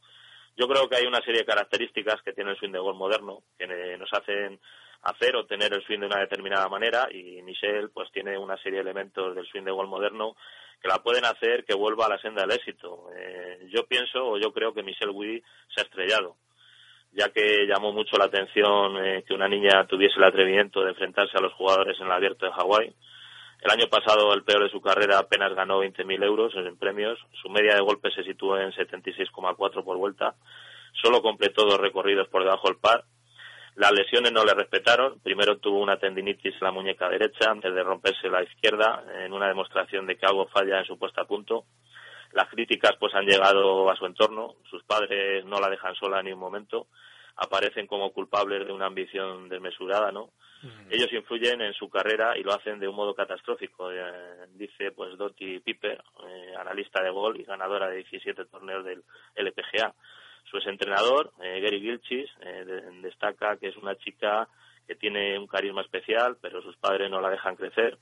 Yo 0.55 0.68
creo 0.68 0.88
que 0.88 0.97
hay 0.97 1.05
una 1.05 1.22
serie 1.22 1.41
de 1.41 1.45
características 1.45 2.22
que 2.22 2.34
tiene 2.34 2.51
el 2.51 2.57
swing 2.57 2.72
de 2.72 2.80
gol 2.80 2.95
moderno 2.95 3.39
que 3.57 3.66
nos 3.97 4.11
hacen 4.14 4.59
hacer 5.01 5.36
o 5.36 5.45
tener 5.45 5.74
el 5.74 5.84
swing 5.84 5.99
de 5.99 6.05
una 6.05 6.20
determinada 6.20 6.70
manera 6.70 7.07
y 7.11 7.41
Michelle 7.41 7.89
pues 7.89 8.11
tiene 8.11 8.38
una 8.38 8.55
serie 8.57 8.78
de 8.78 8.84
elementos 8.84 9.36
del 9.36 9.47
swing 9.47 9.64
de 9.64 9.72
gol 9.72 9.88
moderno 9.88 10.36
que 10.82 10.88
la 10.88 11.01
pueden 11.01 11.26
hacer 11.26 11.66
que 11.66 11.74
vuelva 11.74 12.05
a 12.05 12.09
la 12.09 12.20
senda 12.20 12.43
del 12.43 12.55
éxito. 12.55 13.09
Eh, 13.16 13.68
yo 13.74 13.86
pienso 13.88 14.26
o 14.26 14.38
yo 14.38 14.53
creo 14.53 14.74
que 14.74 14.84
Michelle 14.84 15.11
Woody 15.11 15.41
se 15.74 15.82
ha 15.82 15.84
estrellado 15.84 16.38
ya 17.14 17.30
que 17.30 17.68
llamó 17.68 17.91
mucho 17.91 18.18
la 18.18 18.26
atención 18.26 18.97
eh, 19.05 19.24
que 19.28 19.34
una 19.34 19.47
niña 19.47 19.86
tuviese 19.88 20.16
el 20.18 20.24
atrevimiento 20.24 20.82
de 20.82 20.89
enfrentarse 20.89 21.38
a 21.38 21.41
los 21.41 21.53
jugadores 21.53 21.99
en 21.99 22.07
el 22.07 22.11
abierto 22.11 22.45
de 22.45 22.51
Hawái 22.51 22.93
el 23.64 23.72
año 23.72 23.88
pasado, 23.88 24.34
el 24.34 24.43
peor 24.43 24.64
de 24.64 24.70
su 24.70 24.82
carrera, 24.82 25.20
apenas 25.20 25.53
ganó 25.55 25.82
20.000 25.82 26.24
euros 26.24 26.53
en 26.55 26.76
premios. 26.78 27.18
Su 27.41 27.49
media 27.49 27.76
de 27.76 27.82
golpes 27.82 28.14
se 28.14 28.24
situó 28.24 28.57
en 28.59 28.72
76,4 28.72 29.84
por 29.84 29.97
vuelta. 29.97 30.36
Solo 31.01 31.22
completó 31.22 31.64
dos 31.64 31.80
recorridos 31.80 32.28
por 32.28 32.43
debajo 32.43 32.68
del 32.68 32.78
par. 32.78 33.05
Las 33.76 33.93
lesiones 33.93 34.34
no 34.34 34.43
le 34.43 34.53
respetaron. 34.53 35.20
Primero 35.22 35.57
tuvo 35.57 35.80
una 35.80 35.97
tendinitis 35.97 36.53
en 36.53 36.59
la 36.61 36.72
muñeca 36.72 37.07
derecha 37.07 37.49
antes 37.49 37.74
de 37.74 37.84
romperse 37.84 38.30
la 38.30 38.43
izquierda 38.43 39.03
en 39.24 39.32
una 39.32 39.47
demostración 39.47 40.05
de 40.05 40.18
que 40.18 40.26
algo 40.26 40.47
falla 40.47 40.80
en 40.80 40.86
su 40.86 40.99
puesta 40.99 41.22
a 41.22 41.26
punto. 41.26 41.64
Las 42.34 42.49
críticas 42.49 42.91
pues 42.99 43.16
han 43.16 43.26
llegado 43.26 43.89
a 43.89 43.95
su 43.95 44.05
entorno. 44.05 44.55
Sus 44.70 44.84
padres 44.84 45.45
no 45.45 45.61
la 45.61 45.70
dejan 45.70 45.95
sola 45.95 46.22
ni 46.22 46.34
un 46.34 46.39
momento. 46.39 46.88
Aparecen 47.36 47.88
como 47.88 48.12
culpables 48.12 48.66
de 48.66 48.72
una 48.72 48.86
ambición 48.86 49.50
desmesurada, 49.50 50.12
¿no? 50.12 50.32
Ellos 50.90 51.12
influyen 51.12 51.62
en 51.62 51.74
su 51.74 51.90
carrera 51.90 52.38
y 52.38 52.44
lo 52.44 52.54
hacen 52.54 52.80
de 52.80 52.88
un 52.88 52.96
modo 52.96 53.14
catastrófico, 53.14 53.92
eh, 53.92 54.48
dice 54.54 54.92
pues 54.92 55.18
Dottie 55.18 55.60
Piper, 55.60 56.02
eh, 56.26 56.54
analista 56.58 57.04
de 57.04 57.10
gol 57.10 57.38
y 57.38 57.44
ganadora 57.44 57.90
de 57.90 57.98
17 57.98 58.46
torneos 58.46 58.86
del 58.86 59.04
LPGA. 59.36 59.94
Su 60.50 60.58
exentrenador, 60.58 61.34
eh, 61.42 61.60
Gary 61.60 61.82
Gilchis, 61.82 62.30
destaca 63.02 63.58
que 63.58 63.70
es 63.70 63.78
una 63.78 63.98
chica 63.98 64.48
que 64.88 64.96
tiene 64.96 65.38
un 65.38 65.48
carisma 65.48 65.82
especial, 65.82 66.38
pero 66.42 66.62
sus 66.62 66.78
padres 66.78 67.12
no 67.12 67.20
la 67.20 67.30
dejan 67.30 67.58
crecer. 67.58 67.98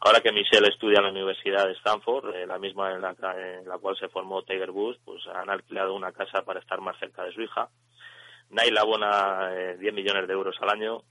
Ahora 0.00 0.20
que 0.20 0.32
Michelle 0.32 0.68
estudia 0.68 0.98
en 0.98 1.04
la 1.04 1.10
Universidad 1.10 1.66
de 1.66 1.74
Stanford, 1.74 2.34
la 2.46 2.58
misma 2.58 2.92
en 2.92 3.02
la, 3.02 3.14
en 3.36 3.68
la, 3.68 3.78
cual 3.78 3.96
se 3.96 4.08
formó 4.08 4.42
Tiger 4.42 4.70
Woods, 4.70 4.98
pues 5.04 5.24
han 5.28 5.48
alquilado 5.48 5.94
una 5.94 6.12
casa 6.12 6.42
para 6.42 6.60
estar 6.60 6.80
más 6.80 6.98
cerca 6.98 7.22
de 7.24 7.32
su 7.32 7.42
hija. 7.42 7.68
Naila 8.50 8.80
abona 8.82 9.50
10 9.78 9.94
millones 9.94 10.26
de 10.26 10.32
euros 10.32 10.56
al 10.60 10.70
año 10.70 11.02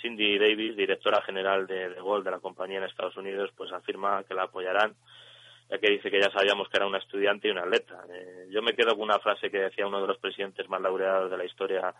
Cindy 0.00 0.38
Davis, 0.38 0.76
directora 0.76 1.22
general 1.22 1.66
de, 1.66 1.88
de 1.88 2.00
Gol 2.00 2.24
de 2.24 2.30
la 2.30 2.38
compañía 2.38 2.78
en 2.78 2.84
Estados 2.84 3.16
Unidos, 3.16 3.50
pues 3.56 3.72
afirma 3.72 4.22
que 4.24 4.34
la 4.34 4.44
apoyarán, 4.44 4.94
ya 5.70 5.78
que 5.78 5.90
dice 5.90 6.10
que 6.10 6.20
ya 6.20 6.30
sabíamos 6.30 6.68
que 6.68 6.76
era 6.76 6.86
una 6.86 6.98
estudiante 6.98 7.48
y 7.48 7.50
una 7.52 7.62
atleta. 7.62 8.04
Eh, 8.12 8.48
yo 8.50 8.62
me 8.62 8.74
quedo 8.74 8.90
con 8.90 9.02
una 9.02 9.18
frase 9.18 9.50
que 9.50 9.58
decía 9.58 9.86
uno 9.86 10.00
de 10.00 10.08
los 10.08 10.18
presidentes 10.18 10.68
más 10.68 10.80
laureados 10.80 11.30
de 11.30 11.38
la 11.38 11.44
historia 11.44 11.94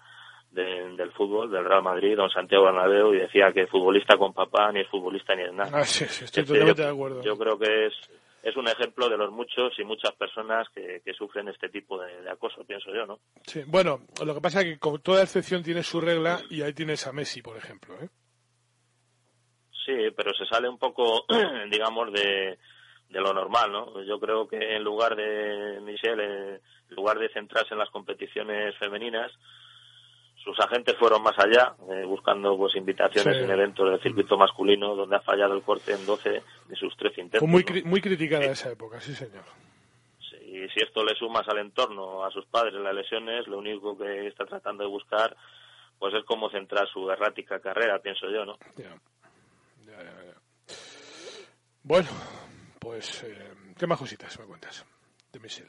del 0.51 1.11
fútbol, 1.13 1.51
del 1.51 1.65
Real 1.65 1.83
Madrid, 1.83 2.17
don 2.17 2.31
Santiago 2.31 2.67
Bernabéu, 2.67 3.13
y 3.13 3.19
decía 3.19 3.51
que 3.53 3.67
futbolista 3.67 4.17
con 4.17 4.33
papá 4.33 4.71
ni 4.71 4.81
es 4.81 4.89
futbolista 4.89 5.35
ni 5.35 5.43
es 5.43 5.53
nada. 5.53 5.79
Ah, 5.81 5.85
sí, 5.85 6.05
estoy 6.05 6.45
totalmente 6.45 6.83
de 6.83 6.89
acuerdo. 6.89 7.23
Yo 7.23 7.37
creo 7.37 7.59
que 7.59 7.87
es 7.87 7.95
es 8.45 8.55
un 8.57 8.69
ejemplo 8.69 9.09
de 9.09 9.17
los 9.17 9.33
muchos 9.33 9.73
y 9.79 9.85
muchas 9.85 10.13
personas 10.13 10.69
que, 10.75 11.01
que 11.03 11.15
sufren 11.15 11.49
este 11.49 11.71
tipo 11.71 11.99
de, 11.99 12.23
de 12.23 12.31
acoso, 12.31 12.63
pienso 12.65 12.95
yo, 12.95 13.07
¿no? 13.07 13.19
Sí, 13.43 13.63
bueno, 13.67 14.01
lo 14.25 14.35
que 14.35 14.41
pasa 14.43 14.61
es 14.61 14.67
que 14.67 14.79
con 14.79 15.01
toda 15.01 15.23
excepción 15.23 15.63
tiene 15.63 15.83
su 15.83 15.99
regla 15.99 16.41
y 16.51 16.61
ahí 16.61 16.75
tienes 16.75 17.07
a 17.07 17.13
Messi, 17.13 17.41
por 17.41 17.57
ejemplo. 17.57 17.95
¿eh? 18.03 18.09
Sí, 19.87 19.95
pero 20.15 20.33
se 20.35 20.45
sale 20.45 20.69
un 20.69 20.79
poco, 20.79 21.25
digamos, 21.71 22.13
de, 22.13 22.59
de 23.09 23.21
lo 23.21 23.33
normal, 23.33 23.73
¿no? 23.73 24.03
Yo 24.03 24.21
creo 24.21 24.47
que 24.47 24.77
en 24.77 24.85
lugar 24.85 25.17
de, 25.17 25.81
Michel, 25.81 26.21
en 26.21 26.61
lugar 26.91 27.19
de 27.19 27.31
centrarse 27.31 27.73
en 27.73 27.79
las 27.79 27.91
competiciones 27.91 28.77
femeninas, 28.77 29.33
sus 30.45 30.61
agentes 30.61 30.95
fueron 30.99 31.23
más 31.23 31.35
allá, 31.39 31.75
eh, 31.91 32.05
buscando 32.05 32.57
pues 32.59 32.77
invitaciones 32.77 33.39
Sí. 33.39 33.43
en 33.45 33.51
eventos 33.51 33.91
del 33.91 34.01
circuito 34.03 34.37
masculino, 34.37 34.95
donde 34.95 35.17
ha 35.17 35.21
fallado 35.21 35.55
el 35.55 35.63
corte 35.63 35.93
en 35.93 36.05
12 36.05 36.31
de 36.69 36.77
sus 36.77 36.95
13 36.99 37.23
intentos. 37.23 37.41
Fue 37.41 37.49
muy, 37.49 37.83
muy 37.85 38.01
criticada 38.03 38.45
esa 38.45 38.71
época, 38.71 39.01
sí, 39.01 39.15
señor. 39.15 39.45
Y 40.43 40.69
si 40.69 40.81
esto 40.85 41.03
le 41.05 41.15
sumas 41.17 41.49
al 41.49 41.59
entorno, 41.59 42.25
a 42.25 42.31
sus 42.31 42.45
padres, 42.47 42.75
las 42.75 42.95
lesiones, 42.95 43.47
lo 43.49 43.59
único 43.59 43.97
que 43.99 44.27
está 44.29 44.45
tratando 44.45 44.85
de 44.85 44.91
buscar 44.91 45.35
pues 45.99 46.13
es 46.15 46.25
cómo 46.25 46.51
centrar 46.51 46.87
su 46.89 47.09
errática 47.11 47.61
carrera, 47.61 47.99
pienso 48.01 48.29
yo, 48.29 48.45
¿no? 48.45 48.59
Bueno, 51.83 52.09
pues, 52.79 53.23
eh, 53.25 53.53
¿qué 53.79 53.87
más 53.87 53.99
cositas 53.99 54.39
me 54.39 54.47
cuentas 54.47 54.85
de 55.33 55.41
Michel? 55.41 55.69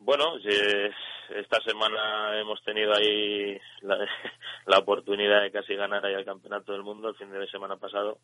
Bueno, 0.00 0.36
eh, 0.44 0.90
esta 1.30 1.60
semana 1.60 2.38
hemos 2.38 2.62
tenido 2.62 2.94
ahí 2.94 3.58
la, 3.82 3.98
la 4.66 4.78
oportunidad 4.78 5.42
de 5.42 5.50
casi 5.50 5.74
ganar 5.74 6.04
ahí 6.04 6.14
el 6.14 6.24
campeonato 6.24 6.72
del 6.72 6.82
mundo 6.82 7.08
el 7.08 7.16
fin 7.16 7.30
de 7.30 7.46
semana 7.48 7.76
pasado, 7.76 8.18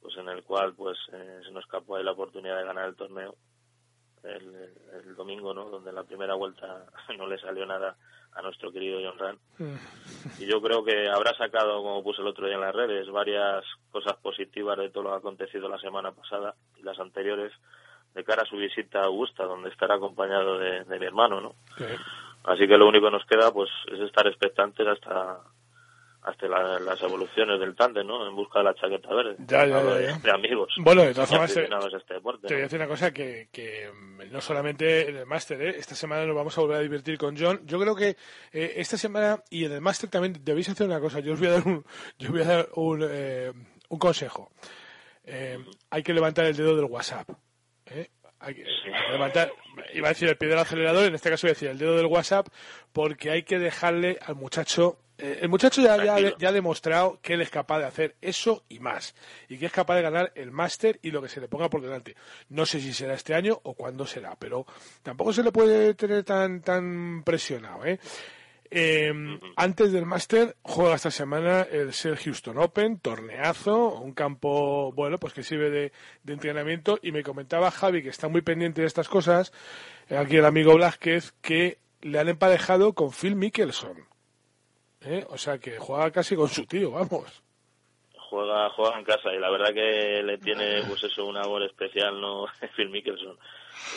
pues 0.00 0.16
en 0.16 0.28
el 0.28 0.42
cual 0.42 0.74
pues 0.74 0.98
eh, 1.12 1.40
se 1.44 1.50
nos 1.52 1.64
escapó 1.64 1.96
ahí 1.96 2.04
la 2.04 2.12
oportunidad 2.12 2.58
de 2.58 2.64
ganar 2.64 2.88
el 2.88 2.96
torneo 2.96 3.36
el, 4.24 4.72
el 5.04 5.16
domingo, 5.16 5.52
¿no? 5.52 5.68
Donde 5.68 5.90
en 5.90 5.96
la 5.96 6.04
primera 6.04 6.34
vuelta 6.34 6.86
no 7.18 7.26
le 7.26 7.38
salió 7.38 7.66
nada 7.66 7.96
a 8.34 8.42
nuestro 8.42 8.72
querido 8.72 8.98
John 9.02 9.18
Ran. 9.18 9.38
Y 10.38 10.46
yo 10.46 10.62
creo 10.62 10.82
que 10.84 11.08
habrá 11.08 11.36
sacado, 11.36 11.82
como 11.82 12.02
puse 12.02 12.22
el 12.22 12.28
otro 12.28 12.46
día 12.46 12.54
en 12.54 12.62
las 12.62 12.74
redes, 12.74 13.08
varias 13.10 13.64
cosas 13.90 14.16
positivas 14.22 14.78
de 14.78 14.90
todo 14.90 15.02
lo 15.02 15.10
que 15.10 15.14
ha 15.16 15.18
acontecido 15.18 15.68
la 15.68 15.78
semana 15.78 16.12
pasada 16.12 16.54
y 16.76 16.82
las 16.82 16.98
anteriores 16.98 17.52
de 18.14 18.24
cara 18.24 18.42
a 18.42 18.46
su 18.46 18.56
visita 18.56 19.00
a 19.00 19.04
Augusta, 19.06 19.44
donde 19.44 19.70
estará 19.70 19.94
acompañado 19.96 20.58
de, 20.58 20.84
de 20.84 20.98
mi 20.98 21.06
hermano, 21.06 21.40
¿no? 21.40 21.54
Así 22.44 22.66
que 22.66 22.76
lo 22.76 22.88
único 22.88 23.06
que 23.06 23.12
nos 23.12 23.26
queda, 23.26 23.52
pues, 23.52 23.70
es 23.92 24.00
estar 24.00 24.26
expectantes 24.26 24.86
hasta 24.86 25.38
hasta 26.24 26.46
la- 26.46 26.78
las 26.78 27.02
evoluciones 27.02 27.58
del 27.58 27.74
tándem, 27.74 28.06
¿no? 28.06 28.24
En 28.28 28.36
busca 28.36 28.60
de 28.60 28.66
la 28.66 28.74
chaqueta 28.74 29.12
verde. 29.12 29.34
Ya, 29.40 29.66
ya, 29.66 29.82
ya, 29.82 30.18
de, 30.18 30.30
amigos. 30.30 30.72
Bueno, 30.78 31.02
de 31.02 31.12
todas 31.14 31.28
formas, 31.28 31.50
eh, 31.56 31.60
aficionados 31.62 31.92
a 31.92 31.96
este 31.96 32.14
deporte. 32.14 32.46
Te 32.46 32.54
voy 32.54 32.60
a 32.60 32.64
decir 32.66 32.78
una 32.78 32.86
cosa 32.86 33.12
que, 33.12 33.48
que 33.50 33.90
mm, 33.92 34.30
no 34.32 34.40
solamente 34.40 35.08
en 35.10 35.16
el 35.16 35.26
máster, 35.26 35.60
¿eh? 35.60 35.70
esta 35.76 35.96
semana 35.96 36.24
nos 36.24 36.36
vamos 36.36 36.56
a 36.56 36.60
volver 36.60 36.76
a 36.76 36.80
divertir 36.80 37.18
con 37.18 37.36
John. 37.36 37.62
Yo 37.64 37.80
creo 37.80 37.96
que 37.96 38.10
eh, 38.52 38.74
esta 38.76 38.96
semana 38.96 39.42
y 39.50 39.64
en 39.64 39.72
el 39.72 39.80
máster 39.80 40.10
también 40.10 40.36
debéis 40.44 40.68
hacer 40.68 40.86
una 40.86 41.00
cosa. 41.00 41.18
Yo 41.18 41.32
os 41.32 41.40
voy 41.40 41.48
a 41.48 41.52
dar 41.54 41.66
un, 41.66 41.84
yo 42.20 42.28
os 42.28 42.32
voy 42.32 42.42
a 42.42 42.44
dar 42.46 42.68
un, 42.76 43.00
eh, 43.10 43.52
un 43.88 43.98
consejo. 43.98 44.52
Eh, 45.24 45.58
hay 45.90 46.02
que 46.04 46.14
levantar 46.14 46.44
el 46.44 46.56
dedo 46.56 46.76
del 46.76 46.84
WhatsApp. 46.84 47.28
¿Eh? 47.86 48.10
Hay, 48.40 48.56
que, 48.56 48.64
levantar, 49.12 49.52
iba 49.94 50.08
a 50.08 50.10
decir 50.10 50.28
el 50.28 50.36
pie 50.36 50.48
del 50.48 50.58
acelerador, 50.58 51.04
en 51.04 51.14
este 51.14 51.30
caso 51.30 51.46
voy 51.46 51.50
a 51.50 51.54
decir 51.54 51.68
el 51.68 51.78
dedo 51.78 51.96
del 51.96 52.06
WhatsApp, 52.06 52.48
porque 52.92 53.30
hay 53.30 53.44
que 53.44 53.60
dejarle 53.60 54.18
al 54.20 54.34
muchacho. 54.34 54.98
eh, 55.16 55.38
el 55.42 55.48
muchacho 55.48 55.80
ya, 55.80 56.02
ya, 56.04 56.36
ya 56.36 56.48
ha 56.48 56.52
demostrado 56.52 57.20
que 57.22 57.34
él 57.34 57.40
es 57.40 57.50
capaz 57.50 57.78
de 57.78 57.84
hacer 57.84 58.16
eso 58.20 58.64
y 58.68 58.80
más. 58.80 59.14
Y 59.48 59.58
que 59.58 59.66
es 59.66 59.72
capaz 59.72 59.94
de 59.94 60.02
ganar 60.02 60.32
el 60.34 60.50
máster 60.50 60.98
y 61.02 61.12
lo 61.12 61.22
que 61.22 61.28
se 61.28 61.40
le 61.40 61.46
ponga 61.46 61.70
por 61.70 61.82
delante. 61.82 62.16
No 62.48 62.66
sé 62.66 62.80
si 62.80 62.92
será 62.92 63.14
este 63.14 63.32
año 63.32 63.60
o 63.62 63.74
cuándo 63.74 64.06
será, 64.06 64.34
pero 64.36 64.66
tampoco 65.04 65.32
se 65.32 65.44
le 65.44 65.52
puede 65.52 65.94
tener 65.94 66.24
tan, 66.24 66.62
tan 66.62 67.22
presionado. 67.22 67.86
¿eh? 67.86 68.00
Eh, 68.74 69.12
Antes 69.56 69.92
del 69.92 70.06
máster 70.06 70.56
juega 70.62 70.94
esta 70.94 71.10
semana 71.10 71.60
el 71.62 71.92
Ser 71.92 72.16
Houston 72.16 72.56
Open, 72.58 72.98
torneazo, 73.00 74.00
un 74.00 74.14
campo 74.14 74.92
bueno 74.92 75.18
pues 75.18 75.34
que 75.34 75.42
sirve 75.42 75.68
de, 75.70 75.92
de 76.22 76.32
entrenamiento 76.32 76.98
y 77.02 77.12
me 77.12 77.22
comentaba 77.22 77.70
Javi 77.70 78.02
que 78.02 78.08
está 78.08 78.28
muy 78.28 78.40
pendiente 78.40 78.80
de 78.80 78.86
estas 78.86 79.08
cosas, 79.10 79.52
eh, 80.08 80.16
aquí 80.16 80.36
el 80.38 80.46
amigo 80.46 80.74
Blázquez, 80.74 81.32
que 81.42 81.76
le 82.00 82.18
han 82.18 82.30
emparejado 82.30 82.94
con 82.94 83.12
Phil 83.12 83.36
Mickelson. 83.36 84.06
¿eh? 85.02 85.26
O 85.28 85.36
sea 85.36 85.58
que 85.58 85.76
juega 85.78 86.10
casi 86.10 86.34
con 86.34 86.48
su 86.48 86.64
tío, 86.64 86.92
vamos. 86.92 87.42
juega 88.30 88.70
juega 88.70 88.98
en 88.98 89.04
casa 89.04 89.34
y 89.34 89.38
la 89.38 89.50
verdad 89.50 89.74
que 89.74 90.22
le 90.22 90.38
tiene 90.38 90.82
pues 90.88 91.04
eso 91.04 91.26
un 91.26 91.36
amor 91.36 91.62
especial 91.64 92.18
no 92.18 92.46
Phil 92.76 92.88
Mickelson 92.88 93.36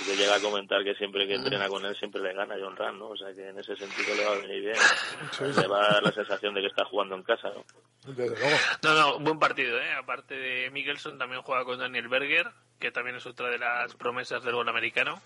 que 0.05 0.15
llega 0.15 0.36
a 0.36 0.39
comentar 0.39 0.83
que 0.83 0.95
siempre 0.95 1.27
que 1.27 1.36
entrena 1.36 1.67
con 1.67 1.86
él 1.86 1.95
siempre 1.95 2.21
le 2.21 2.33
gana 2.33 2.55
John 2.59 2.75
Ram 2.75 2.99
no 2.99 3.09
o 3.09 3.17
sea 3.17 3.33
que 3.33 3.49
en 3.49 3.59
ese 3.59 3.75
sentido 3.75 4.15
le 4.15 4.25
va 4.25 4.31
a 4.33 4.36
venir 4.36 4.61
bien 4.61 5.55
le 5.55 5.67
va 5.67 5.86
a 5.86 5.93
dar 5.93 6.03
la 6.03 6.11
sensación 6.11 6.53
de 6.53 6.61
que 6.61 6.67
está 6.67 6.86
jugando 6.86 7.15
en 7.15 7.23
casa 7.23 7.49
no 7.49 7.63
Desde 8.05 8.29
luego. 8.29 8.57
No, 8.83 8.93
no, 8.93 9.19
buen 9.19 9.39
partido, 9.39 9.79
¿eh? 9.79 9.93
Aparte 9.93 10.36
de 10.36 10.69
Mickelson, 10.71 11.17
también 11.17 11.41
juega 11.41 11.65
con 11.65 11.79
Daniel 11.79 12.07
Berger, 12.07 12.51
que 12.79 12.91
también 12.91 13.15
es 13.15 13.25
otra 13.25 13.49
de 13.49 13.57
las 13.57 13.95
promesas 13.95 14.43
del 14.43 14.53
gol 14.53 14.69
americano. 14.69 15.21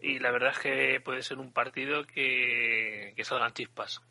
Y 0.00 0.18
la 0.18 0.30
verdad 0.30 0.52
es 0.52 0.58
que 0.58 1.00
puede 1.00 1.22
ser 1.22 1.38
un 1.38 1.52
partido 1.52 2.04
que, 2.04 3.14
que 3.16 3.24
salgan 3.24 3.54
chispas. 3.54 4.02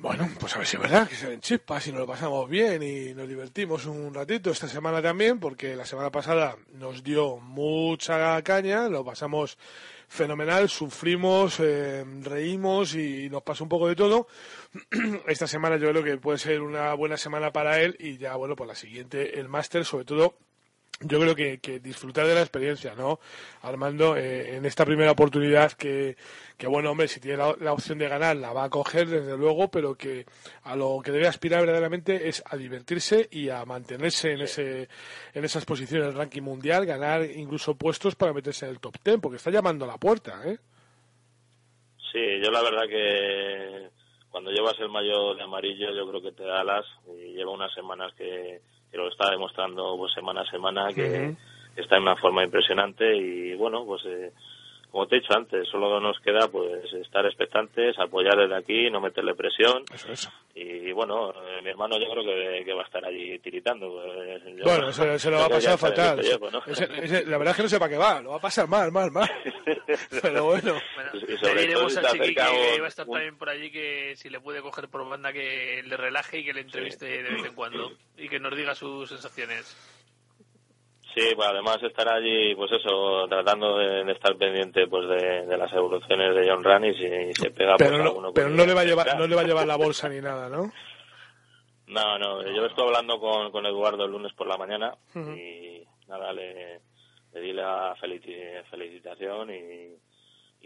Bueno, 0.00 0.28
pues 0.38 0.54
a 0.54 0.58
ver 0.58 0.66
si 0.68 0.76
es 0.76 0.82
verdad 0.82 1.08
que 1.08 1.16
se 1.16 1.40
chispas 1.40 1.84
y 1.88 1.90
nos 1.90 2.02
lo 2.02 2.06
pasamos 2.06 2.48
bien 2.48 2.84
y 2.84 3.14
nos 3.14 3.28
divertimos 3.28 3.84
un 3.86 4.14
ratito 4.14 4.50
esta 4.50 4.68
semana 4.68 5.02
también, 5.02 5.40
porque 5.40 5.74
la 5.74 5.84
semana 5.84 6.12
pasada 6.12 6.56
nos 6.74 7.02
dio 7.02 7.38
mucha 7.38 8.40
caña, 8.42 8.88
lo 8.88 9.04
pasamos 9.04 9.58
fenomenal, 10.06 10.68
sufrimos, 10.68 11.58
eh, 11.58 12.04
reímos 12.22 12.94
y 12.94 13.28
nos 13.28 13.42
pasó 13.42 13.64
un 13.64 13.70
poco 13.70 13.88
de 13.88 13.96
todo. 13.96 14.28
Esta 15.26 15.48
semana 15.48 15.78
yo 15.78 15.90
creo 15.90 16.04
que 16.04 16.16
puede 16.18 16.38
ser 16.38 16.62
una 16.62 16.94
buena 16.94 17.16
semana 17.16 17.52
para 17.52 17.80
él 17.80 17.96
y 17.98 18.18
ya, 18.18 18.36
bueno, 18.36 18.54
pues 18.54 18.68
la 18.68 18.76
siguiente, 18.76 19.40
el 19.40 19.48
máster, 19.48 19.84
sobre 19.84 20.04
todo 20.04 20.36
yo 21.00 21.20
creo 21.20 21.34
que, 21.36 21.58
que 21.60 21.78
disfrutar 21.78 22.26
de 22.26 22.34
la 22.34 22.40
experiencia, 22.40 22.94
¿no? 22.96 23.20
Armando, 23.62 24.16
eh, 24.16 24.56
en 24.56 24.64
esta 24.64 24.84
primera 24.84 25.12
oportunidad 25.12 25.72
que, 25.72 26.16
que, 26.56 26.66
bueno, 26.66 26.90
hombre, 26.90 27.06
si 27.06 27.20
tiene 27.20 27.36
la, 27.36 27.72
opción 27.72 27.98
de 27.98 28.08
ganar, 28.08 28.36
la 28.36 28.52
va 28.52 28.64
a 28.64 28.70
coger, 28.70 29.06
desde 29.06 29.36
luego, 29.36 29.70
pero 29.70 29.94
que 29.94 30.26
a 30.64 30.74
lo 30.74 31.00
que 31.04 31.12
debe 31.12 31.28
aspirar 31.28 31.60
verdaderamente 31.60 32.28
es 32.28 32.42
a 32.44 32.56
divertirse 32.56 33.28
y 33.30 33.48
a 33.48 33.64
mantenerse 33.64 34.32
en 34.32 34.40
ese 34.40 34.88
en 35.34 35.44
esas 35.44 35.64
posiciones 35.64 36.08
del 36.08 36.16
ranking 36.16 36.42
mundial, 36.42 36.84
ganar 36.84 37.24
incluso 37.24 37.76
puestos 37.76 38.16
para 38.16 38.32
meterse 38.32 38.66
en 38.66 38.72
el 38.72 38.80
top 38.80 38.96
10, 39.04 39.18
porque 39.20 39.36
está 39.36 39.50
llamando 39.50 39.84
a 39.84 39.88
la 39.88 39.98
puerta, 39.98 40.42
¿eh? 40.46 40.58
sí 42.12 42.20
yo 42.42 42.50
la 42.50 42.62
verdad 42.62 42.88
que 42.88 43.88
cuando 44.30 44.50
llevas 44.50 44.78
el 44.80 44.88
mayo 44.88 45.34
de 45.34 45.42
amarillo 45.42 45.92
yo 45.94 46.08
creo 46.08 46.22
que 46.22 46.32
te 46.32 46.42
da 46.42 46.60
alas 46.60 46.86
y 47.06 47.34
lleva 47.34 47.52
unas 47.52 47.72
semanas 47.74 48.12
que, 48.14 48.60
que 48.90 48.98
lo 48.98 49.08
está 49.08 49.30
demostrando 49.30 49.96
pues 49.96 50.12
semana 50.12 50.42
a 50.42 50.50
semana 50.50 50.92
que 50.94 51.34
está 51.76 51.96
en 51.96 52.02
una 52.02 52.16
forma 52.16 52.44
impresionante 52.44 53.16
y 53.16 53.54
bueno 53.54 53.84
pues 53.84 54.04
eh, 54.06 54.32
como 54.90 55.06
te 55.06 55.16
he 55.16 55.20
dicho 55.20 55.34
antes 55.34 55.68
solo 55.68 56.00
nos 56.00 56.18
queda 56.20 56.48
pues 56.48 56.92
estar 56.94 57.24
expectantes 57.26 57.98
apoyar 57.98 58.36
desde 58.36 58.56
aquí 58.56 58.90
no 58.90 59.00
meterle 59.00 59.34
presión 59.34 59.84
y 60.54 60.90
bueno 60.92 61.30
eh, 61.30 61.60
mi 61.62 61.70
hermano 61.70 61.96
yo 61.98 62.10
creo 62.10 62.24
que, 62.24 62.64
que 62.64 62.72
va 62.72 62.82
a 62.82 62.86
estar 62.86 63.04
allí 63.04 63.38
tiritando 63.40 63.90
pues, 63.90 64.56
yo- 64.56 64.64
Bueno, 64.64 64.92
se, 64.92 65.18
se 65.18 65.30
lo 65.30 65.38
va 65.38 65.44
a 65.46 65.48
pasar 65.50 65.78
fatal. 65.78 66.16
pellejo, 66.16 66.50
¿no? 66.50 66.62
Ese- 66.66 66.88
ese- 67.04 67.24
la 67.26 67.38
verdad 67.38 67.52
es 67.52 67.56
que 67.56 67.62
no 67.64 67.68
sé 67.68 67.78
para 67.78 67.90
qué 67.90 67.98
va, 67.98 68.20
lo 68.20 68.30
va 68.30 68.36
a 68.36 68.40
pasar 68.40 68.66
mal, 68.68 68.90
mal, 68.90 69.10
mal. 69.12 69.30
Pero 70.22 70.44
bueno. 70.44 70.80
Y 71.14 71.46
Le 71.54 71.60
diremos 71.62 71.96
a 71.96 72.02
Chiqui 72.12 72.34
que 72.34 72.80
va 72.80 72.84
a 72.86 72.88
estar 72.88 73.06
un- 73.06 73.14
también 73.14 73.36
por 73.36 73.48
allí 73.48 73.70
que 73.70 74.14
si 74.16 74.28
le 74.30 74.40
puede 74.40 74.60
coger 74.62 74.88
por 74.88 75.08
banda 75.08 75.32
que 75.32 75.82
le 75.84 75.96
relaje 75.96 76.38
y 76.38 76.44
que 76.44 76.52
le 76.54 76.60
entreviste 76.62 77.06
de 77.06 77.22
vez 77.22 77.44
en 77.44 77.54
cuando 77.54 77.92
y 78.16 78.28
que 78.28 78.40
nos 78.40 78.56
diga 78.56 78.74
sus 78.74 79.08
sensaciones. 79.08 79.76
Sí, 81.14 81.32
pues 81.34 81.48
además 81.48 81.78
estará 81.82 82.14
allí, 82.16 82.54
pues 82.54 82.70
eso, 82.72 83.26
tratando 83.28 83.78
de, 83.78 84.04
de 84.04 84.12
estar 84.12 84.36
pendiente 84.36 84.86
pues 84.86 85.08
de, 85.08 85.46
de 85.46 85.56
las 85.56 85.72
evoluciones 85.72 86.34
de 86.34 86.48
John 86.48 86.62
Run 86.62 86.84
y 86.84 86.94
si 86.94 87.32
se 87.34 87.50
pega 87.50 87.76
pues 87.76 87.90
Pero, 87.90 88.02
alguno 88.04 88.28
no, 88.28 88.32
pero 88.34 88.48
no 88.50 88.64
le 88.66 88.74
va 88.74 88.82
a 88.82 88.84
llevar, 88.84 89.18
no 89.18 89.26
le 89.26 89.34
va 89.34 89.40
a 89.40 89.44
llevar 89.46 89.66
la 89.66 89.76
bolsa 89.76 90.08
ni 90.08 90.20
nada, 90.20 90.48
¿no? 90.48 90.70
No, 91.86 92.18
no, 92.18 92.42
yo 92.42 92.66
estuve 92.66 92.84
hablando 92.88 93.18
con, 93.18 93.50
con 93.50 93.64
Eduardo 93.64 94.04
el 94.04 94.10
lunes 94.10 94.34
por 94.34 94.46
la 94.46 94.58
mañana 94.58 94.94
y 95.34 95.82
nada, 96.06 96.34
le, 96.34 96.80
le 97.32 97.40
di 97.40 97.52
la 97.54 97.96
felici- 97.96 98.62
felicitación 98.70 99.50
y, 99.50 99.96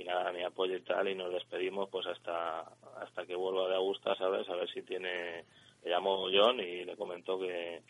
y 0.01 0.05
nada, 0.05 0.33
mi 0.33 0.43
apoyo 0.43 0.77
y 0.77 0.81
tal 0.81 1.07
y 1.09 1.15
nos 1.15 1.33
despedimos 1.33 1.89
pues 1.91 2.07
hasta 2.09 2.63
hasta 3.01 3.25
que 3.25 3.37
vuelva 3.37 3.69
de 3.69 3.77
Augusta, 3.77 4.17
¿sabes? 4.17 4.49
A 4.49 4.57
ver 4.57 4.69
si 4.71 4.83
tiene... 4.83 5.45
Le 5.85 5.91
llamó 5.91 6.27
John 6.33 6.59
y 6.59 6.85
le 6.85 6.97
comentó 6.97 7.39
que 7.39 7.83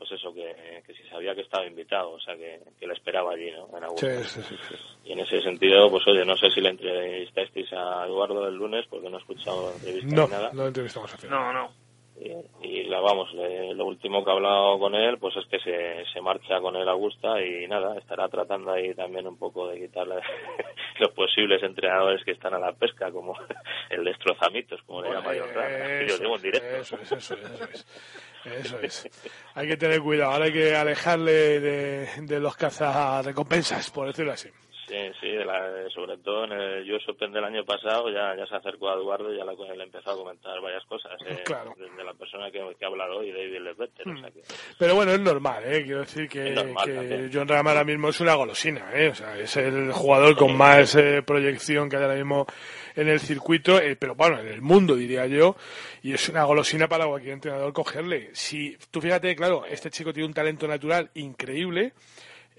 pues 0.00 0.12
eso, 0.12 0.32
que, 0.32 0.82
que 0.86 0.94
si 0.94 1.02
sabía 1.10 1.34
que 1.34 1.42
estaba 1.42 1.66
invitado, 1.66 2.12
o 2.12 2.20
sea, 2.20 2.34
que, 2.34 2.58
que 2.80 2.86
le 2.86 2.94
esperaba 2.94 3.32
allí, 3.34 3.50
¿no? 3.50 3.66
En. 3.68 3.98
Sí, 3.98 4.06
sí, 4.24 4.40
sí, 4.48 4.56
sí. 4.66 4.74
Y 5.04 5.12
en 5.12 5.20
ese 5.20 5.42
sentido, 5.42 5.90
pues 5.90 6.02
oye, 6.08 6.24
no 6.24 6.34
sé 6.38 6.48
si 6.50 6.62
le 6.62 6.70
entrevistasteis 6.70 7.70
a 7.74 8.06
Eduardo 8.06 8.48
el 8.48 8.54
lunes 8.54 8.86
porque 8.88 9.10
no 9.10 9.18
he 9.18 9.20
escuchado 9.20 9.68
la 9.68 9.76
entrevista 9.76 10.16
No, 10.16 10.24
ni 10.24 10.30
nada. 10.32 10.50
no 10.54 10.66
entrevistamos 10.66 11.12
a. 11.12 11.28
No, 11.28 11.52
no. 11.52 11.70
Y, 12.62 12.82
la 12.84 13.00
vamos, 13.00 13.32
le- 13.32 13.72
lo 13.74 13.86
último 13.86 14.22
que 14.24 14.30
he 14.30 14.34
hablado 14.34 14.78
con 14.78 14.94
él, 14.94 15.16
pues 15.18 15.34
es 15.36 15.46
que 15.46 15.58
se, 15.60 16.04
se 16.12 16.20
marcha 16.20 16.60
con 16.60 16.76
él 16.76 16.86
a 16.88 16.92
Augusta 16.92 17.40
y 17.42 17.66
nada, 17.66 17.96
estará 17.98 18.28
tratando 18.28 18.72
ahí 18.72 18.94
también 18.94 19.26
un 19.26 19.38
poco 19.38 19.68
de 19.68 19.80
quitarle 19.80 20.16
los 20.98 21.10
posibles 21.12 21.62
entrenadores 21.62 22.22
que 22.24 22.32
están 22.32 22.52
a 22.54 22.58
la 22.58 22.72
pesca, 22.72 23.10
como 23.10 23.34
el 23.90 24.04
destrozamitos, 24.04 24.82
como 24.82 25.02
le 25.02 25.10
llama 25.10 25.30
John 25.38 25.48
que 25.54 26.06
yo 26.08 26.18
digo 26.18 26.36
en 26.36 26.42
directo. 26.42 26.76
eso 26.76 26.96
es, 27.00 27.12
eso 27.12 27.34
es, 27.34 27.40
eso 27.42 27.64
es. 27.72 27.86
Eso 28.44 28.80
es. 28.80 29.08
Hay 29.54 29.68
que 29.68 29.76
tener 29.76 30.00
cuidado, 30.00 30.32
ahora 30.32 30.46
hay 30.46 30.52
que 30.52 30.74
alejarle 30.74 31.60
de, 31.60 32.06
de 32.22 32.40
los 32.40 32.56
cazarrecompensas, 32.56 33.90
por 33.90 34.06
decirlo 34.08 34.32
así. 34.32 34.48
Sí, 34.90 34.96
sí, 35.20 35.28
de 35.28 35.44
la- 35.44 35.88
sobre 35.94 36.18
todo 36.18 36.44
en 36.46 36.52
el 36.52 36.92
US 36.92 37.08
Open 37.08 37.30
del 37.32 37.44
año 37.44 37.64
pasado 37.64 38.10
ya, 38.10 38.34
ya 38.36 38.44
se 38.46 38.56
acercó 38.56 38.90
a 38.90 38.94
Eduardo 38.94 39.32
y 39.32 39.36
ya 39.38 39.44
le, 39.44 39.76
le 39.76 39.84
empezó 39.84 40.10
a 40.10 40.16
comentar 40.16 40.60
varias 40.60 40.84
cosas. 40.86 41.12
eh, 41.26 41.42
Claro. 41.44 41.74
De 41.78 42.02
la 42.04 42.12
persona 42.14 42.50
que, 42.50 42.58
que 42.76 42.84
ha 42.84 42.88
hablado 42.88 43.18
hoy, 43.18 43.30
David 43.30 43.60
Ledbetter. 43.60 44.08
o 44.08 44.18
sea 44.18 44.30
que- 44.32 44.42
Pero 44.78 44.94
bueno, 44.96 45.12
es 45.12 45.20
normal, 45.20 45.62
¿eh? 45.64 45.84
Quiero 45.84 46.00
decir 46.00 46.28
que, 46.28 46.50
normal 46.50 46.84
que. 46.84 47.30
John 47.32 47.46
Ram 47.46 47.68
ahora 47.68 47.84
mismo 47.84 48.08
es 48.08 48.20
una 48.20 48.34
golosina, 48.34 48.90
¿eh? 48.94 49.08
O 49.10 49.14
sea, 49.14 49.38
es 49.38 49.56
el 49.56 49.92
jugador 49.92 50.36
con 50.36 50.56
más 50.56 50.96
eh, 50.96 51.22
proyección 51.24 51.88
que 51.88 51.96
hay 51.96 52.02
ahora 52.02 52.16
mismo 52.16 52.46
en 52.96 53.08
el 53.08 53.20
circuito, 53.20 53.80
eh, 53.80 53.94
pero 53.94 54.16
bueno, 54.16 54.40
en 54.40 54.48
el 54.48 54.60
mundo 54.60 54.96
diría 54.96 55.26
yo, 55.26 55.54
y 56.02 56.12
es 56.14 56.28
una 56.28 56.42
golosina 56.42 56.88
para 56.88 57.06
cualquier 57.06 57.34
entrenador 57.34 57.72
cogerle. 57.72 58.30
Si 58.34 58.76
tú 58.90 59.00
fíjate, 59.00 59.36
claro, 59.36 59.64
este 59.66 59.90
chico 59.90 60.12
tiene 60.12 60.26
un 60.26 60.34
talento 60.34 60.66
natural 60.66 61.10
increíble. 61.14 61.92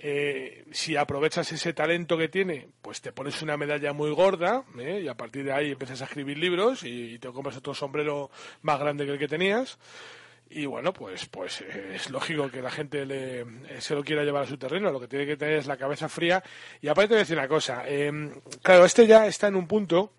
Eh, 0.03 0.65
si 0.71 0.95
aprovechas 0.95 1.51
ese 1.51 1.73
talento 1.73 2.17
que 2.17 2.27
tiene, 2.27 2.67
pues 2.81 3.01
te 3.01 3.11
pones 3.11 3.41
una 3.43 3.55
medalla 3.55 3.93
muy 3.93 4.09
gorda 4.11 4.63
¿eh? 4.79 5.01
y 5.03 5.07
a 5.07 5.15
partir 5.15 5.45
de 5.45 5.53
ahí 5.53 5.71
empiezas 5.71 6.01
a 6.01 6.05
escribir 6.05 6.39
libros 6.39 6.83
y, 6.83 7.19
te 7.19 7.29
compras 7.29 7.57
otro 7.57 7.75
sombrero 7.75 8.31
más 8.63 8.79
grande 8.79 9.05
que 9.05 9.11
el 9.11 9.19
que 9.19 9.27
tenías. 9.27 9.77
Y 10.49 10.65
bueno, 10.65 10.91
pues, 10.91 11.27
pues 11.27 11.61
eh, 11.61 11.93
es 11.95 12.09
lógico 12.09 12.49
que 12.49 12.61
la 12.61 12.71
gente 12.71 13.05
le, 13.05 13.41
eh, 13.41 13.45
se 13.79 13.93
lo 13.95 14.03
quiera 14.03 14.23
llevar 14.23 14.43
a 14.43 14.47
su 14.47 14.57
terreno. 14.57 14.91
Lo 14.91 14.99
que 14.99 15.07
tiene 15.07 15.25
que 15.25 15.37
tener 15.37 15.59
es 15.59 15.67
la 15.67 15.77
cabeza 15.77 16.09
fría. 16.09 16.43
Y 16.81 16.87
aparte 16.87 17.09
te 17.09 17.13
voy 17.13 17.19
a 17.19 17.23
decir 17.23 17.37
una 17.37 17.47
cosa. 17.47 17.83
eh, 17.87 18.11
claro, 18.61 18.83
este 18.83 19.07
ya 19.07 19.27
está 19.27 19.47
en 19.47 19.55
un 19.55 19.67
punto 19.67 20.11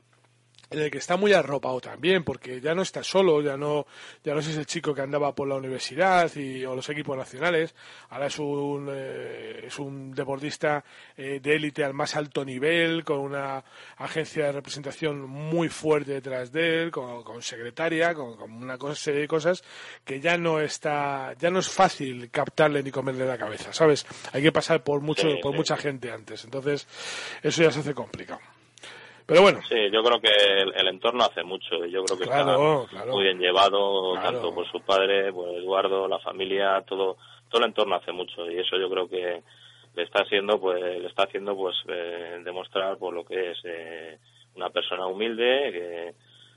en 0.73 0.81
el 0.81 0.91
que 0.91 0.99
está 0.99 1.17
muy 1.17 1.33
arropado 1.33 1.81
también, 1.81 2.25
porque 2.25 2.61
ya 2.61 2.75
no 2.75 2.83
está 2.83 3.03
solo, 3.03 3.41
ya 3.43 3.57
no, 3.57 3.87
ya 4.25 4.35
no 4.35 4.41
es 4.41 4.49
ese 4.49 4.65
chico 4.65 4.95
que 4.95 5.01
andaba 5.03 5.35
por 5.35 5.49
la 5.49 5.55
universidad 5.57 6.31
y, 6.37 6.65
o 6.65 6.75
los 6.75 6.89
equipos 6.89 7.17
nacionales, 7.17 7.75
ahora 8.11 8.27
es 8.27 8.39
un, 8.39 8.89
eh, 8.93 9.65
es 9.67 9.79
un 9.79 10.15
deportista 10.15 10.85
eh, 11.17 11.41
de 11.43 11.55
élite 11.57 11.85
al 11.85 11.95
más 11.95 12.17
alto 12.17 12.45
nivel, 12.45 13.05
con 13.05 13.19
una 13.19 13.63
agencia 13.99 14.47
de 14.47 14.53
representación 14.53 15.21
muy 15.21 15.69
fuerte 15.69 16.13
detrás 16.13 16.53
de 16.53 16.83
él, 16.83 16.91
con, 16.91 17.23
con 17.23 17.43
secretaria, 17.43 18.15
con, 18.15 18.37
con 18.37 18.53
una 18.53 18.79
cosa- 18.79 18.95
serie 18.95 19.21
de 19.23 19.29
cosas 19.29 19.63
que 20.05 20.21
ya 20.21 20.37
no 20.39 20.61
está, 20.61 21.35
ya 21.39 21.51
no 21.51 21.59
es 21.59 21.69
fácil 21.69 22.31
captarle 22.31 22.83
ni 22.83 22.91
comerle 22.91 23.27
la 23.27 23.39
cabeza, 23.39 23.73
¿sabes? 23.73 24.07
Hay 24.33 24.43
que 24.43 24.53
pasar 24.53 24.83
por 24.83 25.01
mucho, 25.01 25.29
Sí, 25.29 25.37
por 25.43 25.53
sí. 25.53 25.57
mucha 25.59 25.77
gente 25.77 26.11
antes, 26.11 26.45
entonces 26.45 26.87
eso 27.43 27.63
ya 27.63 27.71
se 27.71 27.81
hace 27.81 27.95
complicado. 27.95 28.41
Pero 29.33 29.43
bueno, 29.43 29.61
Sí, 29.69 29.77
yo 29.93 30.03
creo 30.03 30.21
que 30.21 30.29
el, 30.63 30.73
el 30.75 30.89
entorno 30.89 31.25
hace 31.25 31.43
mucho. 31.43 31.85
y 31.85 31.91
Yo 31.91 32.05
creo 32.05 32.19
que 32.19 32.25
Claro, 32.25 32.83
está 32.85 32.97
claro. 32.97 33.13
muy 33.13 33.25
bien 33.25 33.39
llevado, 33.39 34.13
Claro. 34.15 34.31
tanto 34.33 34.55
por 34.55 34.71
su 34.71 34.81
padre, 34.81 35.33
por 35.33 35.49
Eduardo, 35.51 36.07
la 36.09 36.19
familia, 36.21 36.83
todo, 36.87 37.17
todo 37.49 37.61
el 37.63 37.69
entorno 37.69 37.97
hace 37.97 38.13
mucho. 38.13 38.51
Y 38.51 38.59
eso 38.59 38.77
yo 38.79 38.89
creo 38.91 39.09
que 39.09 39.43
le 39.95 40.03
está 40.03 40.23
haciendo, 40.23 40.59
pues, 40.61 40.81
le 40.81 41.07
está 41.07 41.25
haciendo, 41.25 41.55
pues, 41.57 41.77
eh, 41.89 42.41
demostrar 42.45 42.97
por 42.99 43.13
lo 43.13 43.25
que 43.25 43.51
es 43.51 43.59
eh, 43.65 44.19
una 44.55 44.71
persona 44.71 45.07
humilde 45.07 45.71
que, 45.73 46.15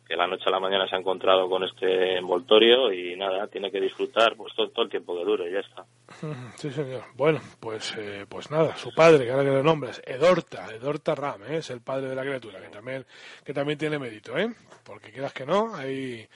que 0.08 0.16
la 0.16 0.28
noche 0.28 0.44
a 0.48 0.52
la 0.52 0.60
mañana 0.60 0.88
se 0.88 0.96
ha 0.96 1.00
encontrado 1.00 1.50
con 1.50 1.64
este 1.64 2.18
envoltorio 2.18 2.92
y 2.94 3.16
nada, 3.16 3.48
tiene 3.48 3.72
que 3.72 3.82
disfrutar, 3.82 4.36
pues, 4.36 4.54
todo, 4.56 4.84
el 4.84 4.90
tiempo 4.90 5.18
que 5.18 5.26
dure, 5.26 5.52
ya 5.52 5.60
está. 5.60 5.86
Sí, 6.56 6.72
señor. 6.72 7.04
Bueno, 7.16 7.40
pues, 7.60 7.96
eh, 7.98 8.26
pues 8.30 8.52
nada, 8.52 8.76
su 8.78 8.94
padre, 8.94 9.26
que 9.26 9.32
ahora 9.32 9.44
que 9.44 9.52
lo 9.52 9.64
nombras, 9.64 10.02
Edorta, 10.06 10.68
Edorta 10.74 11.16
Ram, 11.16 11.42
¿eh? 11.48 11.58
es 11.58 11.70
el 11.72 11.82
padre 11.82 12.10
de 12.10 12.16
la 12.16 12.22
criatura, 12.22 12.62
que 12.62 12.70
también, 12.70 13.06
que 13.44 13.54
también 13.54 13.78
tiene 13.80 13.98
mérito, 13.98 14.38
¿eh? 14.38 14.54
Porque 14.84 15.12
quieras 15.12 15.34
que 15.34 15.46
no, 15.46 15.76
ahí, 15.76 16.28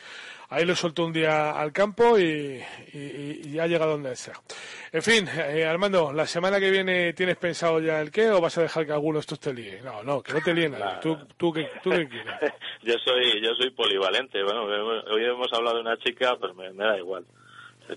ahí 0.49 0.65
lo 0.65 0.75
soltó 0.75 1.05
un 1.05 1.13
día 1.13 1.51
al 1.51 1.71
campo 1.71 2.17
y, 2.19 2.61
y, 2.93 3.41
y 3.49 3.59
ha 3.59 3.67
llegado 3.67 3.91
donde 3.91 4.15
sea. 4.15 4.33
En 4.91 5.01
fin, 5.03 5.27
eh, 5.27 5.65
Armando, 5.65 6.11
la 6.11 6.25
semana 6.25 6.59
que 6.59 6.71
viene 6.71 7.13
tienes 7.13 7.37
pensado 7.37 7.79
ya 7.79 8.01
el 8.01 8.11
qué 8.11 8.29
o 8.31 8.41
vas 8.41 8.57
a 8.57 8.63
dejar 8.63 8.85
que 8.85 8.91
alguno 8.91 9.17
de 9.17 9.21
estos 9.21 9.39
te 9.39 9.53
líe? 9.53 9.81
No, 9.81 10.01
no, 10.03 10.21
que 10.21 10.33
no 10.33 10.41
te 10.41 10.53
líe 10.53 10.69
nadie. 10.69 10.99
¿Tú, 11.01 11.17
tú, 11.37 11.53
qué, 11.53 11.69
tú 11.83 11.91
qué 11.91 12.07
quieres? 12.09 12.53
yo 12.83 12.95
soy 13.05 13.41
yo 13.41 13.53
soy 13.55 13.69
polivalente 13.71 14.41
bueno 14.43 14.63
hoy 14.63 15.25
hemos 15.25 15.51
hablado 15.53 15.75
de 15.77 15.81
una 15.81 15.97
chica 15.97 16.35
pues 16.39 16.55
me, 16.55 16.71
me 16.73 16.83
da 16.85 16.97
igual 16.97 17.25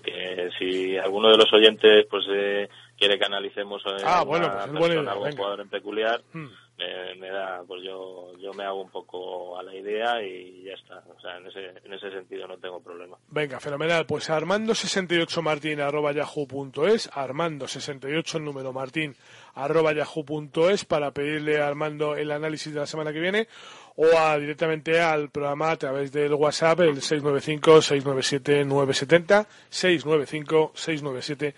que 0.03 0.49
si 0.57 0.97
alguno 0.97 1.29
de 1.29 1.37
los 1.37 1.53
oyentes 1.53 2.07
pues 2.09 2.25
eh, 2.31 2.67
quiere 2.97 3.17
que 3.19 3.25
analicemos 3.25 3.81
Ah, 4.03 4.19
alguna 4.21 4.23
bueno, 4.25 4.47
pues 4.77 4.81
persona, 4.89 5.11
algún 5.11 5.31
jugador 5.35 5.61
en 5.61 5.69
peculiar 5.69 6.21
Hmm. 6.33 6.47
Me, 6.77 7.15
me 7.15 7.29
da 7.29 7.63
pues 7.67 7.83
yo 7.83 8.31
yo 8.37 8.53
me 8.53 8.63
hago 8.63 8.81
un 8.81 8.89
poco 8.89 9.57
a 9.57 9.63
la 9.63 9.75
idea 9.75 10.21
y 10.23 10.63
ya 10.63 10.73
está 10.73 11.03
o 11.15 11.19
sea 11.19 11.37
en 11.37 11.47
ese 11.47 11.73
en 11.83 11.93
ese 11.93 12.11
sentido 12.11 12.47
no 12.47 12.57
tengo 12.57 12.79
problema 12.81 13.17
Venga, 13.29 13.59
fenomenal. 13.59 14.05
Pues 14.05 14.29
armando68martin 14.29 15.81
arroba 15.81 16.11
yahoo.es, 16.11 17.09
armando68 17.11 18.35
el 18.35 18.45
número 18.45 18.73
martín 18.73 19.15
arroba 19.55 19.93
yahoo.es 19.93 20.85
para 20.85 21.11
pedirle 21.11 21.61
a 21.61 21.67
Armando 21.67 22.15
el 22.15 22.31
análisis 22.31 22.73
de 22.73 22.79
la 22.79 22.87
semana 22.87 23.13
que 23.13 23.19
viene 23.19 23.47
o 23.95 24.07
a, 24.17 24.39
directamente 24.39 24.99
al 24.99 25.29
programa 25.29 25.69
a 25.71 25.77
través 25.77 26.11
del 26.11 26.33
WhatsApp 26.33 26.79
el 26.81 26.95
695-697-970 26.97 29.45
695-697-970. 29.71 31.53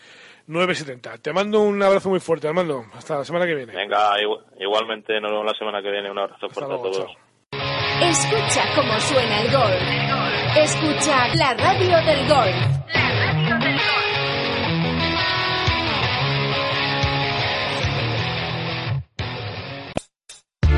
Te 1.22 1.34
mando 1.34 1.62
un 1.62 1.82
abrazo 1.82 2.10
muy 2.10 2.20
fuerte, 2.20 2.48
Armando. 2.48 2.86
Hasta 2.94 3.18
la 3.18 3.26
semana 3.26 3.46
que 3.46 3.56
viene. 3.56 3.74
venga 3.74 4.18
igu- 4.20 4.42
igualmente 4.60 5.20
nos 5.20 5.32
vemos 5.32 5.46
la 5.46 5.54
semana 5.58 5.82
que 5.82 5.90
viene 5.92 6.12
un 6.12 6.20
abrazo 6.20 6.48
fuerte 6.50 6.72
luego, 6.74 6.88
a 6.88 6.92
todos 6.92 7.08
chao. 7.08 7.16
Escucha 8.02 8.64
cómo 8.76 9.00
suena 9.00 9.42
el 9.42 9.52
gol. 9.52 10.64
Escucha 10.64 11.28
la 11.36 11.54
radio 11.54 11.98
del 12.06 12.28
gol. 12.28 13.45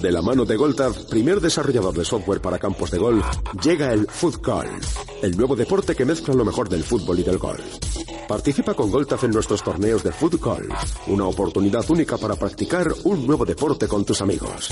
De 0.00 0.12
la 0.12 0.22
mano 0.22 0.44
de 0.44 0.56
Goltaf, 0.56 0.96
primer 1.06 1.40
desarrollador 1.40 1.92
de 1.92 2.04
software 2.04 2.40
para 2.40 2.58
campos 2.58 2.90
de 2.92 2.98
golf, 2.98 3.24
llega 3.64 3.92
el 3.92 4.06
Foot 4.06 4.44
Golf, 4.44 4.96
el 5.22 5.36
nuevo 5.36 5.56
deporte 5.56 5.96
que 5.96 6.04
mezcla 6.04 6.34
lo 6.34 6.44
mejor 6.44 6.68
del 6.68 6.84
fútbol 6.84 7.18
y 7.18 7.24
del 7.24 7.38
golf. 7.38 7.87
Participa 8.28 8.74
con 8.74 8.90
Goltaf 8.90 9.24
en 9.24 9.30
nuestros 9.30 9.62
torneos 9.62 10.04
de 10.04 10.12
Foot 10.12 10.38
Golf, 10.38 11.08
una 11.08 11.24
oportunidad 11.24 11.90
única 11.90 12.18
para 12.18 12.36
practicar 12.36 12.86
un 13.04 13.26
nuevo 13.26 13.46
deporte 13.46 13.88
con 13.88 14.04
tus 14.04 14.20
amigos. 14.20 14.68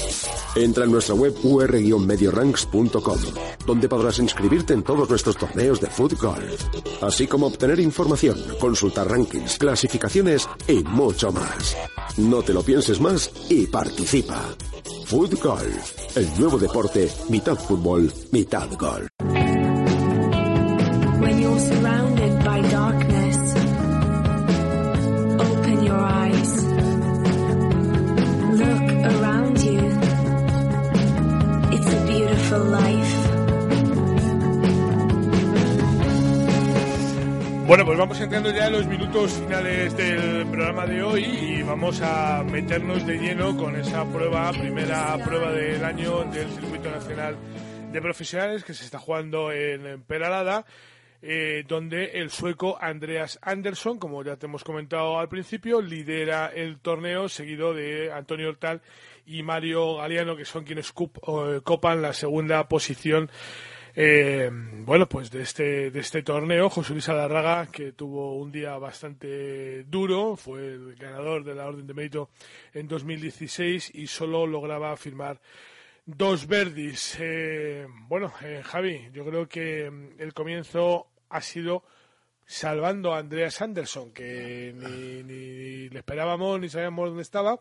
Entra 0.55 0.85
en 0.85 0.93
nuestra 0.93 1.15
web 1.15 1.35
ur-medioranks.com, 1.43 3.19
donde 3.67 3.89
podrás 3.89 4.19
inscribirte 4.19 4.75
en 4.75 4.83
todos 4.83 5.09
nuestros 5.09 5.39
torneos 5.39 5.81
de 5.81 5.87
Foot 5.87 6.21
Golf, 6.21 6.67
así 7.03 7.27
como 7.27 7.47
obtener 7.47 7.81
información, 7.81 8.39
consultar 8.61 9.11
rankings, 9.11 9.57
clasificaciones 9.57 10.47
y 10.69 10.85
mucho 10.85 11.33
más. 11.33 11.75
No 12.19 12.43
te 12.43 12.53
lo 12.53 12.63
pienses 12.63 13.01
más 13.01 13.31
y 13.49 13.67
participa. 13.69 14.43
Foot 15.07 15.43
Golf, 15.43 16.17
el 16.17 16.29
nuevo 16.39 16.59
deporte, 16.59 17.11
mitad 17.31 17.57
fútbol, 17.57 18.13
mitad 18.33 18.69
golf. 18.79 19.09
Bueno, 37.67 37.85
pues 37.85 37.99
vamos 37.99 38.21
entrando 38.21 38.51
ya 38.51 38.69
en 38.69 38.73
los 38.75 38.87
minutos 38.87 39.33
finales 39.33 39.97
del 39.97 40.47
programa 40.47 40.87
de 40.87 41.03
hoy 41.03 41.25
y 41.25 41.63
vamos 41.63 42.01
a 42.01 42.45
meternos 42.45 43.05
de 43.05 43.19
lleno 43.19 43.57
con 43.57 43.75
esa 43.75 44.05
prueba, 44.05 44.53
primera 44.53 45.17
prueba 45.25 45.51
del 45.51 45.85
año 45.85 46.25
del 46.25 46.49
Circuito 46.49 46.91
Nacional 46.91 47.37
de 47.93 48.01
Profesionales 48.01 48.63
que 48.63 48.73
se 48.73 48.85
está 48.85 48.99
jugando 49.01 49.51
en, 49.51 50.03
Peralada. 50.03 50.65
eh, 51.23 51.65
donde 51.67 52.21
el 52.21 52.31
sueco 52.31 52.79
Andreas 52.81 53.39
Andersson, 53.43 53.99
como 53.99 54.23
ya 54.23 54.37
te 54.37 54.47
hemos 54.47 54.63
comentado 54.63 55.19
al 55.19 55.29
principio, 55.29 55.83
lidera 55.83 56.47
el 56.55 56.79
torneo, 56.79 57.29
seguido 57.29 57.75
de 57.75 58.13
Antonio 58.13 58.49
Hortal 58.51 58.81
y 59.27 59.43
Mario 59.43 59.97
Galeano, 59.97 60.37
que 60.37 60.45
son 60.45 60.63
quienes 60.65 60.93
cup- 60.95 61.19
eh, 61.27 61.61
copan 61.65 62.01
la 62.01 62.13
segunda 62.13 62.69
posición 62.69 63.29
eh, 63.99 64.51
bueno, 64.53 65.09
pues 65.09 65.31
de 65.31 65.41
este, 65.41 65.91
de 65.91 66.01
este 66.01 66.23
torneo, 66.23 66.69
José 66.69 66.93
Luis 66.93 67.09
Alarraga, 67.09 67.67
que 67.69 67.93
tuvo 67.93 68.37
un 68.37 68.53
día 68.53 68.77
bastante 68.77 69.85
duro, 69.85 70.37
fue 70.37 70.75
el 70.75 70.97
ganador 70.97 71.45
de 71.45 71.55
la 71.55 71.67
Orden 71.67 71.87
de 71.87 71.95
Mérito 71.95 72.29
en 72.75 72.89
2016 72.89 73.95
y 73.95 74.07
solo 74.07 74.47
lograba 74.47 74.95
firmar 74.99 75.41
dos 76.05 76.47
verdis. 76.47 77.17
Eh, 77.21 77.87
bueno, 78.07 78.35
eh, 78.43 78.61
Javi, 78.63 79.09
yo 79.15 79.25
creo 79.25 79.49
que 79.49 79.91
mm, 79.91 80.21
el 80.21 80.35
comienzo 80.35 81.07
ha 81.31 81.41
sido 81.41 81.83
salvando 82.45 83.15
a 83.15 83.19
Andreas 83.21 83.63
Anderson, 83.63 84.13
que 84.13 84.75
ni, 84.77 85.23
ni 85.23 85.89
le 85.89 85.99
esperábamos 85.99 86.61
ni 86.61 86.69
sabíamos 86.69 87.09
dónde 87.09 87.23
estaba. 87.23 87.61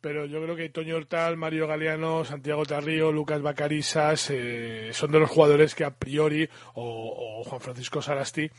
Pero 0.00 0.24
yo 0.24 0.42
creo 0.42 0.56
que 0.56 0.70
Toño 0.70 0.96
Hortal, 0.96 1.36
Mario 1.36 1.66
Galeano, 1.66 2.24
Santiago 2.24 2.64
Tarrío, 2.64 3.12
Lucas 3.12 3.42
Bacarisas 3.42 4.30
eh, 4.30 4.90
son 4.92 5.12
de 5.12 5.20
los 5.20 5.30
jugadores 5.30 5.74
que 5.74 5.84
a 5.84 5.90
priori, 5.90 6.48
o, 6.74 7.42
Juan 7.44 7.60
Francisco 7.60 8.00
Sarasti, 8.00 8.50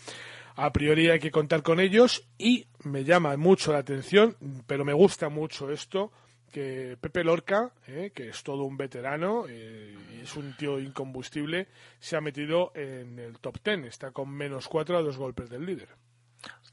a 0.56 0.72
priori 0.72 1.10
hay 1.10 1.20
que 1.20 1.32
contar 1.32 1.64
con 1.64 1.80
ellos. 1.80 2.28
Y 2.38 2.68
me 2.84 3.04
llama 3.04 3.36
mucho 3.38 3.74
la 3.74 3.80
atención, 3.80 4.38
pero 4.68 4.86
me 4.86 4.94
gusta 4.94 5.30
mucho 5.30 5.72
esto, 5.72 6.12
que 6.52 6.96
Pepe 7.02 7.24
Lorca, 7.24 7.72
eh, 7.88 8.12
que 8.14 8.30
es 8.30 8.44
todo 8.44 8.64
un 8.64 8.78
veterano 8.78 9.46
eh, 9.50 9.96
y 10.14 10.22
es 10.22 10.36
un 10.36 10.56
tío 10.56 10.80
incombustible, 10.80 11.70
se 12.00 12.18
ha 12.18 12.22
metido 12.22 12.72
en 12.76 13.18
el 13.18 13.40
top 13.40 13.60
ten. 13.62 13.86
Está 13.86 14.12
con 14.12 14.30
menos 14.30 14.68
cuatro 14.68 14.96
a 14.96 15.02
dos 15.02 15.18
golpes 15.18 15.50
del 15.50 15.66
líder. 15.66 15.90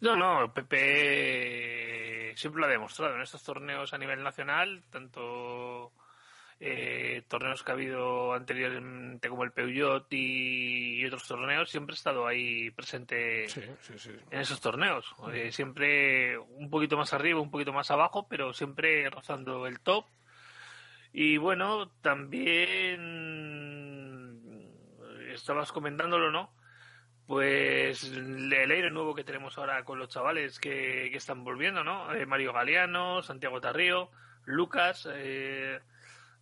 No, 0.00 0.14
no, 0.14 0.52
Pepe 0.52 2.17
siempre 2.38 2.60
lo 2.60 2.66
ha 2.66 2.70
demostrado 2.70 3.14
en 3.16 3.22
estos 3.22 3.42
torneos 3.42 3.92
a 3.92 3.98
nivel 3.98 4.22
nacional, 4.22 4.84
tanto 4.90 5.92
eh, 6.60 7.22
torneos 7.28 7.62
que 7.62 7.70
ha 7.70 7.74
habido 7.74 8.32
anteriormente 8.32 9.28
como 9.28 9.44
el 9.44 9.52
Peugeot 9.52 10.06
y, 10.12 11.00
y 11.00 11.06
otros 11.06 11.26
torneos, 11.26 11.70
siempre 11.70 11.94
ha 11.94 11.96
estado 11.96 12.26
ahí 12.26 12.70
presente 12.70 13.46
en 14.30 14.40
esos 14.40 14.60
torneos. 14.60 15.14
Eh, 15.32 15.50
siempre 15.52 16.38
un 16.38 16.70
poquito 16.70 16.96
más 16.96 17.12
arriba, 17.12 17.40
un 17.40 17.50
poquito 17.50 17.72
más 17.72 17.90
abajo, 17.90 18.28
pero 18.28 18.52
siempre 18.52 19.10
rozando 19.10 19.66
el 19.66 19.80
top. 19.80 20.06
Y 21.12 21.38
bueno, 21.38 21.90
también 22.02 23.00
estabas 25.32 25.72
comentándolo, 25.72 26.30
¿no? 26.30 26.52
Pues 27.28 28.04
el 28.04 28.50
aire 28.50 28.90
nuevo 28.90 29.14
que 29.14 29.22
tenemos 29.22 29.58
ahora 29.58 29.84
con 29.84 29.98
los 29.98 30.08
chavales 30.08 30.58
que, 30.58 31.10
que 31.10 31.18
están 31.18 31.44
volviendo, 31.44 31.84
¿no? 31.84 32.14
Eh, 32.14 32.24
Mario 32.24 32.54
Galeano, 32.54 33.22
Santiago 33.22 33.60
Tarrío, 33.60 34.10
Lucas, 34.46 35.06
eh, 35.12 35.78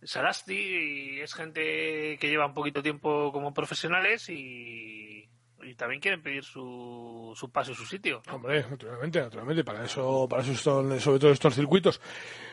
Sarasti, 0.01 0.55
y 0.55 1.19
es 1.19 1.33
gente 1.33 2.17
que 2.17 2.29
lleva 2.29 2.45
un 2.45 2.53
poquito 2.53 2.81
tiempo 2.81 3.33
como 3.33 3.53
profesionales 3.53 4.29
y, 4.29 5.27
y 5.63 5.75
también 5.75 6.01
quieren 6.01 6.21
pedir 6.21 6.43
su, 6.43 7.33
su 7.35 7.49
paso 7.49 7.71
y 7.71 7.75
su 7.75 7.85
sitio. 7.85 8.21
Hombre, 8.31 8.65
naturalmente, 8.69 9.19
naturalmente, 9.19 9.63
para 9.63 9.85
eso, 9.85 10.27
para 10.29 10.43
eso 10.43 10.53
son 10.55 10.99
sobre 10.99 11.19
todo 11.19 11.31
estos 11.31 11.55
circuitos. 11.55 11.99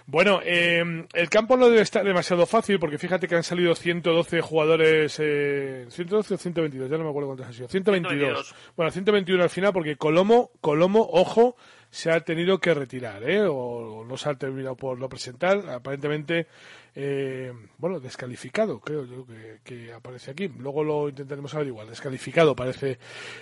Bueno, 0.07 0.41
eh, 0.45 1.07
el 1.13 1.31
campo 1.31 1.57
no 1.57 1.69
debe 1.69 1.83
estar 1.83 2.05
demasiado 2.05 2.47
fácil 2.47 2.79
porque 2.79 2.99
fíjate 2.99 3.29
que 3.29 3.37
han 3.37 3.43
salido 3.43 3.75
112 3.75 4.41
jugadores, 4.41 5.19
eh, 5.21 5.87
112 5.89 6.35
o 6.35 6.39
122, 6.39 6.91
ya 6.91 6.99
no 6.99 7.05
me 7.05 7.11
acuerdo 7.11 7.29
cuántos 7.29 7.47
han 7.47 7.53
sido, 7.55 7.69
122. 7.69 8.49
122. 8.49 8.55
Bueno, 8.77 8.91
121 8.91 9.43
al 9.43 9.51
final 9.51 9.73
porque 9.73 9.97
Colomo, 9.97 10.51
Colomo, 10.61 11.09
ojo, 11.13 11.57
se 11.91 12.11
ha 12.11 12.21
tenido 12.21 12.59
que 12.59 12.75
retirar, 12.75 13.23
¿eh? 13.29 13.43
O 13.49 14.05
no 14.05 14.17
se 14.17 14.29
ha 14.29 14.35
terminado 14.35 14.77
por 14.77 14.99
no 14.99 15.09
presentar, 15.09 15.71
aparentemente, 15.71 16.49
eh, 16.95 17.53
bueno, 17.79 17.99
descalificado, 18.01 18.81
creo 18.81 19.05
yo 19.05 19.27
que, 19.27 19.61
que 19.65 19.93
aparece 19.93 20.31
aquí. 20.31 20.49
Luego 20.49 20.85
lo 20.85 21.09
intentaremos 21.09 21.55
averiguar, 21.55 21.87
descalificado 21.89 22.55
parece 22.55 22.99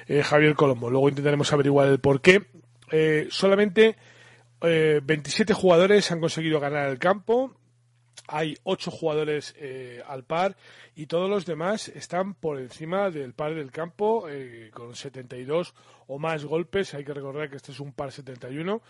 eh, 0.07 0.23
Javier 0.23 0.55
Colombo. 0.55 0.91
Luego 0.91 1.09
intentaremos 1.09 1.53
averiguar 1.53 1.89
el 1.89 2.01
por 2.01 2.21
qué. 2.21 2.47
Eh, 2.91 3.29
solamente 3.31 3.97
eh, 4.63 5.01
27 5.03 5.55
jugadores 5.55 6.11
han 6.13 6.21
conseguido 6.21 6.61
ganar 6.61 6.89
el 6.89 6.99
campo. 6.99 7.57
Hay 8.29 8.57
8 8.63 8.91
jugadores 8.91 9.55
eh, 9.59 10.03
al 10.07 10.25
par 10.25 10.57
y 10.95 11.07
todos 11.07 11.29
los 11.29 11.45
demás 11.45 11.89
están 11.89 12.35
por 12.35 12.59
encima 12.59 13.11
del 13.11 13.35
par 13.35 13.55
del 13.55 13.73
campo 13.73 14.29
eh, 14.29 14.71
con 14.73 14.95
72 14.95 15.75
o 16.07 16.19
más 16.19 16.45
golpes. 16.45 16.95
Hay 16.95 17.05
que 17.05 17.13
recordar 17.13 17.51
que 17.51 17.57
este 17.57 17.73
es 17.73 17.81
un 17.81 17.93
par 17.93 18.13
71. 18.13 18.81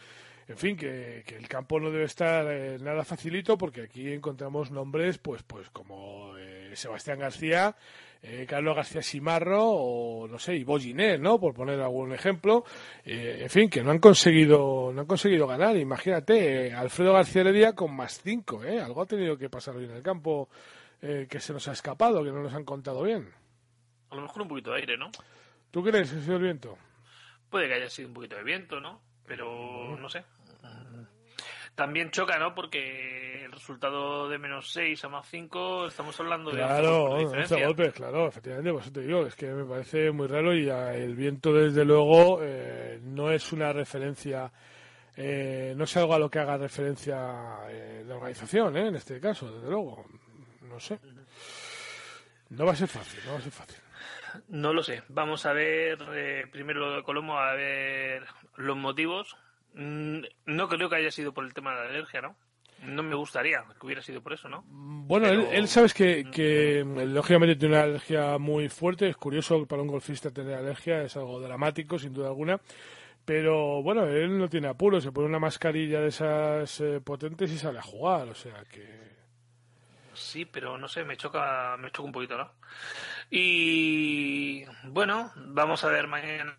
En 0.48 0.56
fin, 0.56 0.76
que, 0.76 1.22
que 1.26 1.36
el 1.36 1.48
campo 1.48 1.78
no 1.78 1.90
debe 1.90 2.04
estar 2.04 2.46
eh, 2.50 2.78
nada 2.80 3.04
facilito 3.04 3.56
porque 3.56 3.82
aquí 3.82 4.12
encontramos 4.12 4.70
nombres 4.70 5.18
pues 5.18 5.42
pues 5.42 5.70
como 5.70 6.36
eh, 6.36 6.72
Sebastián 6.74 7.18
García, 7.18 7.76
eh, 8.22 8.46
Carlos 8.48 8.74
García 8.74 9.02
Simarro 9.02 9.64
o 9.64 10.28
no 10.28 10.38
sé, 10.38 10.56
Ivo 10.56 10.78
Giner, 10.78 11.20
¿no? 11.20 11.38
Por 11.38 11.54
poner 11.54 11.80
algún 11.80 12.12
ejemplo. 12.12 12.64
Eh, 13.04 13.40
en 13.42 13.50
fin, 13.50 13.68
que 13.70 13.82
no 13.82 13.90
han 13.90 13.98
conseguido 13.98 14.92
no 14.92 15.02
han 15.02 15.06
conseguido 15.06 15.46
ganar. 15.46 15.76
Imagínate, 15.76 16.72
Alfredo 16.72 17.12
García 17.12 17.42
Heredia 17.42 17.74
con 17.74 17.94
más 17.94 18.20
5, 18.22 18.64
¿eh? 18.64 18.80
Algo 18.80 19.02
ha 19.02 19.06
tenido 19.06 19.36
que 19.36 19.48
pasar 19.48 19.76
hoy 19.76 19.84
en 19.84 19.92
el 19.92 20.02
campo 20.02 20.48
que 21.00 21.40
se 21.40 21.52
nos 21.52 21.66
ha 21.66 21.72
escapado, 21.72 22.22
que 22.22 22.30
no 22.30 22.44
nos 22.44 22.54
han 22.54 22.64
contado 22.64 23.02
bien. 23.02 23.28
A 24.10 24.14
lo 24.14 24.22
mejor 24.22 24.42
un 24.42 24.48
poquito 24.48 24.70
de 24.70 24.76
aire, 24.76 24.96
¿no? 24.96 25.10
¿Tú 25.72 25.82
crees 25.82 26.12
que 26.12 26.18
ha 26.18 26.20
sido 26.20 26.36
el 26.36 26.42
viento? 26.42 26.78
Puede 27.50 27.66
que 27.66 27.74
haya 27.74 27.90
sido 27.90 28.06
un 28.06 28.14
poquito 28.14 28.36
de 28.36 28.44
viento, 28.44 28.78
¿no? 28.80 29.00
Pero 29.26 29.96
no 29.96 30.08
sé. 30.08 30.24
También 31.74 32.10
choca, 32.10 32.38
¿no? 32.38 32.54
Porque 32.54 33.44
el 33.46 33.52
resultado 33.52 34.28
de 34.28 34.38
menos 34.38 34.70
6 34.72 35.04
a 35.04 35.08
más 35.08 35.26
5, 35.30 35.86
estamos 35.86 36.18
hablando 36.20 36.50
de 36.50 36.58
Claro, 36.58 37.04
11 37.04 37.14
11 37.14 37.24
diferencia. 37.24 37.66
golpes, 37.66 37.92
claro, 37.94 38.28
efectivamente, 38.28 38.72
por 38.72 38.82
eso 38.82 38.92
te 38.92 39.00
digo, 39.00 39.26
es 39.26 39.34
que 39.34 39.46
me 39.46 39.64
parece 39.64 40.10
muy 40.10 40.26
raro 40.26 40.54
y 40.54 40.68
el 40.68 41.16
viento, 41.16 41.50
desde 41.52 41.84
luego, 41.84 42.40
eh, 42.42 43.00
no 43.02 43.32
es 43.32 43.52
una 43.52 43.72
referencia, 43.72 44.52
eh, 45.16 45.72
no 45.74 45.84
es 45.84 45.96
algo 45.96 46.14
a 46.14 46.18
lo 46.18 46.28
que 46.30 46.40
haga 46.40 46.58
referencia 46.58 47.60
eh, 47.70 48.04
la 48.06 48.16
organización, 48.16 48.76
¿eh? 48.76 48.88
en 48.88 48.96
este 48.96 49.18
caso, 49.18 49.50
desde 49.50 49.70
luego, 49.70 50.04
no 50.60 50.78
sé. 50.78 50.98
No 52.50 52.66
va 52.66 52.72
a 52.72 52.76
ser 52.76 52.88
fácil, 52.88 53.20
no 53.24 53.32
va 53.32 53.38
a 53.38 53.42
ser 53.42 53.52
fácil. 53.52 53.81
No 54.48 54.72
lo 54.72 54.82
sé. 54.82 55.02
Vamos 55.08 55.46
a 55.46 55.52
ver 55.52 55.98
eh, 56.14 56.44
primero 56.50 56.80
lo 56.80 56.96
de 56.96 57.02
Colombo, 57.02 57.38
a 57.38 57.54
ver 57.54 58.24
los 58.56 58.76
motivos. 58.76 59.36
Mm, 59.74 60.20
No 60.46 60.68
creo 60.68 60.88
que 60.88 60.96
haya 60.96 61.10
sido 61.10 61.32
por 61.32 61.44
el 61.44 61.54
tema 61.54 61.70
de 61.74 61.84
la 61.84 61.90
alergia, 61.90 62.20
¿no? 62.20 62.36
No 62.84 63.02
me 63.04 63.14
gustaría 63.14 63.62
que 63.78 63.86
hubiera 63.86 64.02
sido 64.02 64.20
por 64.22 64.32
eso, 64.32 64.48
¿no? 64.48 64.64
Bueno, 64.66 65.28
él, 65.28 65.46
él 65.52 65.68
sabes 65.68 65.94
que, 65.94 66.24
que 66.32 66.82
mm, 66.84 67.14
lógicamente 67.14 67.54
tiene 67.56 67.76
una 67.76 67.84
alergia 67.84 68.38
muy 68.38 68.68
fuerte. 68.68 69.08
Es 69.08 69.16
curioso 69.16 69.64
para 69.66 69.82
un 69.82 69.88
golfista 69.88 70.30
tener 70.30 70.54
alergia, 70.56 71.02
es 71.02 71.16
algo 71.16 71.40
dramático, 71.40 71.98
sin 71.98 72.12
duda 72.12 72.28
alguna. 72.28 72.60
Pero 73.24 73.82
bueno, 73.84 74.04
él 74.06 74.36
no 74.36 74.48
tiene 74.48 74.66
apuro, 74.66 75.00
se 75.00 75.12
pone 75.12 75.28
una 75.28 75.38
mascarilla 75.38 76.00
de 76.00 76.08
esas 76.08 76.80
eh, 76.80 77.00
potentes 77.04 77.52
y 77.52 77.58
sale 77.58 77.78
a 77.78 77.82
jugar. 77.82 78.28
O 78.28 78.34
sea 78.34 78.64
que. 78.68 79.12
Sí, 80.22 80.44
pero 80.44 80.78
no 80.78 80.88
sé, 80.88 81.04
me 81.04 81.16
choca, 81.16 81.76
me 81.78 81.90
choca 81.90 82.06
un 82.06 82.12
poquito, 82.12 82.38
¿no? 82.38 82.52
Y 83.30 84.64
bueno, 84.84 85.32
vamos 85.36 85.84
a 85.84 85.88
ver 85.88 86.06
mañana. 86.06 86.56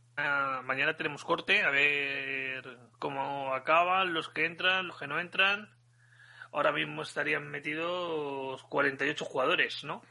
Mañana 0.63 0.95
tenemos 0.95 1.23
corte, 1.23 1.63
a 1.63 1.71
ver 1.71 2.77
cómo 2.99 3.55
acaban 3.55 4.13
los 4.13 4.29
que 4.29 4.45
entran, 4.45 4.87
los 4.87 4.99
que 4.99 5.07
no 5.07 5.19
entran. 5.19 5.69
Ahora 6.51 6.71
mismo 6.71 7.01
estarían 7.01 7.49
metidos 7.49 8.63
48 8.65 9.25
jugadores, 9.25 9.83
¿no? 9.83 10.03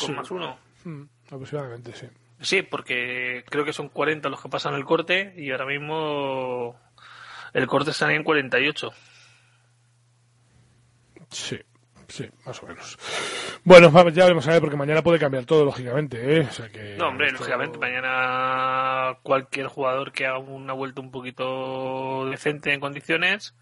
Con 0.00 0.16
más 0.16 0.30
uno. 0.30 0.58
Mm, 0.84 1.02
aproximadamente, 1.26 1.92
sí. 1.92 2.06
Sí, 2.40 2.62
porque 2.62 3.44
creo 3.50 3.66
que 3.66 3.74
son 3.74 3.90
40 3.90 4.30
los 4.30 4.40
que 4.40 4.48
pasan 4.48 4.74
el 4.74 4.86
corte 4.86 5.34
y 5.36 5.50
ahora 5.50 5.66
mismo 5.66 6.80
el 7.52 7.66
corte 7.66 7.90
estaría 7.90 8.16
en 8.16 8.24
48. 8.24 8.92
Sí, 11.30 11.60
sí, 12.10 12.28
más 12.44 12.62
o 12.62 12.66
menos. 12.66 12.98
Bueno, 13.64 13.90
ya 14.10 14.24
veremos 14.24 14.46
a 14.46 14.52
ver, 14.52 14.60
porque 14.60 14.76
mañana 14.76 15.02
puede 15.02 15.18
cambiar 15.18 15.44
todo, 15.44 15.64
lógicamente, 15.64 16.36
¿eh? 16.38 16.40
O 16.48 16.52
sea 16.52 16.68
que. 16.68 16.96
No, 16.96 17.08
hombre, 17.08 17.26
esto- 17.28 17.38
lógicamente 17.38 17.78
mañana 17.78 19.16
cualquier 19.22 19.66
jugador 19.68 20.12
que 20.12 20.26
haga 20.26 20.38
una 20.38 20.72
vuelta 20.72 21.00
un 21.00 21.10
poquito 21.10 22.26
decente 22.30 22.72
en 22.72 22.80
condiciones 22.80 23.54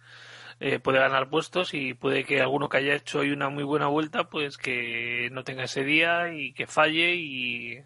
eh, 0.60 0.80
puede 0.80 0.98
ganar 0.98 1.28
puestos 1.30 1.72
y 1.74 1.94
puede 1.94 2.24
que 2.24 2.40
alguno 2.40 2.68
que 2.68 2.78
haya 2.78 2.94
hecho 2.94 3.20
hoy 3.20 3.30
una 3.30 3.48
muy 3.48 3.62
buena 3.62 3.86
vuelta 3.86 4.24
pues 4.28 4.56
que 4.58 5.28
no 5.30 5.44
tenga 5.44 5.64
ese 5.64 5.84
día 5.84 6.32
y 6.34 6.52
que 6.52 6.66
falle 6.66 7.14
y, 7.14 7.78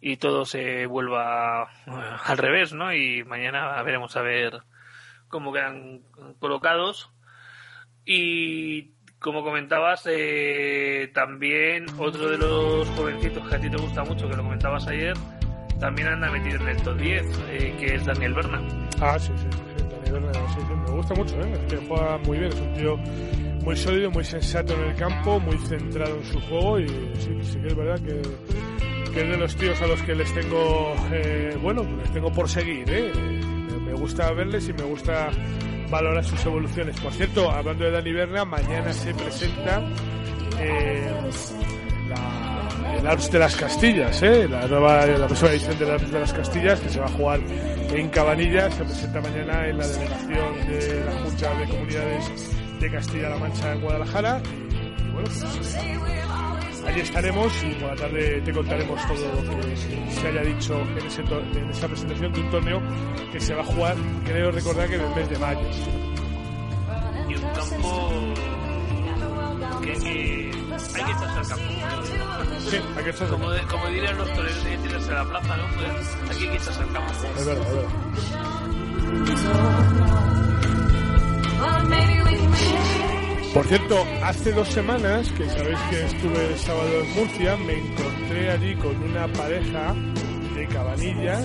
y 0.00 0.16
todo 0.16 0.44
se 0.44 0.86
vuelva 0.86 1.64
eh, 1.86 1.90
al 2.24 2.38
revés, 2.38 2.72
¿no? 2.72 2.92
Y 2.94 3.24
mañana 3.24 3.82
veremos 3.82 4.16
a 4.16 4.22
ver 4.22 4.60
cómo 5.28 5.52
quedan 5.52 6.02
colocados 6.38 7.10
y 8.04 8.92
como 9.18 9.42
comentabas, 9.42 10.06
eh, 10.10 11.10
también 11.12 11.86
otro 11.98 12.30
de 12.30 12.38
los 12.38 12.88
jovencitos 12.90 13.48
que 13.48 13.56
a 13.56 13.60
ti 13.60 13.68
te 13.68 13.76
gusta 13.76 14.04
mucho, 14.04 14.28
que 14.28 14.36
lo 14.36 14.42
comentabas 14.42 14.86
ayer, 14.86 15.14
también 15.80 16.08
anda 16.08 16.30
metido 16.30 16.60
en 16.60 16.68
el 16.68 16.82
top 16.82 16.96
10, 16.98 17.40
eh, 17.50 17.76
que 17.78 17.94
es 17.94 18.06
Daniel 18.06 18.34
Berna. 18.34 18.62
Ah, 19.00 19.18
sí, 19.18 19.32
sí, 19.36 19.46
Daniel 19.90 20.22
Berna, 20.22 20.48
sí, 20.48 20.60
sí, 20.60 20.74
me 20.74 20.90
gusta 20.90 21.14
mucho, 21.14 21.40
¿eh? 21.40 21.52
Es 21.52 21.74
que 21.74 21.86
juega 21.86 22.18
muy 22.18 22.38
bien, 22.38 22.52
es 22.52 22.60
un 22.60 22.74
tío 22.74 22.96
muy 23.64 23.76
sólido, 23.76 24.10
muy 24.10 24.24
sensato 24.24 24.74
en 24.74 24.90
el 24.90 24.94
campo, 24.94 25.40
muy 25.40 25.58
centrado 25.58 26.16
en 26.16 26.24
su 26.24 26.40
juego 26.42 26.78
y 26.80 26.88
sí, 26.88 27.38
sí 27.42 27.60
que 27.60 27.66
es 27.66 27.76
verdad 27.76 27.98
que, 28.00 28.22
que 29.12 29.20
es 29.22 29.28
de 29.28 29.36
los 29.36 29.56
tíos 29.56 29.82
a 29.82 29.86
los 29.88 30.00
que 30.02 30.14
les 30.14 30.32
tengo, 30.32 30.94
eh, 31.12 31.56
bueno, 31.60 31.82
les 31.82 32.12
tengo 32.12 32.30
por 32.30 32.48
seguir, 32.48 32.88
¿eh? 32.88 33.12
Me 33.84 33.94
gusta 33.94 34.32
verles 34.32 34.68
y 34.68 34.72
me 34.72 34.84
gusta 34.84 35.30
valorar 35.90 36.24
sus 36.24 36.44
evoluciones. 36.44 36.98
Por 37.00 37.12
cierto, 37.12 37.50
hablando 37.50 37.84
de 37.84 37.90
Dani 37.90 38.12
Berna, 38.12 38.44
mañana 38.44 38.92
se 38.92 39.14
presenta 39.14 39.82
eh, 40.60 41.10
la, 42.08 42.96
el 42.98 43.06
Alps 43.06 43.30
de 43.30 43.38
las 43.38 43.56
Castillas, 43.56 44.22
¿eh? 44.22 44.48
la 44.48 44.66
nueva, 44.66 45.06
la 45.06 45.26
próxima 45.26 45.50
edición 45.50 45.78
del 45.78 45.90
Alps 45.90 46.10
de 46.10 46.20
las 46.20 46.32
Castillas, 46.32 46.80
que 46.80 46.88
se 46.88 47.00
va 47.00 47.06
a 47.06 47.10
jugar 47.10 47.40
en 47.92 48.08
Cabanillas, 48.10 48.74
se 48.74 48.84
presenta 48.84 49.20
mañana 49.20 49.66
en 49.66 49.78
la 49.78 49.86
delegación 49.86 50.68
de 50.68 51.04
la 51.04 51.12
Junta 51.12 51.54
de 51.54 51.68
Comunidades 51.68 52.50
de 52.80 52.90
Castilla-La 52.90 53.36
Mancha 53.36 53.72
en 53.72 53.80
Guadalajara. 53.80 54.42
Pues, 55.14 55.44
allí 56.88 57.00
estaremos 57.00 57.52
y 57.64 57.74
por 57.74 57.88
la 57.90 57.96
tarde 57.96 58.40
te 58.44 58.52
contaremos 58.52 59.00
todo 59.06 59.42
lo 59.42 59.60
que 59.60 59.76
se 59.76 60.28
haya 60.28 60.42
dicho 60.42 60.80
en, 60.80 61.06
ese 61.06 61.22
en 61.22 61.70
esa 61.70 61.86
presentación 61.88 62.32
de 62.32 62.40
un 62.40 62.50
torneo 62.50 62.82
que 63.32 63.40
se 63.40 63.54
va 63.54 63.62
a 63.62 63.64
jugar, 63.64 63.96
creo 64.24 64.50
recordar 64.50 64.88
que 64.88 64.94
en 64.96 65.00
el 65.02 65.14
mes 65.14 65.28
de 65.30 65.38
mayo. 65.38 65.60
Y 67.28 67.34
un 67.34 67.42
campo 67.42 68.10
que 69.82 69.90
hay 69.92 69.98
que, 69.98 70.50
hay 70.96 71.04
que 71.04 71.10
echarse 71.12 71.38
al 71.38 71.48
campo. 71.48 71.64
Sí, 72.70 72.76
hay 72.96 73.04
que 73.04 73.10
echarse 73.10 73.24
al 73.24 73.30
como, 73.30 73.50
de- 73.50 73.62
como 73.62 73.86
dirían 73.88 74.16
los 74.18 74.32
toreros, 74.32 74.64
hay 74.64 74.76
que 74.76 74.82
tirarse 74.88 75.10
a 75.10 75.14
la 75.14 75.24
plaza, 75.24 75.56
¿no? 75.56 75.64
Pues 75.76 76.16
hay 76.30 76.48
que 76.48 76.54
echarse 76.56 76.80
al 76.82 76.92
campo. 76.92 77.12
Es 77.38 77.46
verdad, 77.46 77.66
es 77.66 77.74
verdad. 77.74 78.98
Por 83.58 83.66
cierto, 83.66 84.06
hace 84.22 84.52
dos 84.52 84.68
semanas, 84.68 85.32
que 85.32 85.44
sabéis 85.50 85.80
que 85.90 86.04
estuve 86.04 86.46
el 86.46 86.56
sábado 86.58 87.02
en 87.02 87.12
Murcia, 87.16 87.56
me 87.56 87.72
encontré 87.72 88.50
allí 88.52 88.76
con 88.76 89.02
una 89.02 89.26
pareja 89.32 89.96
de 90.54 90.68
cabanillas 90.68 91.44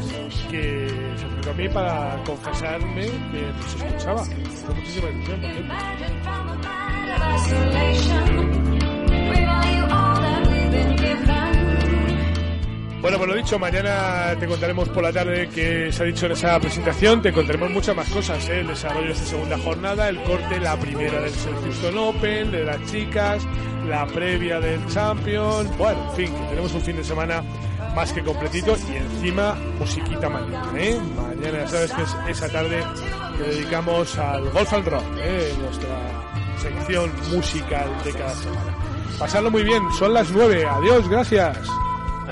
que 0.52 0.90
se 1.18 1.26
acercó 1.26 1.50
a 1.50 1.54
mí 1.54 1.68
para 1.70 2.24
confesarme 2.24 3.08
que 3.32 3.52
nos 3.58 3.76
escuchaba. 3.76 4.22
Hizo 4.22 4.76
muchísima 4.76 5.10
ilusión, 5.10 5.42
por 5.42 5.54
cierto. 8.30 8.63
Bueno, 13.04 13.18
pues 13.18 13.30
lo 13.32 13.36
dicho, 13.36 13.60
mañana 13.60 14.34
te 14.40 14.48
contaremos 14.48 14.88
por 14.88 15.04
la 15.04 15.12
tarde 15.12 15.50
que 15.50 15.92
se 15.92 16.04
ha 16.04 16.06
dicho 16.06 16.26
en 16.26 16.32
esa 16.32 16.58
presentación, 16.58 17.22
te 17.22 17.34
contaremos 17.34 17.70
muchas 17.70 17.94
más 17.94 18.08
cosas, 18.08 18.48
¿eh? 18.48 18.62
el 18.62 18.68
desarrollo 18.68 19.08
de 19.08 19.12
esta 19.12 19.26
segunda 19.26 19.58
jornada, 19.58 20.08
el 20.08 20.24
corte, 20.24 20.58
la 20.58 20.80
primera 20.80 21.20
del 21.20 21.34
Houston 21.34 21.98
Open, 21.98 22.50
de 22.50 22.64
las 22.64 22.82
chicas, 22.90 23.44
la 23.90 24.08
previa 24.08 24.62
del 24.62 24.88
Champion, 24.88 25.70
bueno, 25.78 26.12
en 26.12 26.16
fin, 26.16 26.34
que 26.34 26.46
tenemos 26.48 26.74
un 26.74 26.80
fin 26.80 26.96
de 26.96 27.04
semana 27.04 27.44
más 27.94 28.14
que 28.14 28.24
completito 28.24 28.74
y 28.90 28.96
encima 28.96 29.54
musiquita 29.78 30.30
mañana, 30.30 30.72
¿eh? 30.78 30.98
Mañana 31.18 31.58
ya 31.58 31.68
sabes 31.68 31.92
que 31.92 32.04
es 32.04 32.16
esa 32.30 32.48
tarde 32.48 32.82
que 33.38 33.44
dedicamos 33.44 34.18
al 34.18 34.50
Golf 34.52 34.72
and 34.72 34.88
Rock, 34.88 35.04
¿eh? 35.18 35.54
nuestra 35.60 35.90
sección 36.58 37.12
musical 37.34 37.90
de 38.06 38.14
cada 38.14 38.34
semana. 38.34 38.78
Pasadlo 39.20 39.52
muy 39.52 39.64
bien, 39.64 39.84
son 40.00 40.14
las 40.14 40.32
nueve, 40.32 40.66
adiós, 40.66 41.10
gracias. 41.10 41.83